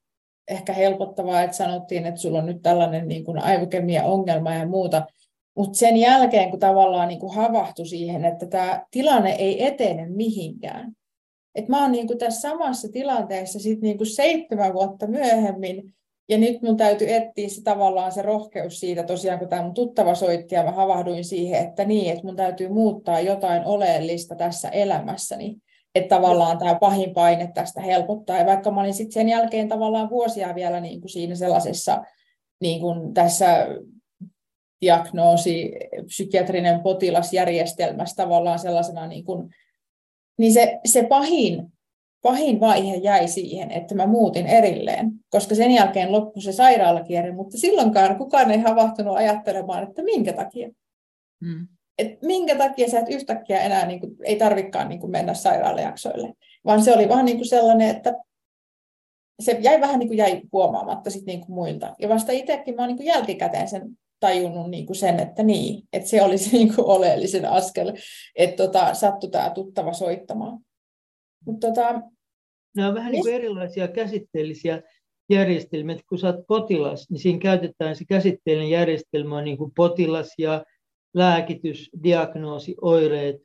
ehkä 0.47 0.73
helpottavaa, 0.73 1.41
että 1.41 1.57
sanottiin, 1.57 2.05
että 2.05 2.21
sulla 2.21 2.39
on 2.39 2.45
nyt 2.45 2.61
tällainen 2.61 3.07
niin 3.07 3.23
kuin 3.23 3.39
aivokemia 3.39 4.03
ongelma 4.03 4.53
ja 4.53 4.67
muuta, 4.67 5.05
mutta 5.57 5.77
sen 5.77 5.97
jälkeen, 5.97 6.49
kun 6.49 6.59
tavallaan 6.59 7.07
niin 7.07 7.19
kuin 7.19 7.35
havahtui 7.35 7.85
siihen, 7.85 8.25
että 8.25 8.45
tämä 8.45 8.85
tilanne 8.91 9.31
ei 9.31 9.65
etene 9.65 10.09
mihinkään, 10.09 10.93
että 11.55 11.71
mä 11.71 11.81
oon 11.81 11.91
niin 11.91 12.07
kuin 12.07 12.19
tässä 12.19 12.49
samassa 12.49 12.87
tilanteessa 12.91 13.59
sit 13.59 13.81
niin 13.81 14.05
seitsemän 14.15 14.73
vuotta 14.73 15.07
myöhemmin, 15.07 15.93
ja 16.29 16.37
nyt 16.37 16.61
mun 16.61 16.77
täytyy 16.77 17.13
etsiä 17.13 17.49
se 17.49 17.61
tavallaan 17.63 18.11
se 18.11 18.21
rohkeus 18.21 18.79
siitä, 18.79 19.03
tosiaan 19.03 19.39
kun 19.39 19.49
tämä 19.49 19.61
mun 19.61 19.73
tuttava 19.73 20.15
soitti, 20.15 20.55
ja 20.55 20.63
mä 20.63 20.71
havahduin 20.71 21.23
siihen, 21.23 21.67
että 21.67 21.85
niin, 21.85 22.11
että 22.11 22.25
mun 22.25 22.35
täytyy 22.35 22.69
muuttaa 22.69 23.19
jotain 23.19 23.65
oleellista 23.65 24.35
tässä 24.35 24.69
elämässäni, 24.69 25.55
että 25.95 26.15
tavallaan 26.15 26.57
tämä 26.57 26.75
pahin 26.75 27.13
paine 27.13 27.51
tästä 27.53 27.81
helpottaa. 27.81 28.37
Ja 28.37 28.45
vaikka 28.45 28.71
mä 28.71 28.81
olin 28.81 28.93
sitten 28.93 29.13
sen 29.13 29.29
jälkeen 29.29 29.69
tavallaan 29.69 30.09
vuosia 30.09 30.55
vielä 30.55 30.79
niin 30.79 31.01
kuin 31.01 31.09
siinä 31.09 31.35
sellaisessa 31.35 32.03
niin 32.61 32.81
kuin 32.81 33.13
tässä 33.13 33.67
diagnoosi, 34.81 35.71
psykiatrinen 36.05 36.79
potilasjärjestelmässä 36.79 38.15
tavallaan 38.15 38.59
sellaisena 38.59 39.07
niin 39.07 39.25
kuin 39.25 39.49
niin 40.37 40.53
se, 40.53 40.79
se 40.85 41.03
pahin, 41.03 41.73
pahin 42.23 42.59
vaihe 42.59 42.95
jäi 42.95 43.27
siihen, 43.27 43.71
että 43.71 43.95
mä 43.95 44.07
muutin 44.07 44.47
erilleen, 44.47 45.11
koska 45.29 45.55
sen 45.55 45.71
jälkeen 45.71 46.11
loppui 46.11 46.41
se 46.41 46.51
sairaalakierre, 46.51 47.31
mutta 47.31 47.57
silloinkaan 47.57 48.17
kukaan 48.17 48.51
ei 48.51 48.59
havahtunut 48.59 49.17
ajattelemaan, 49.17 49.83
että 49.83 50.03
minkä 50.03 50.33
takia. 50.33 50.69
Mm. 51.41 51.67
Et 51.97 52.21
minkä 52.21 52.55
takia 52.55 52.89
sä 52.89 52.99
et 52.99 53.09
yhtäkkiä 53.09 53.61
enää 53.61 53.85
niin 53.85 53.99
kuin, 53.99 54.15
ei 54.23 54.35
tarvikaan 54.35 54.89
niin 54.89 54.99
kuin 54.99 55.11
mennä 55.11 55.33
sairaalajaksoille, 55.33 56.33
vaan 56.65 56.83
se 56.83 56.93
oli 56.93 57.09
vaan 57.09 57.25
niin 57.25 57.37
kuin 57.37 57.47
sellainen, 57.47 57.89
että 57.89 58.13
se 59.39 59.57
jäi 59.61 59.81
vähän 59.81 59.99
niin 59.99 60.07
kuin 60.09 60.17
jäi 60.17 60.41
huomaamatta 60.51 61.09
sit 61.09 61.25
niin 61.25 61.39
kuin 61.39 61.55
muilta. 61.55 61.95
Ja 61.99 62.09
vasta 62.09 62.31
itsekin 62.31 62.75
mä 62.75 62.81
oon 62.81 62.87
niin 62.87 62.97
kuin 62.97 63.07
jälkikäteen 63.07 63.67
sen 63.67 63.97
tajunnut 64.19 64.69
niin 64.69 64.85
kuin 64.85 64.95
sen, 64.95 65.19
että 65.19 65.43
niin, 65.43 65.83
että 65.93 66.09
se 66.09 66.21
olisi 66.21 66.57
niin 66.57 66.75
kuin 66.75 66.85
oleellisen 66.85 67.45
askel, 67.45 67.93
että 68.35 68.63
tota, 68.63 68.93
sattui 68.93 69.29
tämä 69.29 69.49
tuttava 69.49 69.93
soittamaan. 69.93 70.59
Mut 71.45 71.59
tota, 71.59 72.01
Nämä 72.75 72.87
on 72.87 72.95
vähän 72.95 73.11
niin 73.11 73.23
kuin 73.23 73.33
erilaisia 73.33 73.87
käsitteellisiä 73.87 74.81
järjestelmiä. 75.29 75.97
Kun 76.09 76.19
sä 76.19 76.27
oot 76.27 76.47
potilas, 76.47 77.09
niin 77.09 77.19
siinä 77.19 77.39
käytetään 77.39 77.95
se 77.95 78.05
käsitteellinen 78.05 78.71
järjestelmä 78.71 79.41
niin 79.41 79.57
kuin 79.57 79.71
potilas 79.75 80.33
ja 80.37 80.65
lääkitys, 81.13 81.89
diagnoosi, 82.03 82.75
oireet, 82.81 83.35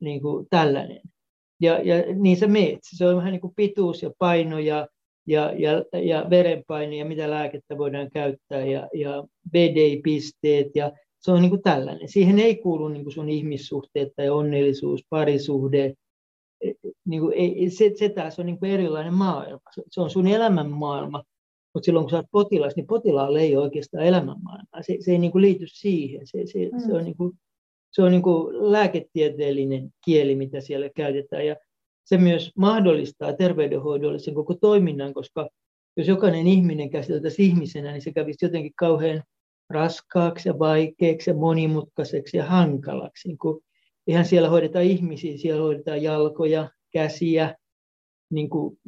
niin 0.00 0.22
kuin 0.22 0.46
tällainen. 0.50 1.00
Ja, 1.60 1.78
ja 1.82 2.14
niin 2.14 2.36
se 2.36 2.46
meet. 2.46 2.78
Se 2.82 3.06
on 3.06 3.16
vähän 3.16 3.32
niin 3.32 3.40
kuin 3.40 3.54
pituus 3.56 4.02
ja 4.02 4.10
paino 4.18 4.58
ja 4.58 4.86
ja, 5.26 5.52
ja, 5.58 6.00
ja 6.00 6.26
verenpaine 6.30 6.96
ja 6.96 7.04
mitä 7.04 7.30
lääkettä 7.30 7.78
voidaan 7.78 8.10
käyttää 8.10 8.64
ja, 8.64 8.88
ja 8.94 9.24
BDI-pisteet 9.50 10.66
ja 10.74 10.92
se 11.18 11.32
on 11.32 11.40
niin 11.40 11.50
kuin 11.50 11.62
tällainen. 11.62 12.08
Siihen 12.08 12.38
ei 12.38 12.56
kuulu 12.56 12.88
niin 12.88 13.04
kuin 13.04 13.14
sun 13.14 13.28
ihmissuhteet 13.28 14.08
tai 14.16 14.28
onnellisuus, 14.28 15.06
parisuhde. 15.10 15.94
Niin 17.06 17.20
kuin 17.20 17.34
ei, 17.36 17.70
se, 17.70 17.92
se 17.94 18.08
taas 18.08 18.38
on 18.38 18.46
niin 18.46 18.58
kuin 18.58 18.70
erilainen 18.70 19.14
maailma. 19.14 19.60
Se 19.90 20.00
on 20.00 20.10
sun 20.10 20.26
elämän 20.26 20.70
maailma. 20.70 21.22
Mutta 21.74 21.84
silloin 21.84 22.04
kun 22.04 22.10
sä 22.10 22.16
oot 22.16 22.26
potilas, 22.30 22.76
niin 22.76 22.86
potilaalle 22.86 23.40
ei 23.40 23.56
ole 23.56 23.64
oikeastaan 23.64 24.04
elämänmaailmaa. 24.04 24.82
Se, 24.82 24.96
se 25.00 25.12
ei 25.12 25.18
niin 25.18 25.32
kuin 25.32 25.42
liity 25.42 25.66
siihen. 25.66 26.26
Se, 26.26 26.46
se, 26.46 26.58
mm. 26.72 26.80
se 26.86 26.92
on, 26.92 27.04
niin 27.04 27.16
kuin, 27.16 27.32
se 27.92 28.02
on 28.02 28.10
niin 28.10 28.22
kuin 28.22 28.72
lääketieteellinen 28.72 29.90
kieli, 30.04 30.34
mitä 30.36 30.60
siellä 30.60 30.88
käytetään. 30.96 31.46
Ja 31.46 31.56
se 32.04 32.18
myös 32.18 32.52
mahdollistaa 32.56 33.32
terveydenhoidollisen 33.32 34.34
koko 34.34 34.54
toiminnan, 34.54 35.14
koska 35.14 35.48
jos 35.96 36.08
jokainen 36.08 36.46
ihminen 36.46 36.90
käsiteltäisiin 36.90 37.50
ihmisenä, 37.50 37.92
niin 37.92 38.02
se 38.02 38.12
kävisi 38.12 38.44
jotenkin 38.44 38.72
kauhean 38.78 39.22
raskaaksi 39.70 40.48
ja 40.48 40.58
vaikeaksi 40.58 41.30
ja 41.30 41.36
monimutkaiseksi 41.36 42.36
ja 42.36 42.44
hankalaksi. 42.44 43.28
Niin 43.28 43.38
kuin, 43.38 43.64
eihän 44.06 44.24
siellä 44.24 44.48
hoideta 44.48 44.80
ihmisiä, 44.80 45.36
siellä 45.36 45.62
hoidetaan 45.62 46.02
jalkoja, 46.02 46.70
käsiä, 46.96 47.54
niin 48.30 48.50
kuin 48.50 48.78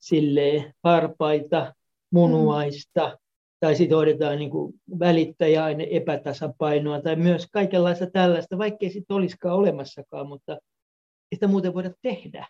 silleen, 0.00 0.74
varpaita, 0.84 1.74
munuaista, 2.10 3.08
mm. 3.08 3.16
tai 3.60 3.76
sitten 3.76 3.96
hoidetaan 3.96 4.38
niin 4.38 4.50
kuin 4.50 4.74
välittäjäaine 4.98 5.86
epätasapainoa, 5.90 7.02
tai 7.02 7.16
myös 7.16 7.46
kaikenlaista 7.52 8.06
tällaista, 8.10 8.58
vaikkei 8.58 8.90
sitten 8.90 9.16
olisikaan 9.16 9.56
olemassakaan, 9.56 10.28
mutta 10.28 10.58
sitä 11.34 11.46
muuten 11.46 11.74
voida 11.74 11.90
tehdä. 12.02 12.46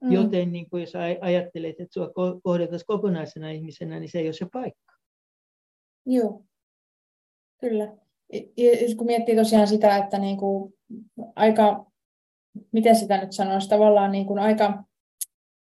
Mm. 0.00 0.12
Joten 0.12 0.52
niin 0.52 0.70
kuin 0.70 0.80
jos 0.80 0.92
ajattelet, 1.20 1.80
että 1.80 1.92
sinua 1.92 2.12
kohdeltaisiin 2.42 2.86
kokonaisena 2.86 3.50
ihmisenä, 3.50 4.00
niin 4.00 4.10
se 4.10 4.18
ei 4.18 4.26
ole 4.26 4.32
se 4.32 4.46
paikka. 4.52 4.92
Joo, 6.06 6.44
kyllä. 7.60 7.96
Ja 8.32 8.96
kun 8.96 9.06
miettii 9.06 9.36
tosiaan 9.36 9.66
sitä, 9.66 9.96
että 9.96 10.18
niin 10.18 10.36
kuin 10.36 10.74
aika, 11.36 11.86
miten 12.72 12.96
sitä 12.96 13.18
nyt 13.18 13.32
sanoisi, 13.32 13.68
tavallaan 13.68 14.12
niin 14.12 14.26
kuin 14.26 14.38
aika, 14.38 14.84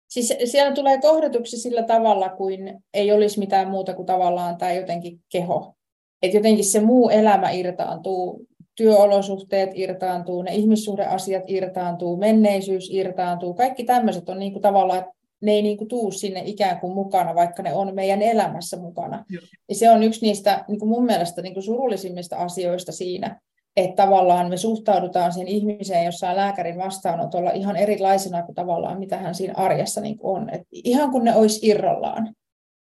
siis 0.09 0.35
siellä 0.45 0.75
tulee 0.75 1.01
kohdetuksi 1.01 1.57
sillä 1.57 1.83
tavalla, 1.83 2.29
kuin 2.29 2.85
ei 2.95 3.13
olisi 3.13 3.39
mitään 3.39 3.71
muuta 3.71 3.95
kuin 3.95 4.07
tavallaan 4.07 4.57
tämä 4.57 4.73
jotenkin 4.73 5.21
keho. 5.33 5.75
Että 6.23 6.37
jotenkin 6.37 6.65
se 6.65 6.81
muu 6.81 7.09
elämä 7.09 7.51
irtaantuu. 7.51 8.47
Työolosuhteet 8.77 9.71
irtaantuu, 9.75 10.43
ne 10.43 10.55
ihmissuhdeasiat 10.55 11.43
irtaantuu, 11.47 12.17
menneisyys 12.17 12.91
irtaantuu, 12.91 13.55
kaikki 13.55 13.85
tämmöiset 13.85 14.29
on 14.29 14.39
niin 14.39 14.53
kuin 14.53 14.63
tavallaan, 14.63 15.05
ne 15.41 15.53
ei 15.53 15.63
niin 15.63 15.77
kuin 15.77 15.89
tuu 15.89 16.11
sinne 16.11 16.43
ikään 16.45 16.81
kuin 16.81 16.95
mukana, 16.95 17.35
vaikka 17.35 17.63
ne 17.63 17.75
on 17.75 17.95
meidän 17.95 18.23
elämässä 18.23 18.77
mukana. 18.77 19.25
Ja 19.69 19.75
se 19.75 19.91
on 19.91 20.03
yksi 20.03 20.27
niistä 20.27 20.65
niin 20.69 20.79
kuin 20.79 20.89
mun 20.89 21.05
mielestä 21.05 21.43
niin 21.43 21.55
kuin 21.55 21.63
surullisimmista 21.63 22.37
asioista 22.37 22.93
siinä, 22.93 23.41
että 23.77 24.03
tavallaan 24.03 24.49
me 24.49 24.57
suhtaudutaan 24.57 25.33
siihen 25.33 25.49
ihmiseen 25.49 26.05
jossain 26.05 26.37
lääkärin 26.37 26.79
vastaanotolla 26.79 27.51
ihan 27.51 27.77
erilaisena 27.77 28.43
kuin 28.43 28.55
tavallaan 28.55 28.99
mitä 28.99 29.17
hän 29.19 29.35
siinä 29.35 29.55
arjessa 29.57 30.01
niin 30.01 30.19
on. 30.23 30.51
Et 30.55 30.63
ihan 30.73 31.11
kun 31.11 31.25
ne 31.25 31.37
olisi 31.37 31.69
irrallaan 31.69 32.35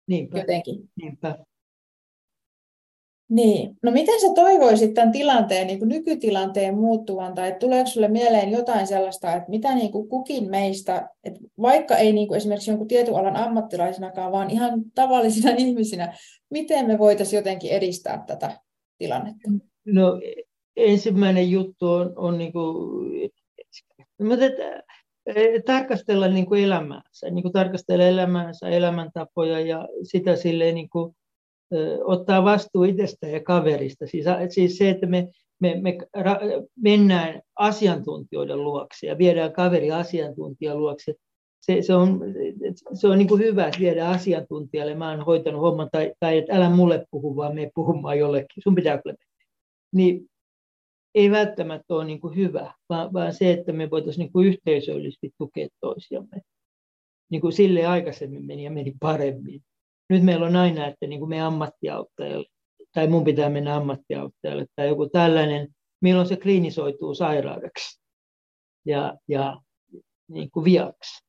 Niinpä. 0.08 0.38
jotenkin. 0.38 0.90
Niinpä. 1.02 1.38
Niin. 3.30 3.76
No 3.82 3.90
miten 3.90 4.20
sä 4.20 4.26
toivoisit 4.34 4.94
tämän 4.94 5.12
tilanteen, 5.12 5.66
niin 5.66 5.78
kuin 5.78 5.88
nykytilanteen 5.88 6.78
muuttuvan, 6.78 7.34
tai 7.34 7.56
tuleeko 7.60 7.86
sulle 7.90 8.08
mieleen 8.08 8.50
jotain 8.50 8.86
sellaista, 8.86 9.32
että 9.32 9.50
mitä 9.50 9.74
niin 9.74 9.92
kuin 9.92 10.08
kukin 10.08 10.50
meistä, 10.50 11.08
että 11.24 11.40
vaikka 11.62 11.96
ei 11.96 12.12
niin 12.12 12.28
kuin 12.28 12.36
esimerkiksi 12.36 12.70
jonkun 12.70 12.88
tietyn 12.88 13.14
alan 13.14 13.36
ammattilaisinakaan, 13.36 14.32
vaan 14.32 14.50
ihan 14.50 14.82
tavallisina 14.94 15.54
ihmisinä, 15.64 16.16
miten 16.50 16.86
me 16.86 16.98
voitaisiin 16.98 17.38
jotenkin 17.38 17.70
edistää 17.70 18.24
tätä 18.26 18.60
tilannetta? 18.98 19.50
No 19.86 20.20
ensimmäinen 20.76 21.50
juttu 21.50 21.92
on, 21.92 22.12
on 22.16 22.38
niin 22.38 22.52
kuin, 22.52 23.30
että 24.42 24.82
tarkastella 25.66 26.28
niin 26.28 26.46
kuin 26.46 26.64
elämäänsä, 26.64 27.30
niin 27.30 27.42
kuin 27.42 27.52
tarkastella 27.52 28.04
elämäänsä, 28.04 28.68
elämäntapoja 28.68 29.60
ja 29.60 29.88
sitä 30.02 30.36
silleen 30.36 30.74
niin 30.74 30.88
kuin, 30.88 31.16
ottaa 32.04 32.44
vastuu 32.44 32.84
itsestä 32.84 33.28
ja 33.28 33.40
kaverista. 33.40 34.06
Siis, 34.06 34.24
siis 34.48 34.78
se, 34.78 34.90
että 34.90 35.06
me, 35.06 35.28
me, 35.60 35.80
me 35.80 35.98
ra, 36.16 36.38
mennään 36.82 37.42
asiantuntijoiden 37.56 38.64
luokse 38.64 39.06
ja 39.06 39.18
viedään 39.18 39.52
kaveri 39.52 39.90
asiantuntijan 39.90 40.78
luokse, 40.78 41.14
se, 41.60 41.82
se 41.82 41.94
on, 41.94 42.20
se 42.94 43.08
on 43.08 43.18
niin 43.18 43.28
kuin 43.28 43.40
hyvä, 43.40 43.66
että 43.66 43.80
viedään 43.80 44.12
asiantuntijalle, 44.12 44.94
mä 44.94 45.10
oon 45.10 45.24
hoitanut 45.24 45.60
homman, 45.60 45.88
tai, 45.92 46.12
tai 46.20 46.38
että 46.38 46.56
älä 46.56 46.70
mulle 46.70 47.06
puhu, 47.10 47.36
vaan 47.36 47.54
me 47.54 47.70
puhumaan 47.74 48.18
jollekin, 48.18 48.62
sun 48.62 48.74
pitää 48.74 49.02
kyllä 49.02 49.16
Niin 49.92 50.30
ei 51.14 51.30
välttämättä 51.30 51.94
ole 51.94 52.04
niin 52.04 52.20
kuin 52.20 52.36
hyvä, 52.36 52.74
vaan, 52.88 53.12
vaan 53.12 53.34
se, 53.34 53.52
että 53.52 53.72
me 53.72 53.90
voitaisiin 53.90 54.24
niin 54.24 54.32
kuin 54.32 54.46
yhteisöllisesti 54.46 55.30
tukea 55.38 55.68
toisiamme. 55.80 56.40
Niin 57.30 57.40
kuin 57.40 57.52
sille 57.52 57.86
aikaisemmin 57.86 58.44
meni 58.44 58.64
ja 58.64 58.70
meni 58.70 58.94
paremmin 59.00 59.62
nyt 60.08 60.22
meillä 60.22 60.46
on 60.46 60.56
aina, 60.56 60.86
että 60.86 61.06
niin 61.06 61.18
kuin 61.20 61.28
me 61.28 61.42
ammattiauttajalle, 61.42 62.46
tai 62.92 63.06
mun 63.06 63.24
pitää 63.24 63.50
mennä 63.50 63.76
ammattiauttajalle, 63.76 64.66
tai 64.76 64.88
joku 64.88 65.08
tällainen, 65.08 65.68
milloin 66.00 66.28
se 66.28 66.36
klinisoituu 66.36 67.14
sairaudeksi 67.14 68.00
ja, 68.86 69.16
ja 69.28 69.60
niin 70.28 70.50
kuin 70.50 70.64
viaksi. 70.64 71.24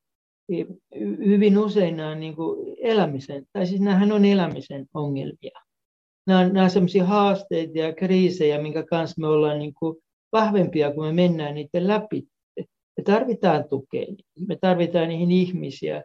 Hyvin 1.26 1.58
usein 1.58 1.96
nämä 1.96 2.10
on 2.10 2.20
niin 2.20 2.36
kuin 2.36 2.76
elämisen, 2.80 3.46
tai 3.52 3.66
siis 3.66 3.80
on 4.14 4.24
elämisen 4.24 4.86
ongelmia. 4.94 5.60
Nämä 6.26 6.40
on, 6.40 6.52
nämä 6.52 6.64
on 6.64 6.70
sellaisia 6.70 7.04
haasteita 7.04 7.78
ja 7.78 7.92
kriisejä, 7.92 8.62
minkä 8.62 8.84
kanssa 8.84 9.20
me 9.20 9.26
ollaan 9.26 9.58
niin 9.58 9.74
kuin 9.74 9.96
vahvempia, 10.32 10.92
kun 10.92 11.06
me 11.06 11.12
mennään 11.12 11.54
niiden 11.54 11.88
läpi. 11.88 12.22
Me 12.96 13.02
tarvitaan 13.04 13.68
tukea, 13.68 14.06
me 14.48 14.56
tarvitaan 14.60 15.08
niihin 15.08 15.30
ihmisiä, 15.30 16.02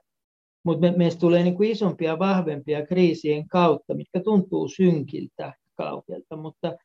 mutta 0.66 0.82
me, 0.82 0.98
meistä 0.98 1.20
tulee 1.20 1.44
niin 1.44 1.56
kuin 1.56 1.72
isompia, 1.72 2.20
vahvempia 2.20 2.86
kriisien 2.86 3.48
kautta, 3.48 3.94
mitkä 3.94 4.22
tuntuu 4.24 4.68
synkiltä 4.68 5.54
kauhealta, 5.78 6.36
mutta, 6.36 6.78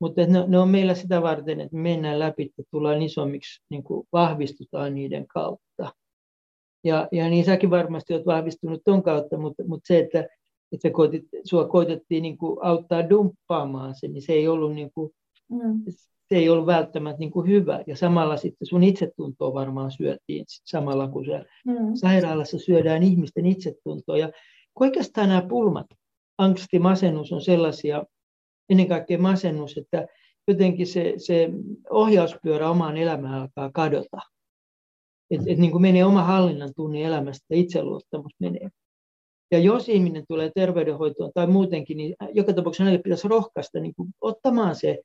mutta 0.00 0.26
ne, 0.26 0.44
ne 0.46 0.58
on 0.58 0.68
meillä 0.68 0.94
sitä 0.94 1.22
varten, 1.22 1.60
että 1.60 1.76
me 1.76 1.82
mennään 1.82 2.18
läpi, 2.18 2.42
että 2.42 2.62
tullaan 2.70 3.02
isommiksi, 3.02 3.62
niin 3.70 3.82
kuin 3.82 4.06
vahvistutaan 4.12 4.94
niiden 4.94 5.26
kautta. 5.26 5.92
Ja, 6.84 7.08
ja 7.12 7.30
niin 7.30 7.44
säkin 7.44 7.70
varmasti 7.70 8.14
olet 8.14 8.26
vahvistunut 8.26 8.80
tuon 8.84 9.02
kautta, 9.02 9.38
mutta, 9.38 9.64
mutta 9.66 9.86
se, 9.86 9.98
että, 9.98 10.26
että 10.72 10.90
koitit, 10.90 11.24
sua 11.44 11.68
koitettiin 11.68 12.22
niin 12.22 12.38
kuin 12.38 12.58
auttaa 12.62 13.10
dumppaamaan 13.10 13.94
se, 13.94 14.08
niin 14.08 14.22
se 14.22 14.32
ei 14.32 14.48
ollut, 14.48 14.74
niin 14.74 14.90
kuin, 14.94 15.10
mm 15.50 15.82
se 16.28 16.36
ei 16.36 16.48
ollut 16.48 16.66
välttämättä 16.66 17.18
niin 17.18 17.30
kuin 17.30 17.48
hyvä. 17.48 17.84
Ja 17.86 17.96
samalla 17.96 18.36
sitten 18.36 18.66
sun 18.66 18.84
itsetuntoa 18.84 19.54
varmaan 19.54 19.90
syötiin 19.90 20.44
samalla, 20.64 21.08
kun 21.08 21.24
se 21.24 21.44
mm. 21.66 21.94
sairaalassa 21.94 22.58
syödään 22.58 23.02
ihmisten 23.02 23.46
itsetuntoa. 23.46 24.18
Ja 24.18 24.30
oikeastaan 24.80 25.28
nämä 25.28 25.42
pulmat, 25.48 25.86
angsti, 26.38 26.78
masennus 26.78 27.32
on 27.32 27.40
sellaisia, 27.40 28.04
ennen 28.68 28.88
kaikkea 28.88 29.18
masennus, 29.18 29.78
että 29.78 30.06
jotenkin 30.48 30.86
se, 30.86 31.14
se 31.16 31.50
ohjauspyörä 31.90 32.70
omaan 32.70 32.96
elämään 32.96 33.34
alkaa 33.34 33.70
kadota. 33.72 34.18
Että 35.30 35.46
et 35.50 35.58
niin 35.58 35.70
kuin 35.70 35.82
menee 35.82 36.04
oma 36.04 36.22
hallinnan 36.22 36.72
tunne 36.76 37.02
elämästä, 37.02 37.46
itseluottamus 37.50 38.32
menee. 38.38 38.68
Ja 39.50 39.58
jos 39.58 39.88
ihminen 39.88 40.24
tulee 40.28 40.50
terveydenhoitoon 40.54 41.30
tai 41.34 41.46
muutenkin, 41.46 41.96
niin 41.96 42.14
joka 42.34 42.52
tapauksessa 42.52 42.84
hänelle 42.84 43.02
pitäisi 43.02 43.28
rohkaista 43.28 43.80
niin 43.80 43.94
kuin 43.94 44.08
ottamaan 44.20 44.74
se 44.74 44.98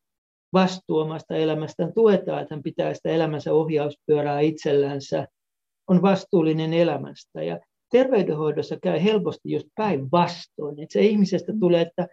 vastuu 0.53 0.97
omasta 0.97 1.35
elämästään, 1.35 1.93
tuetaan, 1.93 2.41
että 2.41 2.55
hän 2.55 2.63
pitää 2.63 2.93
sitä 2.93 3.09
elämänsä 3.09 3.53
ohjauspyörää 3.53 4.39
itsellänsä, 4.39 5.27
on 5.87 6.01
vastuullinen 6.01 6.73
elämästä. 6.73 7.43
Ja 7.43 7.59
terveydenhoidossa 7.91 8.77
käy 8.83 9.03
helposti 9.03 9.51
just 9.51 9.67
päinvastoin, 9.75 10.79
että 10.79 10.93
se 10.93 11.01
ihmisestä 11.01 11.53
tulee, 11.59 11.81
että 11.81 12.07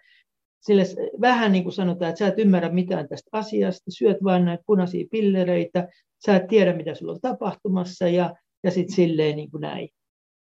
sille 0.61 0.83
vähän 1.20 1.53
niin 1.53 1.64
kuin 1.64 1.72
sanotaan, 1.72 2.09
että 2.09 2.18
sä 2.18 2.28
et 2.28 2.39
ymmärrä 2.39 2.68
mitään 2.68 3.09
tästä 3.09 3.28
asiasta, 3.33 3.91
syöt 3.91 4.24
vain 4.24 4.45
näitä 4.45 4.62
punaisia 4.66 5.07
pillereitä, 5.11 5.89
sä 6.26 6.37
et 6.37 6.47
tiedä, 6.47 6.76
mitä 6.76 6.95
sulla 6.95 7.12
on 7.12 7.20
tapahtumassa 7.20 8.09
ja, 8.09 8.35
ja 8.64 8.70
sitten 8.70 8.97
silleen 8.97 9.37
niin 9.37 9.51
kuin 9.51 9.61
näin. 9.61 9.89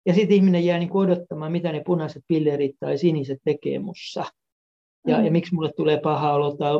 Ja 0.05 0.13
sitten 0.13 0.35
ihminen 0.35 0.65
jää 0.65 0.79
niin 0.79 0.97
odottamaan, 0.97 1.51
mitä 1.51 1.71
ne 1.71 1.81
punaiset 1.85 2.23
pillerit 2.27 2.75
tai 2.79 2.97
siniset 2.97 3.39
tekee 3.45 3.79
mussa. 3.79 4.25
Ja, 5.07 5.17
mm. 5.17 5.25
ja 5.25 5.31
miksi 5.31 5.55
mulle 5.55 5.71
tulee 5.77 5.99
paha 5.99 6.33
olo 6.33 6.55
tai 6.55 6.71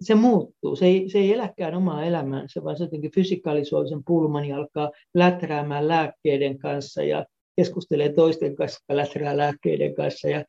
se 0.00 0.14
muuttuu. 0.14 0.76
Se 0.76 0.86
ei, 0.86 1.08
se 1.08 1.18
ei 1.18 1.32
eläkään 1.32 1.74
omaa 1.74 2.04
elämäänsä, 2.04 2.64
vaan 2.64 2.76
se 2.76 2.84
jotenkin 2.84 3.10
fysikalisoi 3.14 3.88
sen 3.88 4.04
pulman 4.06 4.44
ja 4.44 4.56
alkaa 4.56 4.90
läträämään 5.14 5.88
lääkkeiden 5.88 6.58
kanssa 6.58 7.02
ja 7.02 7.26
keskustelee 7.56 8.12
toisten 8.12 8.56
kanssa, 8.56 8.78
jotka 8.80 8.96
läträä 8.96 9.36
lääkkeiden 9.36 9.94
kanssa. 9.94 10.28
Ja, 10.28 10.44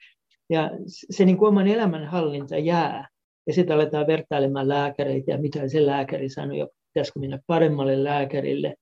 ja 0.50 0.72
se 0.88 1.26
niin 1.26 1.38
kuin 1.38 1.50
oman 1.50 1.68
elämän 1.68 2.06
hallinta 2.06 2.58
jää. 2.58 3.08
Ja 3.48 3.54
sitten 3.54 3.76
aletaan 3.76 4.08
vertailemaan 4.08 4.68
lääkäreitä 4.68 5.32
ja 5.32 5.38
mitä 5.38 5.68
se 5.68 5.86
lääkäri 5.86 6.30
sanoi 6.30 6.58
ja 6.58 6.68
pitäisikö 6.94 7.20
mennä 7.20 7.40
paremmalle 7.48 8.04
lääkärille. 8.04 8.76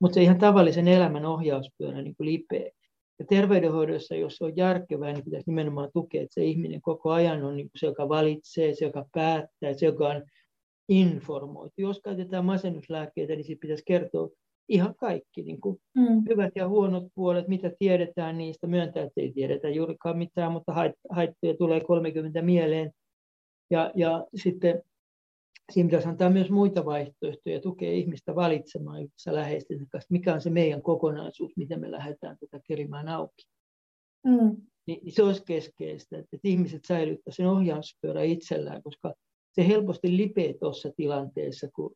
Mutta 0.00 0.14
se 0.14 0.22
ihan 0.22 0.38
tavallisen 0.38 0.88
elämän 0.88 1.26
ohjauspyörä 1.26 2.02
niin 2.02 2.16
kuin 2.16 2.26
lipee. 2.26 2.70
Ja 3.18 3.24
terveydenhoidossa, 3.28 4.14
jos 4.14 4.36
se 4.36 4.44
on 4.44 4.56
järkevää, 4.56 5.12
niin 5.12 5.24
pitäisi 5.24 5.50
nimenomaan 5.50 5.90
tukea, 5.92 6.22
että 6.22 6.34
se 6.34 6.44
ihminen 6.44 6.80
koko 6.82 7.10
ajan 7.10 7.44
on 7.44 7.56
niin 7.56 7.70
se, 7.76 7.86
joka 7.86 8.08
valitsee, 8.08 8.74
se, 8.74 8.84
joka 8.84 9.04
päättää, 9.12 9.74
se, 9.74 9.86
joka 9.86 10.08
on 10.08 10.22
informoitu. 10.88 11.74
Jos 11.78 12.00
käytetään 12.00 12.44
masennuslääkkeitä, 12.44 13.32
niin 13.32 13.44
siitä 13.44 13.60
pitäisi 13.60 13.82
kertoa 13.86 14.28
ihan 14.68 14.94
kaikki, 14.94 15.42
niin 15.42 15.60
kuin 15.60 15.78
mm. 15.94 16.22
hyvät 16.28 16.52
ja 16.54 16.68
huonot 16.68 17.04
puolet, 17.14 17.48
mitä 17.48 17.72
tiedetään 17.78 18.38
niistä, 18.38 18.66
myöntää, 18.66 19.02
että 19.02 19.20
ei 19.20 19.32
tiedetä 19.32 19.68
juurikaan 19.68 20.18
mitään, 20.18 20.52
mutta 20.52 20.72
haittoja 21.10 21.56
tulee 21.58 21.80
30 21.80 22.42
mieleen. 22.42 22.90
Ja, 23.70 23.92
ja 23.94 24.26
sitten 24.34 24.82
siinä 25.72 25.86
pitäisi 25.86 26.08
antaa 26.08 26.30
myös 26.30 26.50
muita 26.50 26.84
vaihtoehtoja, 26.84 27.60
tukea 27.60 27.92
ihmistä 27.92 28.34
valitsemaan 28.34 29.02
yhdessä 29.02 29.34
läheisten 29.34 29.86
kanssa, 29.88 30.08
mikä 30.10 30.34
on 30.34 30.40
se 30.40 30.50
meidän 30.50 30.82
kokonaisuus, 30.82 31.56
miten 31.56 31.80
me 31.80 31.90
lähdetään 31.90 32.36
tätä 32.38 32.60
kerimään 32.68 33.08
auki. 33.08 33.46
Mm. 34.24 34.56
Niin 34.86 35.12
se 35.12 35.22
olisi 35.22 35.42
keskeistä, 35.46 36.18
että 36.18 36.36
ihmiset 36.44 36.84
säilyttävät 36.84 37.36
sen 37.36 37.46
ohjauspyörä 37.46 38.22
itsellään, 38.22 38.82
koska 38.82 39.14
se 39.52 39.68
helposti 39.68 40.16
lipee 40.16 40.54
tuossa 40.60 40.90
tilanteessa, 40.96 41.68
kun, 41.74 41.94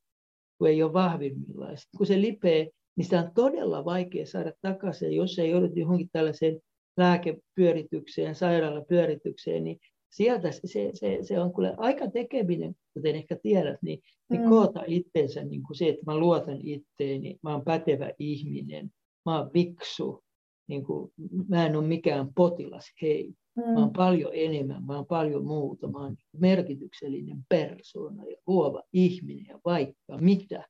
kun 0.59 0.69
ei 0.69 0.83
ole 0.83 0.93
vahvimmillaan. 0.93 1.77
Sitten 1.77 1.99
kun 1.99 2.07
se 2.07 2.21
lipee, 2.21 2.71
niin 2.97 3.05
sitä 3.05 3.21
on 3.21 3.31
todella 3.35 3.85
vaikea 3.85 4.27
saada 4.27 4.53
takaisin, 4.63 5.13
jos 5.13 5.39
ei 5.39 5.51
joudu 5.51 5.67
johonkin 5.75 6.09
tällaiseen 6.13 6.61
lääkepyöritykseen, 6.97 8.35
sairaalapyöritykseen, 8.35 9.65
niin 9.65 9.79
sieltä 10.11 10.53
se, 10.53 10.91
se, 10.95 11.19
se 11.23 11.41
on 11.41 11.55
kyllä 11.55 11.75
aika 11.79 12.11
tekeminen, 12.11 12.75
kuten 12.95 13.17
ehkä 13.17 13.37
tiedät, 13.43 13.79
niin, 13.83 14.01
niin 14.31 14.43
mm. 14.43 14.49
koota 14.49 14.83
itsensä 14.87 15.45
niin 15.45 15.63
kuin 15.63 15.77
se, 15.77 15.89
että 15.89 16.03
mä 16.07 16.19
luotan 16.19 16.59
itteeni, 16.63 17.39
mä 17.43 17.53
oon 17.53 17.65
pätevä 17.65 18.11
ihminen, 18.19 18.91
mä 19.27 19.39
oon 19.39 19.51
viksu, 19.55 20.25
niin 20.69 20.85
kuin, 20.85 21.13
mä 21.49 21.67
en 21.67 21.77
ole 21.77 21.87
mikään 21.87 22.35
potilas, 22.35 22.93
hei. 23.03 23.35
Mm. 23.57 23.63
Mä 23.63 23.81
oon 23.81 23.93
paljon 23.93 24.31
enemmän, 24.35 24.85
mä 24.85 24.97
oon 24.97 25.07
paljon 25.07 25.47
muuta, 25.47 25.89
mä 25.89 25.99
oon 25.99 26.17
merkityksellinen 26.39 27.45
persoona 27.49 28.25
ja 28.25 28.37
luova 28.47 28.83
ihminen 28.93 29.47
ja 29.49 29.61
vaikka 29.65 30.19
mitä. 30.21 30.69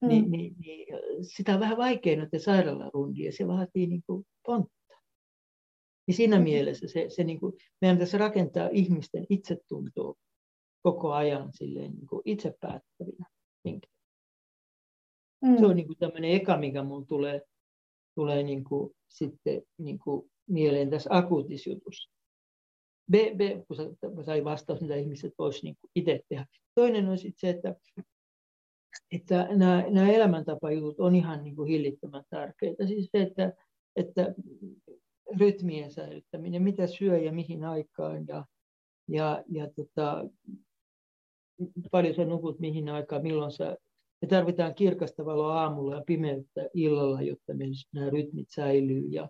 Mm. 0.00 0.08
Niin, 0.08 0.30
niin, 0.30 0.54
niin, 0.58 0.86
sitä 1.22 1.54
on 1.54 1.60
vähän 1.60 1.76
vaikea 1.76 2.16
noiden 2.16 2.40
sairaalarundia, 2.40 3.32
se 3.32 3.46
vaatii 3.46 3.86
niin 3.86 4.02
kuin 4.06 4.26
pontta. 4.46 4.77
Niin 6.08 6.16
siinä 6.16 6.36
mm-hmm. 6.36 6.50
mielessä 6.50 6.88
se, 6.88 7.06
se 7.08 7.24
niin 7.24 7.40
kuin, 7.40 7.52
meidän 7.80 7.98
tässä 7.98 8.18
rakentaa 8.18 8.68
ihmisten 8.72 9.26
itsetuntoa 9.30 10.14
koko 10.82 11.12
ajan 11.12 11.52
silleen 11.52 11.92
niin 11.92 12.06
kuin 12.06 12.22
itse 12.24 12.54
päättävinä 12.60 13.26
Mm. 15.44 15.58
Se 15.58 15.66
on 15.66 15.76
niin 15.76 15.86
kuin 15.86 15.98
tämmöinen 15.98 16.30
eka, 16.30 16.56
mikä 16.56 16.82
mun 16.82 17.06
tulee, 17.06 17.42
tulee 18.14 18.42
niin 18.42 18.64
kuin, 18.64 18.94
sitten 19.08 19.62
niin 19.78 19.98
kuin 19.98 20.30
mieleen 20.46 20.90
tässä 20.90 21.10
akuutissa 21.12 21.70
jutussa. 21.70 22.10
B, 23.10 23.14
B 23.14 23.40
kun 23.66 24.24
sai 24.24 24.44
vastaus, 24.44 24.80
mitä 24.80 24.94
ihmiset 24.94 25.34
voisivat 25.38 25.62
niin 25.62 25.76
itse 25.94 26.20
tehdä. 26.28 26.46
Toinen 26.74 27.08
on 27.08 27.18
sitten 27.18 27.40
se, 27.40 27.48
että, 27.50 27.74
että 29.12 29.48
nämä, 29.56 29.84
nämä 29.90 30.12
elämäntapajutut 30.12 31.00
on 31.00 31.14
ihan 31.14 31.44
niin 31.44 31.56
kuin 31.56 31.68
hillittömän 31.68 32.24
tärkeitä. 32.30 32.86
Siis 32.86 33.08
se, 33.12 33.22
että, 33.22 33.52
että 33.96 34.34
rytmien 35.40 35.90
säilyttäminen, 35.90 36.62
mitä 36.62 36.86
syö 36.86 37.18
ja 37.18 37.32
mihin 37.32 37.64
aikaan 37.64 38.26
ja, 38.28 38.44
ja, 39.08 39.44
ja 39.48 39.70
tota, 39.76 40.24
paljon 41.90 42.14
sä 42.14 42.24
nukut, 42.24 42.58
mihin 42.58 42.88
aikaan, 42.88 43.22
milloin 43.22 43.52
sä 43.52 43.76
me 44.22 44.28
tarvitaan 44.28 44.74
kirkasta 44.74 45.24
valoa 45.24 45.60
aamulla 45.60 45.94
ja 45.94 46.02
pimeyttä 46.06 46.68
illalla, 46.74 47.22
jotta 47.22 47.52
nämä 47.92 48.10
rytmit 48.10 48.50
säilyy. 48.50 49.06
Ja, 49.10 49.28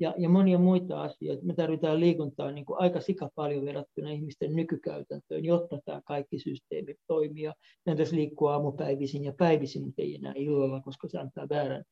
ja, 0.00 0.14
ja 0.18 0.28
monia 0.28 0.58
muita 0.58 1.02
asioita. 1.02 1.44
Me 1.44 1.54
tarvitaan 1.54 2.00
liikuntaa 2.00 2.50
niin 2.50 2.64
kuin 2.64 2.80
aika 2.80 3.00
sika 3.00 3.30
paljon 3.34 3.64
verrattuna 3.64 4.10
ihmisten 4.10 4.56
nykykäytäntöön, 4.56 5.44
jotta 5.44 5.78
tämä 5.84 6.00
kaikki 6.04 6.38
systeemi 6.38 6.94
toimii. 7.06 7.50
Meidän 7.86 7.98
tässä 7.98 8.16
liikkua 8.16 8.52
aamupäivisin 8.52 9.24
ja 9.24 9.32
päivisin, 9.38 9.84
mutta 9.84 10.02
ei 10.02 10.14
enää 10.14 10.32
illalla, 10.36 10.80
koska 10.80 11.08
se 11.08 11.18
antaa 11.18 11.48
väärän. 11.48 11.84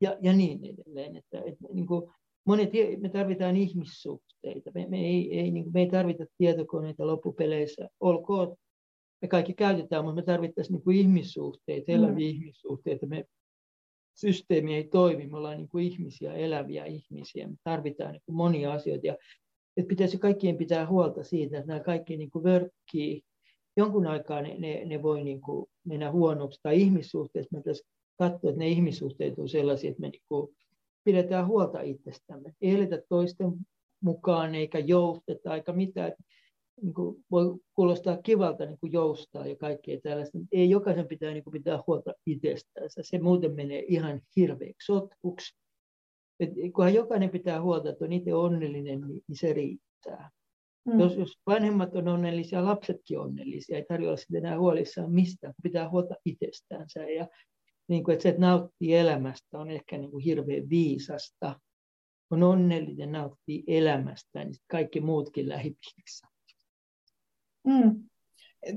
Ja, 0.00 0.16
ja 0.22 0.32
niin 0.32 0.64
edelleen. 0.64 1.16
Että, 1.16 1.38
että, 1.38 1.64
niin 1.72 1.86
kuin 1.86 2.10
monet, 2.44 2.70
me 3.00 3.08
tarvitaan 3.08 3.56
ihmissuhteita. 3.56 4.70
Me, 4.74 4.86
me, 4.88 5.00
ei, 5.06 5.38
ei, 5.38 5.50
niin 5.50 5.64
kuin, 5.64 5.72
me 5.72 5.80
ei 5.80 5.90
tarvita 5.90 6.24
tietokoneita 6.38 7.06
loppupeleissä. 7.06 7.88
Olkoon 8.00 8.56
me 9.22 9.28
kaikki 9.28 9.54
käytetään, 9.54 10.04
mutta 10.04 10.20
me 10.20 10.22
tarvittaisiin 10.22 10.74
niin 10.74 10.84
kuin 10.84 10.96
ihmissuhteita, 10.96 11.92
eläviä 11.92 12.28
mm. 12.28 12.34
ihmissuhteita. 12.34 13.06
Me, 13.06 13.24
systeemi 14.14 14.74
ei 14.74 14.84
toimi, 14.84 15.26
me 15.26 15.36
ollaan 15.36 15.56
niin 15.56 15.68
kuin 15.68 15.84
ihmisiä, 15.84 16.34
eläviä 16.34 16.84
ihmisiä, 16.84 17.48
me 17.48 17.56
tarvitaan 17.64 18.12
niin 18.12 18.22
kuin 18.26 18.36
monia 18.36 18.72
asioita. 18.72 19.06
Ja, 19.06 19.16
että 19.76 19.88
pitäisi 19.88 20.18
kaikkien 20.18 20.56
pitää 20.56 20.86
huolta 20.86 21.24
siitä, 21.24 21.58
että 21.58 21.68
nämä 21.68 21.80
kaikki 21.80 22.16
niin 22.16 22.30
kuin 22.30 22.44
vörkkii. 22.44 23.22
Jonkun 23.76 24.06
aikaa 24.06 24.42
ne, 24.42 24.58
ne, 24.58 24.84
ne 24.84 25.02
voi 25.02 25.24
niin 25.24 25.40
kuin 25.40 25.66
mennä 25.84 26.12
huonoksi, 26.12 26.60
tai 26.62 26.80
ihmissuhteet, 26.80 27.46
me 27.50 27.58
pitäisi 27.58 27.84
katsoa, 28.18 28.50
että 28.50 28.58
ne 28.58 28.68
ihmissuhteet 28.68 29.38
on 29.38 29.48
sellaisia, 29.48 29.90
että 29.90 30.00
me 30.00 30.08
niin 30.08 30.22
kuin 30.28 30.56
pidetään 31.04 31.46
huolta 31.46 31.80
itsestämme. 31.80 32.52
Ei 32.60 32.74
eletä 32.74 33.02
toisten 33.08 33.52
mukaan, 34.00 34.54
eikä 34.54 34.78
jousteta, 34.78 35.54
eikä 35.54 35.72
mitään 35.72 36.12
niin 36.82 36.94
kuin 36.94 37.24
voi 37.30 37.56
kuulostaa 37.74 38.16
kivalta 38.16 38.66
niin 38.66 38.78
kuin 38.78 38.92
joustaa 38.92 39.46
ja 39.46 39.56
kaikkea 39.56 40.00
tällaista, 40.00 40.38
mutta 40.38 40.56
ei 40.56 40.70
jokaisen 40.70 41.08
pitää 41.08 41.32
niin 41.32 41.44
kuin 41.44 41.52
pitää 41.52 41.82
huolta 41.86 42.12
itsestään. 42.26 42.88
Se 43.00 43.18
muuten 43.18 43.54
menee 43.54 43.84
ihan 43.88 44.20
hirveäksi 44.36 44.86
sotkuksi. 44.86 45.56
Et 46.40 46.50
kunhan 46.74 46.94
jokainen 46.94 47.30
pitää 47.30 47.62
huolta, 47.62 47.90
että 47.90 48.04
on 48.04 48.12
itse 48.12 48.34
onnellinen, 48.34 49.00
niin, 49.00 49.22
niin 49.28 49.36
se 49.36 49.52
riittää. 49.52 50.30
Mm. 50.84 51.00
Jos, 51.00 51.16
jos 51.16 51.32
vanhemmat 51.46 51.96
on 51.96 52.08
onnellisia, 52.08 52.64
lapsetkin 52.64 53.18
onnellisia, 53.18 53.76
ei 53.76 53.84
tarvitse 53.84 54.08
olla 54.08 54.16
sitten 54.16 54.46
enää 54.46 54.58
huolissaan 54.58 55.12
mistään, 55.12 55.54
pitää 55.62 55.90
huolta 55.90 56.14
itsestäänsä. 56.24 57.00
Ja 57.00 57.28
niin 57.88 58.04
kuin, 58.04 58.12
että 58.12 58.22
se, 58.22 58.28
että 58.28 58.40
nauttii 58.40 58.96
elämästä, 58.96 59.58
on 59.58 59.70
ehkä 59.70 59.98
niin 59.98 60.10
kuin 60.10 60.24
hirveän 60.24 60.70
viisasta. 60.70 61.60
On 62.30 62.42
onnellinen, 62.42 63.12
nauttii 63.12 63.64
elämästä, 63.66 64.44
niin 64.44 64.54
kaikki 64.70 65.00
muutkin 65.00 65.48
lähipiirissä 65.48 66.26
Mm. 67.66 68.04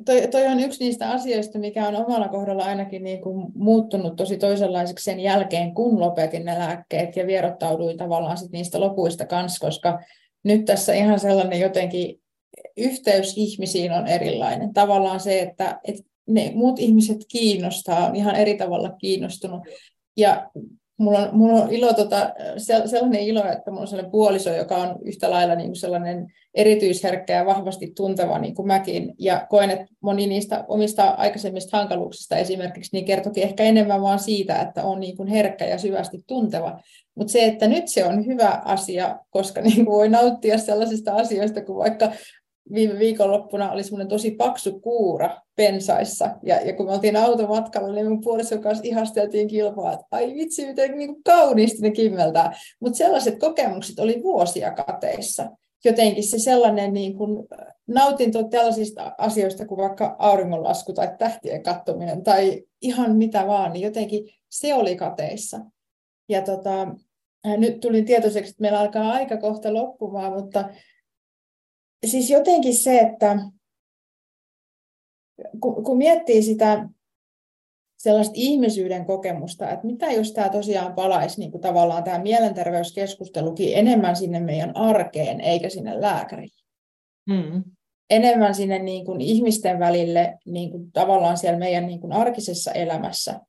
Toi, 0.06 0.28
toi 0.32 0.48
on 0.48 0.60
yksi 0.60 0.84
niistä 0.84 1.10
asioista, 1.10 1.60
mikä 1.60 1.88
on 1.88 1.96
omalla 1.96 2.28
kohdalla 2.28 2.66
ainakin 2.66 3.04
niin 3.04 3.22
kuin 3.22 3.52
muuttunut 3.56 4.16
tosi 4.16 4.38
toisenlaiseksi 4.38 5.04
sen 5.04 5.20
jälkeen, 5.20 5.74
kun 5.74 6.00
lopetin 6.00 6.46
ne 6.46 6.60
lääkkeet 6.60 7.16
ja 7.16 7.28
vierottauduin 7.28 7.98
tavallaan 7.98 8.38
sit 8.38 8.52
niistä 8.52 8.80
lopuista 8.80 9.26
kanssa, 9.26 9.66
koska 9.66 10.00
nyt 10.44 10.66
tässä 10.66 10.94
ihan 10.94 11.20
sellainen 11.20 11.60
jotenkin 11.60 12.22
yhteys 12.78 13.34
ihmisiin 13.38 13.92
on 13.92 14.08
erilainen. 14.08 14.74
Tavallaan 14.74 15.20
se, 15.20 15.40
että, 15.40 15.80
että 15.84 16.04
ne 16.28 16.52
muut 16.56 16.80
ihmiset 16.80 17.18
kiinnostaa, 17.32 18.08
on 18.08 18.16
ihan 18.16 18.36
eri 18.36 18.58
tavalla 18.58 18.90
kiinnostunut. 18.90 19.62
Ja 20.18 20.50
mulla 20.98 21.20
on, 21.20 21.30
mulla 21.38 21.64
on 21.64 21.72
ilo, 21.72 21.94
tota, 21.94 22.34
sellainen 22.86 23.22
ilo, 23.22 23.46
että 23.52 23.72
mulla 23.72 23.82
on 23.82 23.88
sellainen 23.88 24.12
puoliso, 24.12 24.54
joka 24.54 24.78
on 24.78 24.96
yhtä 25.06 25.32
lailla 25.32 25.56
niin 25.56 25.68
kuin 25.68 25.76
sellainen 25.76 26.28
erityisherkkä 26.54 27.34
ja 27.34 27.46
vahvasti 27.46 27.92
tunteva 27.96 28.40
niin 28.40 28.56
kuin 28.56 28.68
mäkin. 28.68 29.14
Ja 29.20 29.48
koen, 29.50 29.70
että 29.70 29.86
moni 30.02 30.28
niistä 30.28 30.66
omista 30.68 31.10
aikaisemmista 31.10 31.78
hankaluuksista 31.78 32.38
esimerkiksi 32.38 32.90
niin 32.94 33.06
kertokin 33.06 33.44
ehkä 33.44 33.64
enemmän 33.64 34.02
vaan 34.02 34.20
siitä, 34.20 34.62
että 34.62 34.84
on 34.84 35.00
niin 35.00 35.18
kuin 35.18 35.28
herkkä 35.28 35.66
ja 35.66 35.78
syvästi 35.78 36.24
tunteva. 36.28 36.80
Mutta 37.16 37.32
se, 37.32 37.46
että 37.46 37.68
nyt 37.68 37.88
se 37.88 38.06
on 38.06 38.26
hyvä 38.26 38.62
asia, 38.66 39.20
koska 39.30 39.62
niin 39.62 39.86
kuin 39.86 39.96
voi 39.96 40.10
nauttia 40.10 40.58
sellaisista 40.58 41.16
asioista 41.16 41.62
kuin 41.62 41.78
vaikka 41.78 42.12
viime 42.74 43.00
viikonloppuna 43.00 43.72
oli 43.72 43.84
semmoinen 43.84 44.08
tosi 44.08 44.32
paksu 44.32 44.80
kuura 44.80 45.42
pensaissa. 45.58 46.30
Ja, 46.44 46.62
ja 46.62 46.74
kun 46.74 46.86
me 46.86 46.92
oltiin 46.92 47.16
automatkalla, 47.16 47.94
niin 47.94 48.10
mun 48.10 48.22
puolison 48.22 48.62
kanssa 48.62 48.84
ihasteltiin 48.88 49.48
kilpaa, 49.48 49.94
että 49.94 50.06
ai 50.12 50.34
vitsi, 50.34 50.68
miten 50.68 50.98
niin 50.98 51.14
kuin 51.14 51.24
kauniisti 51.24 51.82
ne 51.82 51.92
kimmeltää. 51.92 52.54
Mutta 52.80 52.98
sellaiset 52.98 53.40
kokemukset 53.40 54.00
oli 54.00 54.24
vuosia 54.24 54.72
kateissa. 54.72 55.50
Jotenkin 55.86 56.24
se 56.24 56.40
sellainen 56.40 56.94
niin 56.94 57.18
kuin, 57.18 57.48
nautinto 57.88 58.44
tällaisista 58.44 59.16
asioista 59.18 59.66
kuin 59.66 59.78
vaikka 59.78 60.16
auringonlasku 60.20 60.94
tai 60.94 61.10
tähtien 61.18 61.64
kattominen 61.64 62.24
tai 62.24 62.64
ihan 62.82 63.16
mitä 63.16 63.48
vaan, 63.48 63.74
niin 63.74 63.84
jotenkin 63.84 64.30
se 64.50 64.74
oli 64.74 64.96
kateissa. 64.96 65.60
Ja 66.30 66.42
tota, 66.42 66.88
nyt 67.58 67.80
tulin 67.80 68.06
tietoiseksi, 68.06 68.50
että 68.50 68.62
meillä 68.62 68.80
alkaa 68.80 69.12
aika 69.12 69.38
kohta 69.38 69.74
loppumaan, 69.74 70.34
mutta 70.34 70.70
siis 72.06 72.30
jotenkin 72.30 72.76
se, 72.76 73.00
että 73.00 73.38
kun, 75.60 75.84
kun 75.84 75.98
miettii 75.98 76.42
sitä 76.42 76.90
sellaista 77.98 78.34
ihmisyyden 78.36 79.06
kokemusta, 79.06 79.70
että 79.70 79.86
mitä 79.86 80.06
jos 80.06 80.34
tämä 80.34 80.50
tosiaan 80.50 80.94
palaisi 80.94 81.40
niin 81.40 81.52
kuin 81.52 81.62
tavallaan 81.62 82.04
tämä 82.04 82.20
mielenterveyskeskustelukin 82.20 83.78
enemmän 83.78 84.16
sinne 84.16 84.40
meidän 84.40 84.78
arkeen, 84.78 85.42
eikä 85.42 85.70
sinne 85.70 86.02
lääkäriin. 86.02 86.50
Mm. 87.30 87.64
Enemmän 88.10 88.56
sinne 88.56 88.80
niin 88.80 89.06
kuin 89.06 89.22
ihmisten 89.22 89.80
välille 89.80 90.38
niin 90.46 90.72
kuin 90.72 90.92
tavallaan 90.92 91.38
siellä 91.38 91.60
meidän 91.60 91.88
niin 91.88 92.00
kuin 92.00 92.14
arkisessa 92.14 92.72
elämässä 92.72 93.40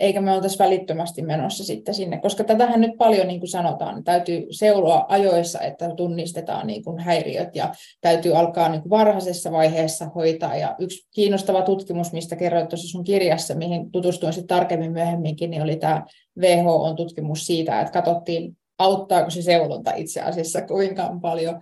eikä 0.00 0.20
me 0.20 0.32
oltaisi 0.32 0.58
välittömästi 0.58 1.22
menossa 1.22 1.64
sitten 1.64 1.94
sinne, 1.94 2.20
koska 2.20 2.44
tätähän 2.44 2.80
nyt 2.80 2.96
paljon 2.98 3.28
niin 3.28 3.40
kuin 3.40 3.48
sanotaan, 3.48 4.04
täytyy 4.04 4.46
seuloa 4.50 5.06
ajoissa, 5.08 5.60
että 5.60 5.94
tunnistetaan 5.94 6.66
niin 6.66 6.84
kuin 6.84 6.98
häiriöt 6.98 7.56
ja 7.56 7.74
täytyy 8.00 8.36
alkaa 8.36 8.68
niin 8.68 8.82
kuin 8.82 8.90
varhaisessa 8.90 9.52
vaiheessa 9.52 10.08
hoitaa. 10.14 10.56
Ja 10.56 10.76
yksi 10.78 11.08
kiinnostava 11.14 11.62
tutkimus, 11.62 12.12
mistä 12.12 12.36
kerroit 12.36 12.68
tuossa 12.68 12.88
sun 12.88 13.04
kirjassa, 13.04 13.54
mihin 13.54 13.90
tutustuin 13.90 14.32
sitten 14.32 14.56
tarkemmin 14.56 14.92
myöhemminkin, 14.92 15.50
niin 15.50 15.62
oli 15.62 15.76
tämä 15.76 16.06
WHO-tutkimus 16.38 17.46
siitä, 17.46 17.80
että 17.80 17.92
katsottiin, 17.92 18.56
auttaako 18.78 19.30
se 19.30 19.42
seulonta 19.42 19.94
itse 19.94 20.20
asiassa 20.20 20.62
kuinka 20.62 21.18
paljon. 21.22 21.60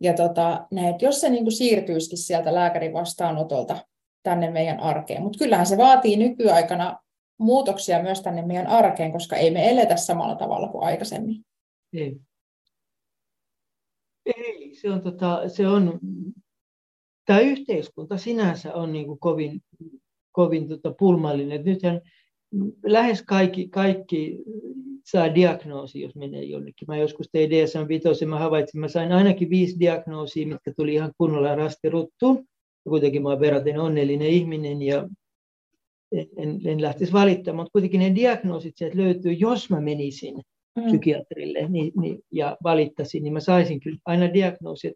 Ja 0.00 0.14
tota, 0.14 0.66
ne, 0.70 0.88
että 0.88 1.04
jos 1.04 1.20
se 1.20 1.30
niin 1.30 1.44
kuin 1.44 1.52
siirtyisikin 1.52 2.18
sieltä 2.18 2.54
lääkärin 2.54 2.92
vastaanotolta 2.92 3.76
tänne 4.22 4.50
meidän 4.50 4.80
arkeen, 4.80 5.22
mutta 5.22 5.38
kyllähän 5.38 5.66
se 5.66 5.76
vaatii 5.76 6.16
nykyaikana 6.16 6.98
muutoksia 7.40 8.02
myös 8.02 8.20
tänne 8.20 8.46
meidän 8.46 8.66
arkeen, 8.66 9.12
koska 9.12 9.36
ei 9.36 9.50
me 9.50 9.70
eletä 9.70 9.96
samalla 9.96 10.34
tavalla 10.34 10.68
kuin 10.68 10.84
aikaisemmin. 10.84 11.44
Ei. 11.92 12.16
Ei, 14.26 14.74
se 14.74 14.90
on, 14.90 15.00
tota, 15.00 15.48
se 15.48 15.68
on 15.68 16.00
tämä 17.26 17.40
yhteiskunta 17.40 18.16
sinänsä 18.16 18.74
on 18.74 18.92
niin 18.92 19.06
kuin 19.06 19.18
kovin, 19.18 19.60
kovin 20.32 20.68
tota 20.68 20.94
pulmallinen. 20.98 21.64
Nythän 21.64 22.00
lähes 22.84 23.22
kaikki, 23.22 23.68
kaikki 23.68 24.38
saa 25.04 25.34
diagnoosi, 25.34 26.00
jos 26.00 26.14
menee 26.14 26.44
jonnekin. 26.44 26.88
Mä 26.88 26.96
joskus 26.96 27.28
tein 27.32 27.50
DSM-5, 27.50 28.26
mä 28.26 28.38
havaitsin, 28.38 28.80
mä 28.80 28.88
sain 28.88 29.12
ainakin 29.12 29.50
viisi 29.50 29.80
diagnoosia, 29.80 30.46
mitkä 30.46 30.72
tuli 30.76 30.94
ihan 30.94 31.12
kunnolla 31.18 31.54
rastiruttuun. 31.54 32.36
Ja 32.84 32.88
kuitenkin 32.88 33.22
mä 33.22 33.28
olen 33.28 33.40
verraten 33.40 33.80
onnellinen 33.80 34.28
ihminen 34.28 34.82
ja 34.82 35.08
en, 36.12 36.60
en 36.64 36.82
lähtisi 36.82 37.12
valittamaan, 37.12 37.64
mutta 37.64 37.72
kuitenkin 37.72 38.00
ne 38.00 38.14
diagnoosit 38.14 38.76
sieltä 38.76 38.96
löytyy, 38.96 39.32
jos 39.32 39.70
mä 39.70 39.80
menisin 39.80 40.34
mm. 40.76 40.84
psykiatrille 40.86 41.68
niin, 41.68 41.92
niin, 42.00 42.18
ja 42.32 42.56
valittaisin, 42.62 43.22
niin 43.22 43.32
mä 43.32 43.40
saisin 43.40 43.80
kyllä 43.80 43.98
aina 44.04 44.32
diagnoosit. 44.32 44.92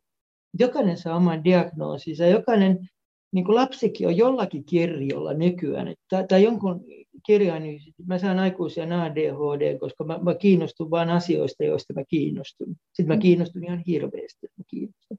Jokainen 0.59 0.97
saa 0.97 1.17
oman 1.17 1.45
diagnoosinsa, 1.45 2.27
jokainen 2.27 2.89
niin 3.33 3.45
kuin 3.45 3.55
lapsikin 3.55 4.07
on 4.07 4.17
jollakin 4.17 4.65
kirjolla 4.65 5.35
nykyään, 5.35 5.95
tai, 6.11 6.27
tai 6.29 6.43
jonkun 6.43 6.85
kirjan, 7.27 7.63
niin 7.63 7.81
mä 8.07 8.19
saan 8.19 8.39
aikuisia 8.39 9.03
ADHD, 9.03 9.79
koska 9.79 10.05
mä, 10.05 10.19
mä 10.19 10.35
kiinnostun 10.35 10.91
vain 10.91 11.09
asioista, 11.09 11.65
joista 11.65 11.93
mä 11.93 12.05
kiinnostun. 12.09 12.77
Sitten 12.87 13.07
mä 13.07 13.15
mm. 13.15 13.21
kiinnostun 13.21 13.65
ihan 13.65 13.83
hirveästi. 13.87 14.47
Mä 14.59 14.65
kiinnostun. 14.67 15.19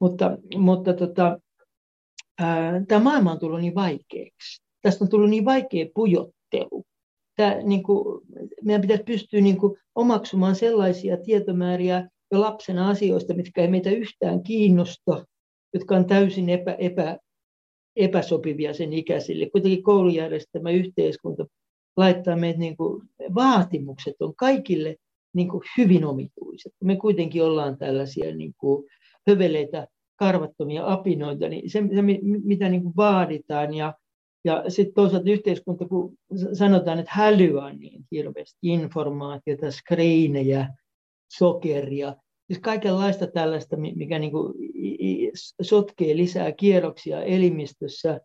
Mutta, 0.00 0.38
mutta 0.56 0.92
tota, 0.92 1.38
tämä 2.88 3.00
maailma 3.02 3.32
on 3.32 3.38
tullut 3.38 3.60
niin 3.60 3.74
vaikeaksi. 3.74 4.61
Tästä 4.82 5.04
on 5.04 5.08
tullut 5.08 5.30
niin 5.30 5.44
vaikea 5.44 5.86
pujottelu. 5.94 6.84
Tämä, 7.36 7.54
niin 7.62 7.82
kuin, 7.82 8.20
meidän 8.62 8.80
pitäisi 8.80 9.02
pystyä 9.02 9.40
niin 9.40 9.56
kuin, 9.56 9.78
omaksumaan 9.94 10.54
sellaisia 10.54 11.16
tietomääriä 11.16 12.08
jo 12.32 12.40
lapsena 12.40 12.88
asioista, 12.88 13.34
mitkä 13.34 13.62
ei 13.62 13.68
meitä 13.68 13.90
yhtään 13.90 14.42
kiinnosta, 14.42 15.26
jotka 15.74 15.96
on 15.96 16.06
täysin 16.06 16.48
epä, 16.48 16.72
epä, 16.72 17.18
epäsopivia 17.96 18.74
sen 18.74 18.92
ikäisille. 18.92 19.50
Kuitenkin 19.50 19.82
koulujärjestelmä, 19.82 20.70
yhteiskunta 20.70 21.46
laittaa 21.96 22.36
meitä, 22.36 22.58
niin 22.58 22.76
kuin, 22.76 23.02
vaatimukset 23.34 24.14
on 24.20 24.36
kaikille 24.36 24.96
niin 25.34 25.48
kuin, 25.48 25.62
hyvin 25.78 26.04
omituiset. 26.04 26.72
Me 26.84 26.96
kuitenkin 26.96 27.44
ollaan 27.44 27.78
tällaisia 27.78 28.34
niin 28.34 28.54
kuin, 28.58 28.84
höveleitä 29.28 29.86
karvattomia 30.16 30.92
apinoita, 30.92 31.48
niin 31.48 31.70
se, 31.70 31.82
se 31.94 32.02
mitä 32.44 32.68
niin 32.68 32.82
kuin 32.82 32.96
vaaditaan 32.96 33.74
ja, 33.74 33.94
ja 34.44 34.64
sitten 34.68 34.94
toisaalta 34.94 35.30
yhteiskunta, 35.30 35.88
kun 35.88 36.14
sanotaan, 36.52 36.98
että 36.98 37.12
hälyä 37.14 37.72
niin 37.72 38.04
hirveästi 38.10 38.58
informaatiota, 38.62 39.70
skriinejä, 39.70 40.68
sokeria, 41.32 42.16
siis 42.46 42.58
kaikenlaista 42.60 43.26
tällaista, 43.26 43.76
mikä 43.76 44.18
niin 44.18 44.32
kuin 44.32 44.54
sotkee 45.62 46.16
lisää 46.16 46.52
kierroksia 46.52 47.22
elimistössä, 47.22 48.20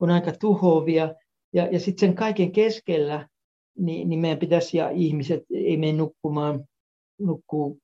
on 0.00 0.10
aika 0.10 0.32
tuhoavia. 0.40 1.14
Ja, 1.52 1.68
ja 1.72 1.80
sitten 1.80 2.08
sen 2.08 2.16
kaiken 2.16 2.52
keskellä 2.52 3.28
niin, 3.78 4.08
niin 4.08 4.20
meidän 4.20 4.38
pitäisi, 4.38 4.76
ja 4.76 4.90
ihmiset 4.90 5.42
ei 5.50 5.76
mene 5.76 5.92
nukkumaan, 5.92 6.64
nukkuu 7.20 7.78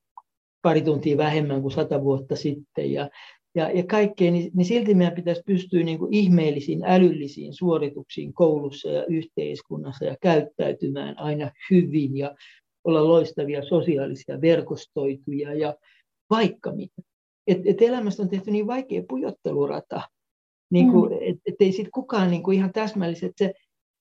pari 0.61 0.81
tuntia 0.81 1.17
vähemmän 1.17 1.61
kuin 1.61 1.71
sata 1.71 2.03
vuotta 2.03 2.35
sitten. 2.35 2.91
Ja, 2.91 3.09
ja, 3.55 3.71
ja 3.71 3.83
kaikkeen, 3.83 4.33
niin, 4.33 4.51
niin 4.53 4.65
silti 4.65 4.95
meidän 4.95 5.15
pitäisi 5.15 5.41
pystyä 5.45 5.83
niin 5.83 5.99
kuin 5.99 6.13
ihmeellisiin, 6.13 6.83
älyllisiin 6.85 7.53
suorituksiin 7.53 8.33
koulussa 8.33 8.89
ja 8.89 9.05
yhteiskunnassa 9.05 10.05
ja 10.05 10.15
käyttäytymään 10.21 11.19
aina 11.19 11.51
hyvin 11.71 12.17
ja 12.17 12.35
olla 12.83 13.07
loistavia 13.07 13.65
sosiaalisia 13.65 14.41
verkostoituja 14.41 15.53
ja 15.53 15.75
vaikka 16.29 16.71
mitä. 16.71 17.01
Et, 17.47 17.61
et 17.65 17.81
elämästä 17.81 18.23
on 18.23 18.29
tehty 18.29 18.51
niin 18.51 18.67
vaikea 18.67 19.03
pujottelurata, 19.09 20.01
niin 20.71 20.91
kuin, 20.91 21.11
mm. 21.11 21.17
että 21.21 21.41
et 21.45 21.55
ei 21.59 21.71
sitten 21.71 21.91
kukaan 21.91 22.31
niin 22.31 22.43
kuin 22.43 22.57
ihan 22.57 22.73
täsmällisesti, 22.73 23.33
se, 23.37 23.53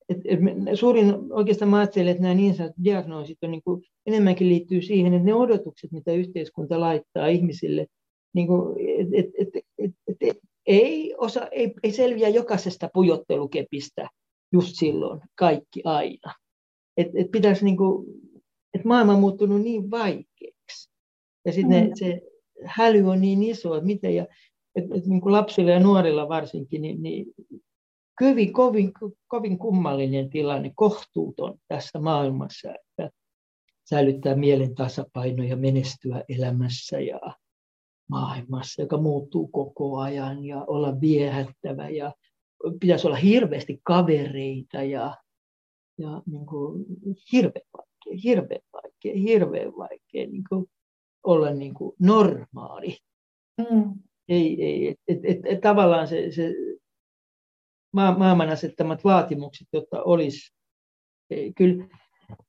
et, 0.09 0.19
et 0.25 0.39
suurin 0.75 1.15
oikeastaan 1.33 1.69
mä 1.69 1.79
ajattelen, 1.79 2.09
että 2.09 2.23
nämä 2.23 2.35
niin 2.35 2.55
sanotut 2.55 2.85
diagnoosit 2.85 3.39
on 3.43 3.51
niin 3.51 3.63
kuin, 3.65 3.83
enemmänkin 4.07 4.49
liittyy 4.49 4.83
siihen, 4.83 5.15
että 5.15 5.27
ne 5.27 5.35
odotukset, 5.35 5.93
mitä 5.93 6.13
yhteiskunta 6.13 6.81
laittaa 6.81 7.27
ihmisille, 7.27 7.87
niin 8.35 8.47
kuin, 8.47 8.77
et, 9.01 9.09
et, 9.13 9.31
et, 9.39 9.65
et, 9.79 9.93
et, 10.09 10.17
et, 10.21 10.39
ei, 10.67 11.15
osa, 11.19 11.47
ei, 11.47 11.75
ei 11.83 11.93
selviä 11.93 12.29
jokaisesta 12.29 12.91
pujottelukepistä 12.95 14.09
just 14.53 14.73
silloin 14.75 15.21
kaikki 15.35 15.83
aina. 15.85 16.35
Et, 16.97 17.09
et 17.15 17.31
pitäisi 17.31 17.65
niin 17.65 17.77
kuin, 17.77 18.07
että 18.75 18.89
maailma 18.89 19.13
on 19.13 19.21
muuttunut 19.21 19.63
niin 19.63 19.91
vaikeaksi. 19.91 20.91
Ja 21.45 21.53
sitten 21.53 21.85
mm. 21.85 21.93
se 21.95 22.21
häly 22.65 23.11
on 23.11 23.21
niin 23.21 23.43
iso, 23.43 23.75
että 23.75 23.87
miten, 23.87 24.15
ja, 24.15 24.27
että, 24.75 24.95
että 24.95 25.09
niin 25.09 25.21
kuin 25.21 25.33
lapsilla 25.33 25.71
ja 25.71 25.81
nuorilla 25.81 26.29
varsinkin, 26.29 26.83
niin, 26.83 27.03
niin 27.03 27.27
kovin, 28.19 28.53
kovin, 28.53 28.93
kovin 29.29 29.59
kummallinen 29.59 30.31
tilanne, 30.31 30.73
kohtuuton 30.75 31.59
tässä 31.69 31.99
maailmassa, 31.99 32.69
että 32.75 33.11
säilyttää 33.89 34.35
mielen 34.35 34.75
tasapaino 34.75 35.45
ja 35.45 35.57
menestyä 35.57 36.25
elämässä 36.29 37.01
ja 37.01 37.21
maailmassa, 38.09 38.83
joka 38.83 38.99
muuttuu 38.99 39.49
koko 39.49 39.99
ajan 39.99 40.45
ja 40.45 40.65
olla 40.65 41.01
viehättävä 41.01 41.89
ja 41.89 42.13
pitäisi 42.81 43.07
olla 43.07 43.17
hirveästi 43.17 43.81
kavereita 43.83 44.83
ja, 44.83 45.17
ja 45.99 46.23
niin 46.27 46.47
kuin 46.47 46.85
hirveän 47.33 47.67
vaikea, 47.73 48.21
hirveän 48.25 48.61
vaikea, 48.73 49.15
hirveän 49.17 49.73
vaikea 49.77 50.27
niin 50.27 50.45
kuin 50.49 50.67
olla 51.23 51.51
niin 51.51 51.75
kuin 51.75 51.97
normaali. 51.99 52.97
Mm. 53.59 53.95
Ei, 54.29 54.65
ei, 54.65 54.89
et, 54.89 54.99
et, 55.09 55.19
et, 55.25 55.39
et, 55.45 55.61
tavallaan 55.61 56.09
se, 56.09 56.33
se 56.33 56.55
maailman 57.93 58.49
asettamat 58.49 59.05
vaatimukset, 59.05 59.69
jotta 59.73 60.03
olisi, 60.03 60.55
ei, 61.31 61.53
kyllä, 61.57 61.89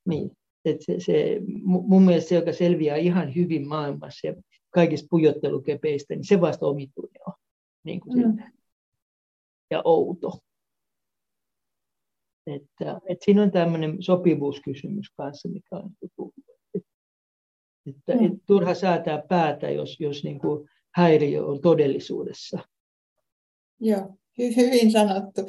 niin, 0.05 0.31
että 0.65 0.85
se, 0.85 0.99
se, 0.99 1.41
mun 1.65 2.03
mielestä 2.03 2.29
se, 2.29 2.35
joka 2.35 2.53
selviää 2.53 2.97
ihan 2.97 3.35
hyvin 3.35 3.67
maailmassa 3.67 4.27
ja 4.27 4.33
kaikista 4.69 5.07
pujottelukepeistä, 5.09 6.15
niin 6.15 6.27
se 6.27 6.41
vasta 6.41 6.67
omituinen 6.67 7.21
on. 7.27 7.33
Niin 7.83 7.99
kuin 7.99 8.27
mm. 8.27 8.37
Ja 9.71 9.81
outo. 9.85 10.39
Että, 12.47 13.01
että 13.09 13.25
siinä 13.25 13.43
on 13.43 13.51
tämmöinen 13.51 14.03
sopivuuskysymys 14.03 15.09
kanssa, 15.17 15.49
mikä 15.49 15.75
on 15.75 15.91
että, 16.75 18.13
että 18.13 18.15
mm. 18.15 18.39
turha 18.47 18.73
säätää 18.73 19.23
päätä, 19.29 19.69
jos, 19.69 19.99
jos 19.99 20.23
niin 20.23 20.39
kuin 20.39 20.69
häiriö 20.95 21.45
on 21.45 21.61
todellisuudessa. 21.61 22.59
Joo, 23.79 24.15
hyvin 24.37 24.91
sanottu. 24.91 25.41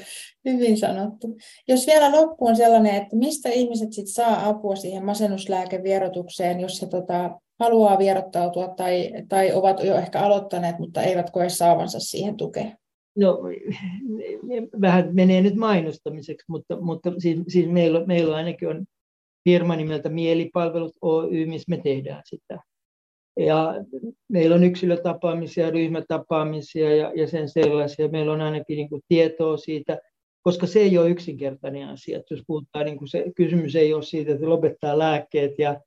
Hyvin 0.44 0.78
sanottu. 0.78 1.36
Jos 1.68 1.86
vielä 1.86 2.12
loppu 2.12 2.46
on 2.46 2.56
sellainen, 2.56 2.94
että 2.94 3.16
mistä 3.16 3.48
ihmiset 3.48 3.92
sit 3.92 4.06
saa 4.08 4.48
apua 4.48 4.76
siihen 4.76 5.04
masennuslääkevierotukseen, 5.04 6.60
jos 6.60 6.82
he 6.82 6.86
tota, 6.86 7.40
haluaa 7.60 7.98
vierottautua 7.98 8.68
tai, 8.68 9.10
tai 9.28 9.52
ovat 9.52 9.84
jo 9.84 9.96
ehkä 9.96 10.20
aloittaneet, 10.20 10.78
mutta 10.78 11.02
eivät 11.02 11.30
koe 11.30 11.48
saavansa 11.48 12.00
siihen 12.00 12.36
tukea? 12.36 12.70
No, 13.16 13.38
vähän 14.80 15.10
menee 15.12 15.40
nyt 15.40 15.54
mainostamiseksi, 15.54 16.44
mutta, 16.48 16.80
mutta 16.80 17.12
siis, 17.18 17.38
siis 17.48 17.68
meillä, 17.68 18.06
meillä 18.06 18.36
ainakin 18.36 18.68
on 18.68 18.84
firma 19.44 19.76
nimeltä 19.76 20.08
Mielipalvelut 20.08 20.92
Oy, 21.02 21.46
missä 21.46 21.70
me 21.70 21.80
tehdään 21.84 22.22
sitä. 22.24 22.58
Ja 23.40 23.74
meillä 24.28 24.54
on 24.56 24.64
yksilötapaamisia, 24.64 25.70
ryhmätapaamisia 25.70 26.96
ja, 26.96 27.12
ja 27.14 27.26
sen 27.26 27.48
sellaisia. 27.48 28.08
Meillä 28.08 28.32
on 28.32 28.40
ainakin 28.40 28.76
niin 28.76 28.88
kuin 28.88 29.02
tietoa 29.08 29.56
siitä, 29.56 29.98
koska 30.42 30.66
se 30.66 30.80
ei 30.80 30.98
ole 30.98 31.10
yksinkertainen 31.10 31.88
asia. 31.88 32.20
Jos 32.30 32.42
puhutaan, 32.46 32.86
niin 32.86 32.98
kuin 32.98 33.08
se 33.08 33.24
kysymys 33.36 33.76
ei 33.76 33.94
ole 33.94 34.02
siitä, 34.02 34.32
että 34.32 34.48
lopettaa 34.48 34.98
lääkkeet 34.98 35.58
ja, 35.58 35.80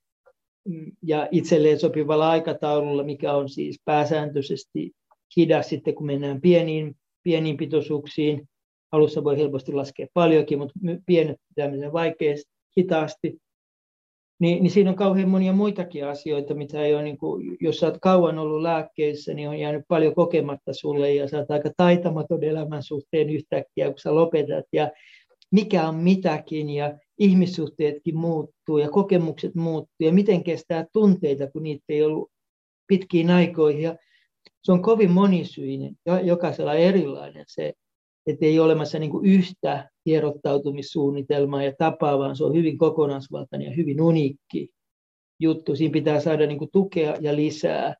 ja 1.04 1.28
itselleen 1.32 1.80
sopivalla 1.80 2.30
aikataululla, 2.30 3.04
mikä 3.04 3.34
on 3.34 3.50
siis 3.50 3.82
pääsääntöisesti 3.86 4.92
hidas 5.38 5.70
sitten, 5.70 5.96
kun 5.96 6.06
mennään 6.06 6.42
pieniin 6.42 6.96
pieniin 7.24 7.58
pitoisuuksiin. 7.58 8.50
Alussa 8.92 9.24
voi 9.24 9.38
helposti 9.38 9.74
laskea 9.74 10.08
paljonkin, 10.14 10.58
mutta 10.58 10.80
pienet 11.06 11.38
pitämisen 11.56 11.94
vaikeasti, 11.94 12.52
hitaasti. 12.78 13.38
Niin, 14.40 14.64
niin 14.64 14.72
siinä 14.72 14.90
on 14.90 14.96
kauhean 14.96 15.30
monia 15.30 15.54
muitakin 15.54 16.06
asioita, 16.06 16.54
mitä 16.54 16.82
ei 16.82 16.94
ole, 16.94 17.04
niin 17.04 17.18
kuin, 17.18 17.58
jos 17.60 17.84
olet 17.84 17.98
kauan 18.02 18.40
ollut 18.40 18.62
lääkkeissä, 18.62 19.34
niin 19.34 19.50
on 19.50 19.60
jäänyt 19.60 19.84
paljon 19.88 20.16
kokematta 20.16 20.74
sulle 20.74 21.14
ja 21.14 21.24
oot 21.24 21.52
aika 21.52 21.70
taitamaton 21.78 22.44
elämän 22.44 22.84
suhteen 22.84 23.30
yhtäkkiä, 23.30 23.90
kun 23.90 24.00
sä 24.00 24.16
lopetat. 24.16 24.66
Ja 24.74 24.92
mikä 25.52 25.88
on 25.88 25.96
mitäkin 25.96 26.70
ja 26.70 26.98
ihmissuhteetkin 27.20 28.18
muuttuu 28.18 28.78
ja 28.78 28.90
kokemukset 28.90 29.56
muuttuu 29.56 29.96
ja 30.00 30.14
miten 30.14 30.44
kestää 30.44 30.86
tunteita, 30.94 31.52
kun 31.52 31.64
niitä 31.64 31.84
ei 31.90 32.04
ollut 32.04 32.32
pitkiin 32.88 33.30
aikoihin. 33.30 33.82
Ja 33.82 33.96
se 34.64 34.72
on 34.72 34.82
kovin 34.82 35.12
monisyinen, 35.12 35.96
jokaisella 36.24 36.74
erilainen 36.74 37.46
se, 37.48 37.74
että 38.28 38.46
ei 38.46 38.60
ole 38.60 38.66
olemassa 38.66 39.00
niin 39.00 39.12
kuin 39.12 39.26
yhtä 39.26 39.90
hierottautumissuunnitelmaa 40.06 41.64
ja 41.64 41.74
tapaa, 41.78 42.20
vaan 42.20 42.36
se 42.36 42.44
on 42.44 42.54
hyvin 42.54 42.78
kokonaisvaltainen 42.78 43.68
ja 43.68 43.76
hyvin 43.76 44.02
uniikki 44.02 44.70
juttu. 45.40 45.76
Siinä 45.76 45.94
pitää 45.94 46.20
saada 46.20 46.48
niin 46.48 46.58
kuin 46.58 46.72
tukea 46.72 47.16
ja 47.20 47.36
lisää. 47.36 47.96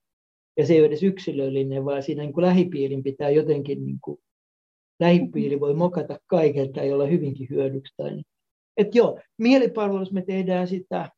Ja 0.58 0.68
se 0.68 0.74
ei 0.74 0.80
ole 0.80 0.88
edes 0.88 1.04
yksilöllinen, 1.04 1.86
vaan 1.86 2.04
siinä 2.04 2.24
niin 2.24 2.34
kuin 2.34 2.46
lähipiirin 2.46 3.04
pitää 3.04 3.30
jotenkin, 3.30 3.86
niin 3.86 3.98
kuin, 4.04 4.18
lähipiiri 5.00 5.60
voi 5.60 5.74
mokata 5.74 6.20
kaiken 6.28 6.74
tai 6.74 6.92
olla 6.92 7.06
hyvinkin 7.06 7.48
hyödyksi. 7.50 7.94
Tai 7.98 8.12
niin. 8.12 8.26
Et 8.78 8.96
joo, 8.96 9.20
mielipalvelussa 9.38 10.14
me 10.14 10.22
tehdään 10.22 10.68
sitä 10.68 11.10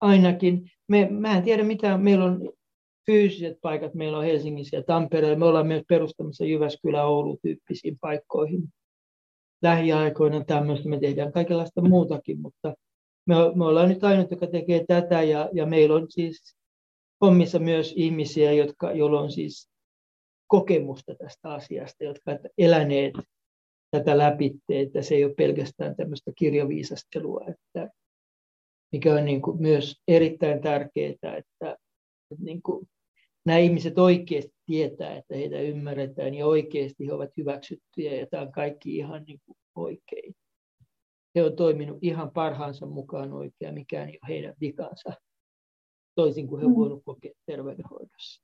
ainakin. 0.00 0.70
Me, 0.88 1.08
mä 1.10 1.36
en 1.36 1.42
tiedä 1.42 1.64
mitä, 1.64 1.98
meillä 1.98 2.24
on 2.24 2.52
fyysiset 3.06 3.58
paikat 3.60 3.94
meillä 3.94 4.18
on 4.18 4.24
Helsingissä 4.24 4.76
ja 4.76 4.82
Tampereella. 4.82 5.38
Me 5.38 5.44
ollaan 5.44 5.66
myös 5.66 5.82
perustamassa 5.88 6.44
Jyväskylä-Oulu-tyyppisiin 6.44 7.98
paikkoihin. 8.00 8.62
Lähiaikoina 9.62 10.44
tämmöistä 10.44 10.88
me 10.88 11.00
tehdään 11.00 11.32
kaikenlaista 11.32 11.80
muutakin, 11.80 12.40
mutta 12.40 12.74
me, 13.26 13.34
me 13.54 13.64
ollaan 13.64 13.88
nyt 13.88 14.04
ainut, 14.04 14.30
joka 14.30 14.46
tekee 14.46 14.84
tätä 14.88 15.22
ja, 15.22 15.50
ja 15.52 15.66
meillä 15.66 15.94
on 15.94 16.06
siis 16.08 16.56
hommissa 17.20 17.58
myös 17.58 17.92
ihmisiä, 17.96 18.52
jotka, 18.52 18.92
joilla 18.92 19.20
on 19.20 19.32
siis 19.32 19.70
kokemusta 20.46 21.14
tästä 21.14 21.52
asiasta, 21.52 22.04
jotka 22.04 22.38
eläneet 22.58 23.14
tätä 23.98 24.18
läpi, 24.18 24.54
että 24.68 25.02
se 25.02 25.14
ei 25.14 25.24
ole 25.24 25.34
pelkästään 25.34 25.96
tämmöistä 25.96 26.30
kirjaviisastelua, 26.38 27.40
että 27.48 27.90
mikä 28.92 29.14
on 29.14 29.24
niin 29.24 29.42
kuin 29.42 29.62
myös 29.62 29.96
erittäin 30.08 30.60
tärkeää, 30.60 31.10
että, 31.10 31.36
että 31.36 31.76
niin 32.38 32.62
kuin 32.62 32.88
nämä 33.46 33.58
ihmiset 33.58 33.98
oikeasti 33.98 34.54
tietää, 34.66 35.16
että 35.16 35.34
heitä 35.34 35.60
ymmärretään 35.60 36.34
ja 36.34 36.46
oikeasti 36.46 37.06
he 37.06 37.12
ovat 37.12 37.30
hyväksyttyjä 37.36 38.14
ja 38.14 38.26
tämä 38.26 38.42
on 38.42 38.52
kaikki 38.52 38.96
ihan 38.96 39.24
niin 39.26 39.40
kuin 39.46 39.56
oikein. 39.74 40.34
He 41.34 41.42
ovat 41.42 41.56
toiminut 41.56 41.98
ihan 42.02 42.30
parhaansa 42.30 42.86
mukaan 42.86 43.32
oikein, 43.32 43.74
mikään 43.74 44.08
ei 44.08 44.18
ole 44.22 44.28
heidän 44.28 44.54
vikansa, 44.60 45.12
toisin 46.14 46.46
kuin 46.46 46.60
he 46.60 46.68
mm. 46.68 46.74
voivat 46.74 47.02
kokea 47.04 47.32
terveydenhoidossa. 47.46 48.42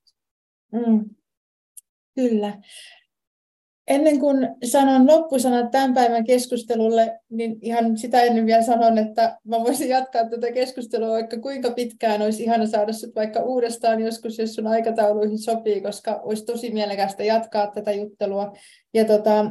Mm. 0.73 1.11
Kyllä. 2.15 2.63
Ennen 3.91 4.21
kuin 4.21 4.49
sanon 4.65 5.07
loppusanat 5.07 5.71
tämän 5.71 5.95
päivän 5.95 6.25
keskustelulle, 6.25 7.21
niin 7.31 7.59
ihan 7.63 7.97
sitä 7.97 8.23
ennen 8.23 8.47
vielä 8.47 8.63
sanon, 8.63 8.99
että 8.99 9.39
mä 9.45 9.61
voisin 9.61 9.89
jatkaa 9.89 10.29
tätä 10.29 10.53
keskustelua 10.53 11.09
vaikka 11.09 11.41
kuinka 11.41 11.71
pitkään 11.71 12.23
olisi 12.23 12.43
ihana 12.43 12.67
saada 12.67 12.93
sut 12.93 13.15
vaikka 13.15 13.41
uudestaan 13.41 14.01
joskus, 14.01 14.39
jos 14.39 14.55
sun 14.55 14.67
aikatauluihin 14.67 15.39
sopii, 15.39 15.81
koska 15.81 16.21
olisi 16.23 16.45
tosi 16.45 16.71
mielekästä 16.71 17.25
jatkaa 17.25 17.67
tätä 17.67 17.93
juttelua. 17.93 18.53
Ja 18.95 19.05
tota, 19.05 19.51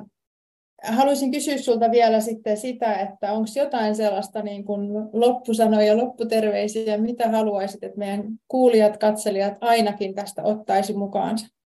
haluaisin 0.84 1.32
kysyä 1.32 1.58
sulta 1.58 1.92
vielä 1.92 2.20
sitten 2.20 2.58
sitä, 2.58 2.94
että 2.94 3.32
onko 3.32 3.50
jotain 3.56 3.96
sellaista 3.96 4.42
niin 4.42 4.66
kuin 4.66 4.82
loppusanoja, 5.14 5.98
lopputerveisiä, 5.98 6.98
mitä 6.98 7.30
haluaisit, 7.30 7.84
että 7.84 7.98
meidän 7.98 8.24
kuulijat, 8.48 8.98
katselijat 8.98 9.58
ainakin 9.62 10.16
tästä 10.16 10.44
ottaisi 10.44 10.94
mukaansa? 10.94 11.59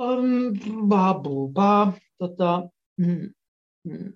Um, 0.00 0.88
babuba, 0.88 1.92
tota, 2.18 2.68
mm, 2.96 3.30
mm. 3.84 4.12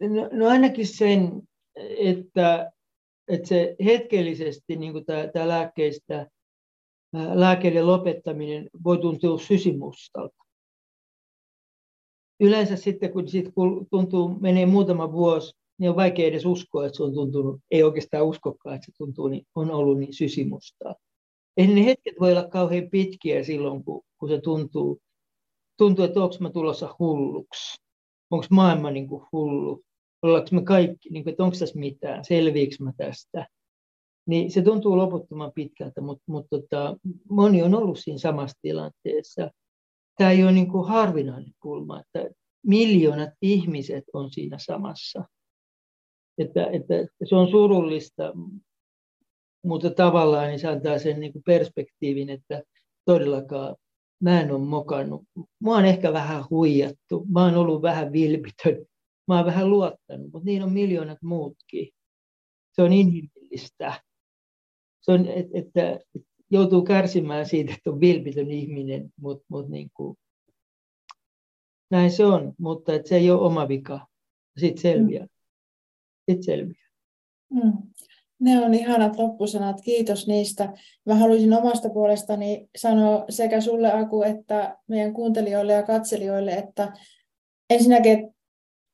No, 0.00 0.28
no 0.32 0.48
ainakin 0.48 0.86
sen, 0.86 1.42
että, 1.98 2.72
että 3.28 3.48
se 3.48 3.76
hetkellisesti 3.84 4.76
niin 4.76 4.94
tämä 5.32 5.48
lääkkeistä, 5.48 6.26
lääkkeiden 7.34 7.86
lopettaminen 7.86 8.70
voi 8.84 8.98
tuntua 8.98 9.38
sysimustalta. 9.38 10.44
Yleensä 12.40 12.76
sitten, 12.76 13.12
kun 13.12 13.28
siitä 13.28 13.50
tuntuu, 13.90 14.28
menee 14.28 14.66
muutama 14.66 15.12
vuosi, 15.12 15.52
niin 15.78 15.90
on 15.90 15.96
vaikea 15.96 16.26
edes 16.26 16.46
uskoa, 16.46 16.86
että 16.86 16.96
se 16.96 17.02
on 17.02 17.14
tuntunut, 17.14 17.60
ei 17.70 17.82
oikeastaan 17.82 18.26
uskokaan, 18.26 18.74
että 18.74 18.86
se 18.86 18.92
tuntuu, 18.98 19.28
niin 19.28 19.46
on 19.54 19.70
ollut 19.70 19.98
niin 19.98 20.14
sysimustaa. 20.14 20.94
Eli 21.56 21.74
ne 21.74 21.84
hetket 21.84 22.14
voi 22.20 22.32
olla 22.32 22.48
kauhean 22.48 22.90
pitkiä 22.90 23.44
silloin, 23.44 23.84
kun, 23.84 24.02
kun 24.18 24.28
se 24.28 24.40
tuntuu, 24.40 25.00
tuntuu, 25.78 26.04
että 26.04 26.22
onko 26.22 26.36
mä 26.40 26.50
tulossa 26.50 26.96
hulluksi. 26.98 27.82
Onko 28.30 28.46
maailma 28.50 28.90
niin 28.90 29.08
kuin 29.08 29.26
hullu? 29.32 29.82
Ollaanko 30.22 30.48
me 30.52 30.62
kaikki, 30.62 31.10
niin 31.10 31.24
kuin, 31.24 31.30
että 31.30 31.44
onko 31.44 31.56
tässä 31.58 31.78
mitään, 31.78 32.24
selviikö 32.24 32.76
mä 32.80 32.92
tästä? 32.96 33.46
Niin 34.26 34.50
se 34.50 34.62
tuntuu 34.62 34.96
loputtoman 34.96 35.52
pitkältä, 35.54 36.00
mutta, 36.00 36.24
mutta 36.26 36.58
tota, 36.58 36.96
moni 37.30 37.62
on 37.62 37.74
ollut 37.74 37.98
siinä 37.98 38.18
samassa 38.18 38.58
tilanteessa. 38.62 39.50
Tämä 40.18 40.30
ei 40.30 40.42
ole 40.42 40.52
niin 40.52 40.72
kuin 40.72 40.88
harvinainen 40.88 41.52
kulma, 41.60 42.00
että 42.00 42.34
miljoonat 42.66 43.30
ihmiset 43.42 44.04
on 44.12 44.30
siinä 44.30 44.56
samassa. 44.58 45.24
Että, 46.38 46.66
että 46.66 46.94
se 47.28 47.36
on 47.36 47.50
surullista, 47.50 48.32
mutta 49.64 49.90
tavallaan 49.90 50.48
niin 50.48 50.58
se 50.58 50.68
antaa 50.68 50.98
sen 50.98 51.20
niin 51.20 51.32
kuin 51.32 51.42
perspektiivin, 51.42 52.30
että 52.30 52.62
todellakaan 53.04 53.76
mä 54.20 54.40
en 54.40 54.52
ole 54.52 54.64
mokannut. 54.64 55.22
Mä 55.60 55.70
oon 55.70 55.84
ehkä 55.84 56.12
vähän 56.12 56.44
huijattu, 56.50 57.26
mä 57.32 57.44
oon 57.44 57.56
ollut 57.56 57.82
vähän 57.82 58.12
vilpitön, 58.12 58.86
mä 59.28 59.36
oon 59.36 59.46
vähän 59.46 59.70
luottanut, 59.70 60.32
mutta 60.32 60.44
niin 60.44 60.62
on 60.62 60.72
miljoonat 60.72 61.22
muutkin. 61.22 61.88
Se 62.72 62.82
on 62.82 62.92
inhimillistä. 62.92 64.02
Se 65.00 65.12
on, 65.12 65.26
että, 65.28 65.58
että 65.58 66.00
joutuu 66.50 66.82
kärsimään 66.82 67.46
siitä, 67.46 67.74
että 67.74 67.90
on 67.90 68.00
vilpitön 68.00 68.50
ihminen, 68.50 69.10
mutta, 69.20 69.44
mutta 69.48 69.70
niin 69.70 69.90
kuin, 69.94 70.18
näin 71.90 72.10
se 72.10 72.24
on, 72.24 72.54
mutta 72.58 72.94
että 72.94 73.08
se 73.08 73.16
ei 73.16 73.30
ole 73.30 73.40
oma 73.40 73.68
vika. 73.68 74.06
Sitten 74.60 74.82
selviää. 74.82 75.26
Sitten 76.30 76.42
selviää. 76.42 76.88
Mm. 77.50 77.72
Ne 78.40 78.64
on 78.64 78.74
ihanat 78.74 79.18
loppusanat, 79.18 79.80
kiitos 79.80 80.26
niistä. 80.26 80.72
Mä 81.06 81.14
haluaisin 81.14 81.52
omasta 81.52 81.90
puolestani 81.90 82.68
sanoa 82.76 83.24
sekä 83.30 83.60
sulle 83.60 83.92
Aku 83.92 84.22
että 84.22 84.76
meidän 84.88 85.12
kuuntelijoille 85.12 85.72
ja 85.72 85.82
katselijoille, 85.82 86.52
että 86.52 86.92
ensinnäkin 87.70 88.34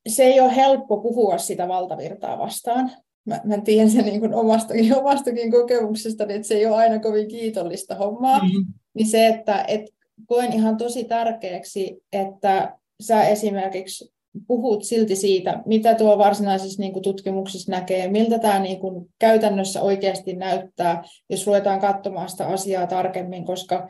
se 0.09 0.23
ei 0.23 0.41
ole 0.41 0.57
helppo 0.57 1.01
puhua 1.01 1.39
sitä 1.39 1.69
valtavirtaa 1.69 2.39
vastaan. 2.39 2.91
Mä, 3.25 3.41
mä 3.45 3.61
tiedän 3.61 3.91
sen 3.91 4.05
niin 4.05 4.21
kuin 4.21 4.35
omastakin, 4.35 4.97
omastakin 5.01 5.51
kokemuksesta, 5.51 6.25
että 6.29 6.49
se 6.49 6.55
ei 6.55 6.67
ole 6.67 6.77
aina 6.77 6.99
kovin 6.99 7.29
kiitollista 7.29 7.95
hommaa. 7.95 8.39
Mm-hmm. 8.39 8.73
Niin 8.95 9.09
se, 9.09 9.27
että 9.27 9.65
et 9.69 9.83
koen 10.27 10.53
ihan 10.53 10.77
tosi 10.77 11.05
tärkeäksi, 11.05 12.03
että 12.13 12.77
sä 13.01 13.23
esimerkiksi 13.23 14.13
puhut 14.47 14.85
silti 14.85 15.17
siitä, 15.17 15.63
mitä 15.67 15.95
tuo 15.95 16.19
varsinaisessa 16.19 16.83
niin 16.83 16.93
kuin 16.93 17.03
tutkimuksessa 17.03 17.73
näkee, 17.73 18.09
miltä 18.09 18.39
tämä 18.39 18.59
niin 18.59 18.81
kuin 18.81 19.07
käytännössä 19.19 19.83
oikeasti 19.83 20.37
näyttää, 20.37 21.03
jos 21.31 21.47
ruvetaan 21.47 21.81
katsomaan 21.81 22.29
sitä 22.29 22.47
asiaa 22.47 22.87
tarkemmin, 22.87 23.45
koska 23.45 23.89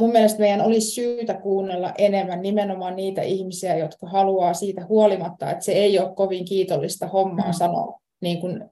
mun 0.00 0.12
mielestä 0.12 0.40
meidän 0.40 0.60
olisi 0.60 0.90
syytä 0.90 1.34
kuunnella 1.34 1.92
enemmän 1.98 2.42
nimenomaan 2.42 2.96
niitä 2.96 3.22
ihmisiä, 3.22 3.76
jotka 3.76 4.06
haluaa 4.06 4.54
siitä 4.54 4.86
huolimatta, 4.86 5.50
että 5.50 5.64
se 5.64 5.72
ei 5.72 5.98
ole 5.98 6.14
kovin 6.14 6.44
kiitollista 6.44 7.06
hommaa 7.06 7.46
mm. 7.46 7.52
sanoa 7.52 8.00
niin 8.20 8.40
kuin 8.40 8.64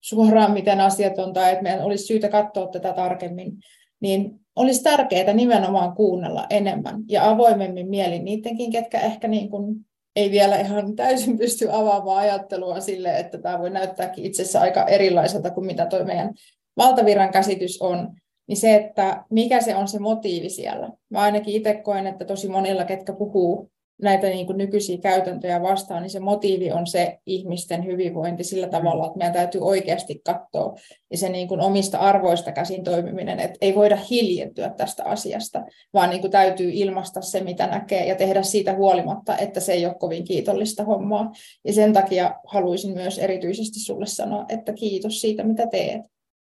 suoraan, 0.00 0.52
miten 0.52 0.80
asiat 0.80 1.18
on, 1.18 1.32
tai 1.32 1.52
että 1.52 1.62
meidän 1.62 1.84
olisi 1.84 2.04
syytä 2.04 2.28
katsoa 2.28 2.66
tätä 2.66 2.92
tarkemmin, 2.92 3.52
niin 4.00 4.40
olisi 4.56 4.82
tärkeää 4.82 5.32
nimenomaan 5.32 5.94
kuunnella 5.94 6.46
enemmän 6.50 7.02
ja 7.08 7.30
avoimemmin 7.30 7.88
mielin 7.88 8.24
niidenkin, 8.24 8.70
ketkä 8.70 9.00
ehkä 9.00 9.28
niin 9.28 9.50
kuin 9.50 9.86
ei 10.16 10.30
vielä 10.30 10.56
ihan 10.56 10.96
täysin 10.96 11.38
pysty 11.38 11.68
avaamaan 11.72 12.18
ajattelua 12.18 12.80
sille, 12.80 13.18
että 13.18 13.38
tämä 13.38 13.58
voi 13.58 13.70
näyttääkin 13.70 14.24
itsessä 14.24 14.60
aika 14.60 14.84
erilaiselta 14.84 15.50
kuin 15.50 15.66
mitä 15.66 15.86
tuo 15.86 16.04
meidän 16.04 16.34
valtavirran 16.76 17.32
käsitys 17.32 17.82
on, 17.82 18.14
niin 18.46 18.56
se, 18.56 18.74
että 18.74 19.24
mikä 19.30 19.60
se 19.60 19.76
on 19.76 19.88
se 19.88 19.98
motiivi 19.98 20.48
siellä. 20.48 20.90
Mä 21.08 21.20
ainakin 21.20 21.54
itse 21.54 21.74
koen, 21.74 22.06
että 22.06 22.24
tosi 22.24 22.48
monilla, 22.48 22.84
ketkä 22.84 23.12
puhuu 23.12 23.70
näitä 24.02 24.26
niin 24.26 24.46
kuin 24.46 24.58
nykyisiä 24.58 24.98
käytäntöjä 24.98 25.62
vastaan, 25.62 26.02
niin 26.02 26.10
se 26.10 26.20
motiivi 26.20 26.72
on 26.72 26.86
se 26.86 27.18
ihmisten 27.26 27.84
hyvinvointi 27.84 28.44
sillä 28.44 28.66
mm. 28.66 28.70
tavalla, 28.70 29.06
että 29.06 29.18
meidän 29.18 29.32
täytyy 29.32 29.60
oikeasti 29.60 30.20
katsoa 30.24 30.74
ja 31.10 31.18
se 31.18 31.28
niin 31.28 31.48
kuin 31.48 31.60
omista 31.60 31.98
arvoista 31.98 32.52
käsin 32.52 32.84
toimiminen, 32.84 33.40
että 33.40 33.58
ei 33.60 33.74
voida 33.74 33.98
hiljentyä 34.10 34.70
tästä 34.70 35.04
asiasta, 35.04 35.62
vaan 35.94 36.10
niin 36.10 36.20
kuin 36.20 36.30
täytyy 36.30 36.70
ilmaista 36.74 37.20
se, 37.20 37.40
mitä 37.40 37.66
näkee 37.66 38.06
ja 38.06 38.14
tehdä 38.14 38.42
siitä 38.42 38.74
huolimatta, 38.74 39.36
että 39.36 39.60
se 39.60 39.72
ei 39.72 39.86
ole 39.86 39.94
kovin 39.94 40.24
kiitollista 40.24 40.84
hommaa. 40.84 41.32
Ja 41.64 41.72
sen 41.72 41.92
takia 41.92 42.34
haluaisin 42.46 42.94
myös 42.94 43.18
erityisesti 43.18 43.80
sulle 43.80 44.06
sanoa, 44.06 44.44
että 44.48 44.72
kiitos 44.72 45.20
siitä, 45.20 45.44
mitä 45.44 45.66
teet. 45.66 46.02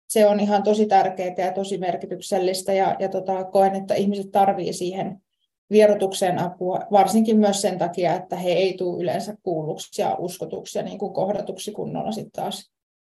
Se 0.08 0.26
on 0.26 0.40
ihan 0.40 0.62
tosi 0.62 0.86
tärkeää 0.86 1.34
ja 1.38 1.52
tosi 1.52 1.78
merkityksellistä 1.78 2.72
ja, 2.72 2.96
ja 2.98 3.08
tota, 3.08 3.44
koen, 3.44 3.74
että 3.74 3.94
ihmiset 3.94 4.30
tarvitsevat 4.32 4.76
siihen 4.76 5.22
vierotukseen 5.70 6.38
apua, 6.38 6.80
varsinkin 6.90 7.38
myös 7.38 7.60
sen 7.60 7.78
takia, 7.78 8.14
että 8.14 8.36
he 8.36 8.50
ei 8.50 8.74
tule 8.76 9.02
yleensä 9.02 9.36
kuulluksi 9.42 10.02
ja 10.02 10.16
uskotuksi 10.18 10.78
ja 10.78 10.84
niin 10.84 10.98
kuin 10.98 11.12
kohdatuksi 11.12 11.72
kunnolla 11.72 12.12
sitten 12.12 12.42
taas 12.42 12.72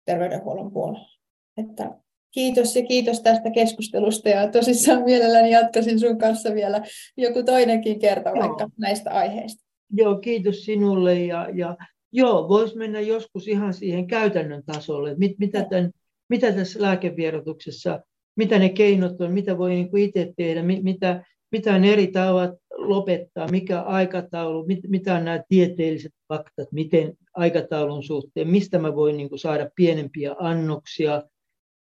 terveydenhuollon 0.05 0.71
puolella. 0.71 1.09
Että 1.57 1.91
kiitos 2.31 2.75
ja 2.75 2.85
kiitos 2.85 3.21
tästä 3.21 3.51
keskustelusta 3.51 4.29
ja 4.29 4.51
tosissaan 4.51 5.03
mielelläni 5.03 5.51
jatkaisin 5.51 5.99
sun 5.99 6.17
kanssa 6.17 6.53
vielä 6.53 6.83
joku 7.17 7.43
toinenkin 7.43 7.99
kerta 7.99 8.29
joo. 8.29 8.39
vaikka 8.39 8.69
näistä 8.77 9.11
aiheista. 9.11 9.65
Joo, 9.91 10.15
kiitos 10.15 10.65
sinulle 10.65 11.19
ja, 11.19 11.49
ja 11.53 11.77
joo, 12.11 12.49
voisi 12.49 12.77
mennä 12.77 12.99
joskus 12.99 13.47
ihan 13.47 13.73
siihen 13.73 14.07
käytännön 14.07 14.63
tasolle, 14.65 15.15
mit, 15.17 15.39
mitä, 15.39 15.65
tämän, 15.69 15.91
mitä 16.29 16.51
tässä 16.51 16.81
lääkevierotuksessa, 16.81 17.99
mitä 18.35 18.59
ne 18.59 18.69
keinot 18.69 19.21
on, 19.21 19.31
mitä 19.31 19.57
voi 19.57 19.69
niin 19.69 19.89
kuin 19.89 20.03
itse 20.03 20.33
tehdä, 20.37 20.63
mit, 20.63 20.83
mitä, 20.83 21.23
mitä 21.51 21.75
on 21.75 21.83
eri 21.83 22.07
tavat 22.07 22.51
lopettaa, 22.71 23.47
mikä 23.47 23.81
aikataulu, 23.81 24.65
mit, 24.65 24.79
mitä 24.87 25.15
on 25.15 25.25
nämä 25.25 25.43
tieteelliset 25.49 26.11
faktat, 26.27 26.71
miten 26.71 27.13
aikataulun 27.33 28.03
suhteen, 28.03 28.47
mistä 28.47 28.79
mä 28.79 28.95
voin 28.95 29.17
niin 29.17 29.29
kuin, 29.29 29.39
saada 29.39 29.69
pienempiä 29.75 30.35
annoksia, 30.39 31.23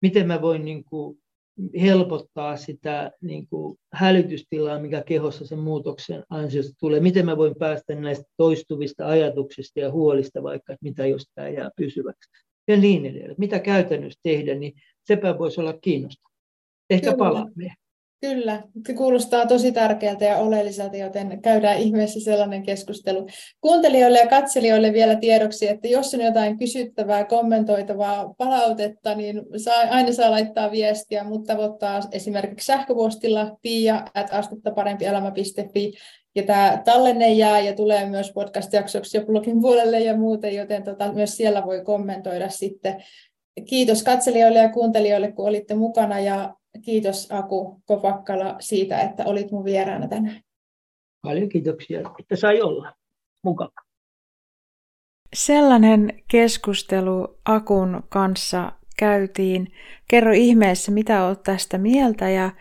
miten 0.02 0.28
mä 0.28 0.42
voin 0.42 0.66
niin 0.66 0.84
kuin, 0.84 1.18
helpottaa 1.82 2.58
sitä 2.58 3.12
niin 3.22 3.48
kuin, 3.48 3.78
hälytystilaa, 3.94 4.80
mikä 4.80 5.04
kehossa 5.04 5.46
sen 5.46 5.60
muutoksen 5.60 6.24
ansiosta 6.30 6.74
tulee, 6.80 7.00
miten 7.00 7.26
mä 7.26 7.38
voin 7.38 7.56
päästä 7.60 7.96
näistä 7.96 8.26
toistuvista 8.38 9.08
ajatuksista 9.08 9.80
ja 9.80 9.92
huolista 9.92 10.44
vaikka, 10.44 10.74
että 10.74 10.84
mitä 10.84 11.06
jos 11.06 11.26
tämä 11.36 11.50
jää 11.50 11.70
pysyväksi? 11.76 12.32
Ja 12.68 12.78
niin 12.78 13.06
edelleen. 13.06 13.36
Mitä 13.38 13.60
käytännössä 13.60 14.20
tehdä, 14.24 14.56
niin 14.56 14.74
sepä 15.08 15.38
voisi 15.38 15.62
olla 15.62 15.74
kiinnostavaa. 15.74 16.36
Ehkä 16.90 17.16
palaamme. 17.18 17.74
Kyllä, 18.22 18.64
se 18.88 18.94
kuulostaa 18.94 19.46
tosi 19.46 19.72
tärkeältä 19.72 20.26
ja 20.26 20.38
oleelliselta, 20.38 20.98
joten 20.98 21.42
käydään 21.42 21.78
ihmeessä 21.78 22.20
sellainen 22.20 22.64
keskustelu. 22.64 23.28
Kuuntelijoille 23.62 24.20
ja 24.20 24.28
katselijoille 24.28 24.94
vielä 24.94 25.16
tiedoksi, 25.16 25.68
että 25.68 25.88
jos 25.88 26.14
on 26.14 26.22
jotain 26.22 26.58
kysyttävää, 26.58 27.24
kommentoitavaa, 27.24 28.34
palautetta, 28.38 29.16
niin 29.16 29.42
saa, 29.58 29.82
aina 29.90 30.12
saa 30.12 30.32
laittaa 30.32 30.72
viestiä, 30.72 31.24
mutta 31.24 31.54
tavoittaa 31.54 32.00
esimerkiksi 32.12 32.66
sähköpostilla 32.66 33.58
pia.astettaparempielämä.fi 33.62 35.94
ja 36.36 36.44
tämä 36.44 36.82
tallenne 36.86 37.30
jää 37.30 37.60
ja 37.60 37.76
tulee 37.76 38.06
myös 38.06 38.32
podcast-jaksoksi 38.32 39.18
ja 39.18 39.26
blogin 39.26 39.62
puolelle 39.62 40.00
ja 40.00 40.18
muuten, 40.18 40.56
joten 40.56 40.84
tota, 40.84 41.14
myös 41.14 41.38
siellä 41.38 41.66
voi 41.66 41.84
kommentoida 41.84 42.50
sitten 42.50 43.04
kiitos 43.66 44.04
katselijoille 44.04 44.60
ja 44.60 44.70
kuuntelijoille, 44.70 45.32
kun 45.32 45.48
olitte 45.48 45.76
mukana 45.76 46.20
ja 46.20 46.54
kiitos 46.82 47.32
Aku 47.32 47.82
Kopakkala 47.86 48.56
siitä, 48.60 49.02
että 49.02 49.24
olit 49.26 49.52
mun 49.52 49.66
vieraana 49.66 50.08
tänään. 50.08 50.42
Paljon 51.22 51.50
kiitoksia, 51.50 52.02
että 52.20 52.36
sai 52.36 52.62
olla 52.62 52.94
mukana. 53.44 53.72
Sellainen 55.34 56.24
keskustelu 56.32 57.40
Akun 57.46 58.04
kanssa 58.10 58.72
käytiin. 58.98 59.68
Kerro 60.10 60.32
ihmeessä, 60.34 60.92
mitä 60.92 61.26
olet 61.26 61.44
tästä 61.44 61.78
mieltä 61.78 62.30
ja 62.30 62.52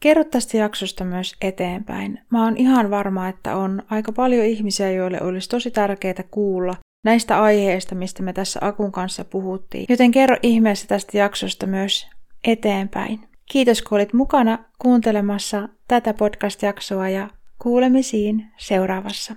kerro 0.00 0.24
tästä 0.24 0.56
jaksosta 0.56 1.04
myös 1.04 1.34
eteenpäin. 1.40 2.20
Mä 2.30 2.44
oon 2.44 2.56
ihan 2.56 2.90
varma, 2.90 3.28
että 3.28 3.56
on 3.56 3.82
aika 3.90 4.12
paljon 4.12 4.46
ihmisiä, 4.46 4.90
joille 4.90 5.20
olisi 5.22 5.48
tosi 5.48 5.70
tärkeää 5.70 6.24
kuulla 6.30 6.74
näistä 7.04 7.42
aiheista, 7.42 7.94
mistä 7.94 8.22
me 8.22 8.32
tässä 8.32 8.60
Akun 8.62 8.92
kanssa 8.92 9.24
puhuttiin. 9.24 9.86
Joten 9.88 10.10
kerro 10.10 10.36
ihmeessä 10.42 10.86
tästä 10.86 11.18
jaksosta 11.18 11.66
myös 11.66 12.08
eteenpäin. 12.44 13.33
Kiitos 13.50 13.82
kun 13.82 13.96
olit 13.96 14.12
mukana 14.12 14.58
kuuntelemassa 14.78 15.68
tätä 15.88 16.14
podcast-jaksoa 16.14 17.08
ja 17.08 17.28
kuulemisiin 17.58 18.52
seuraavassa. 18.56 19.32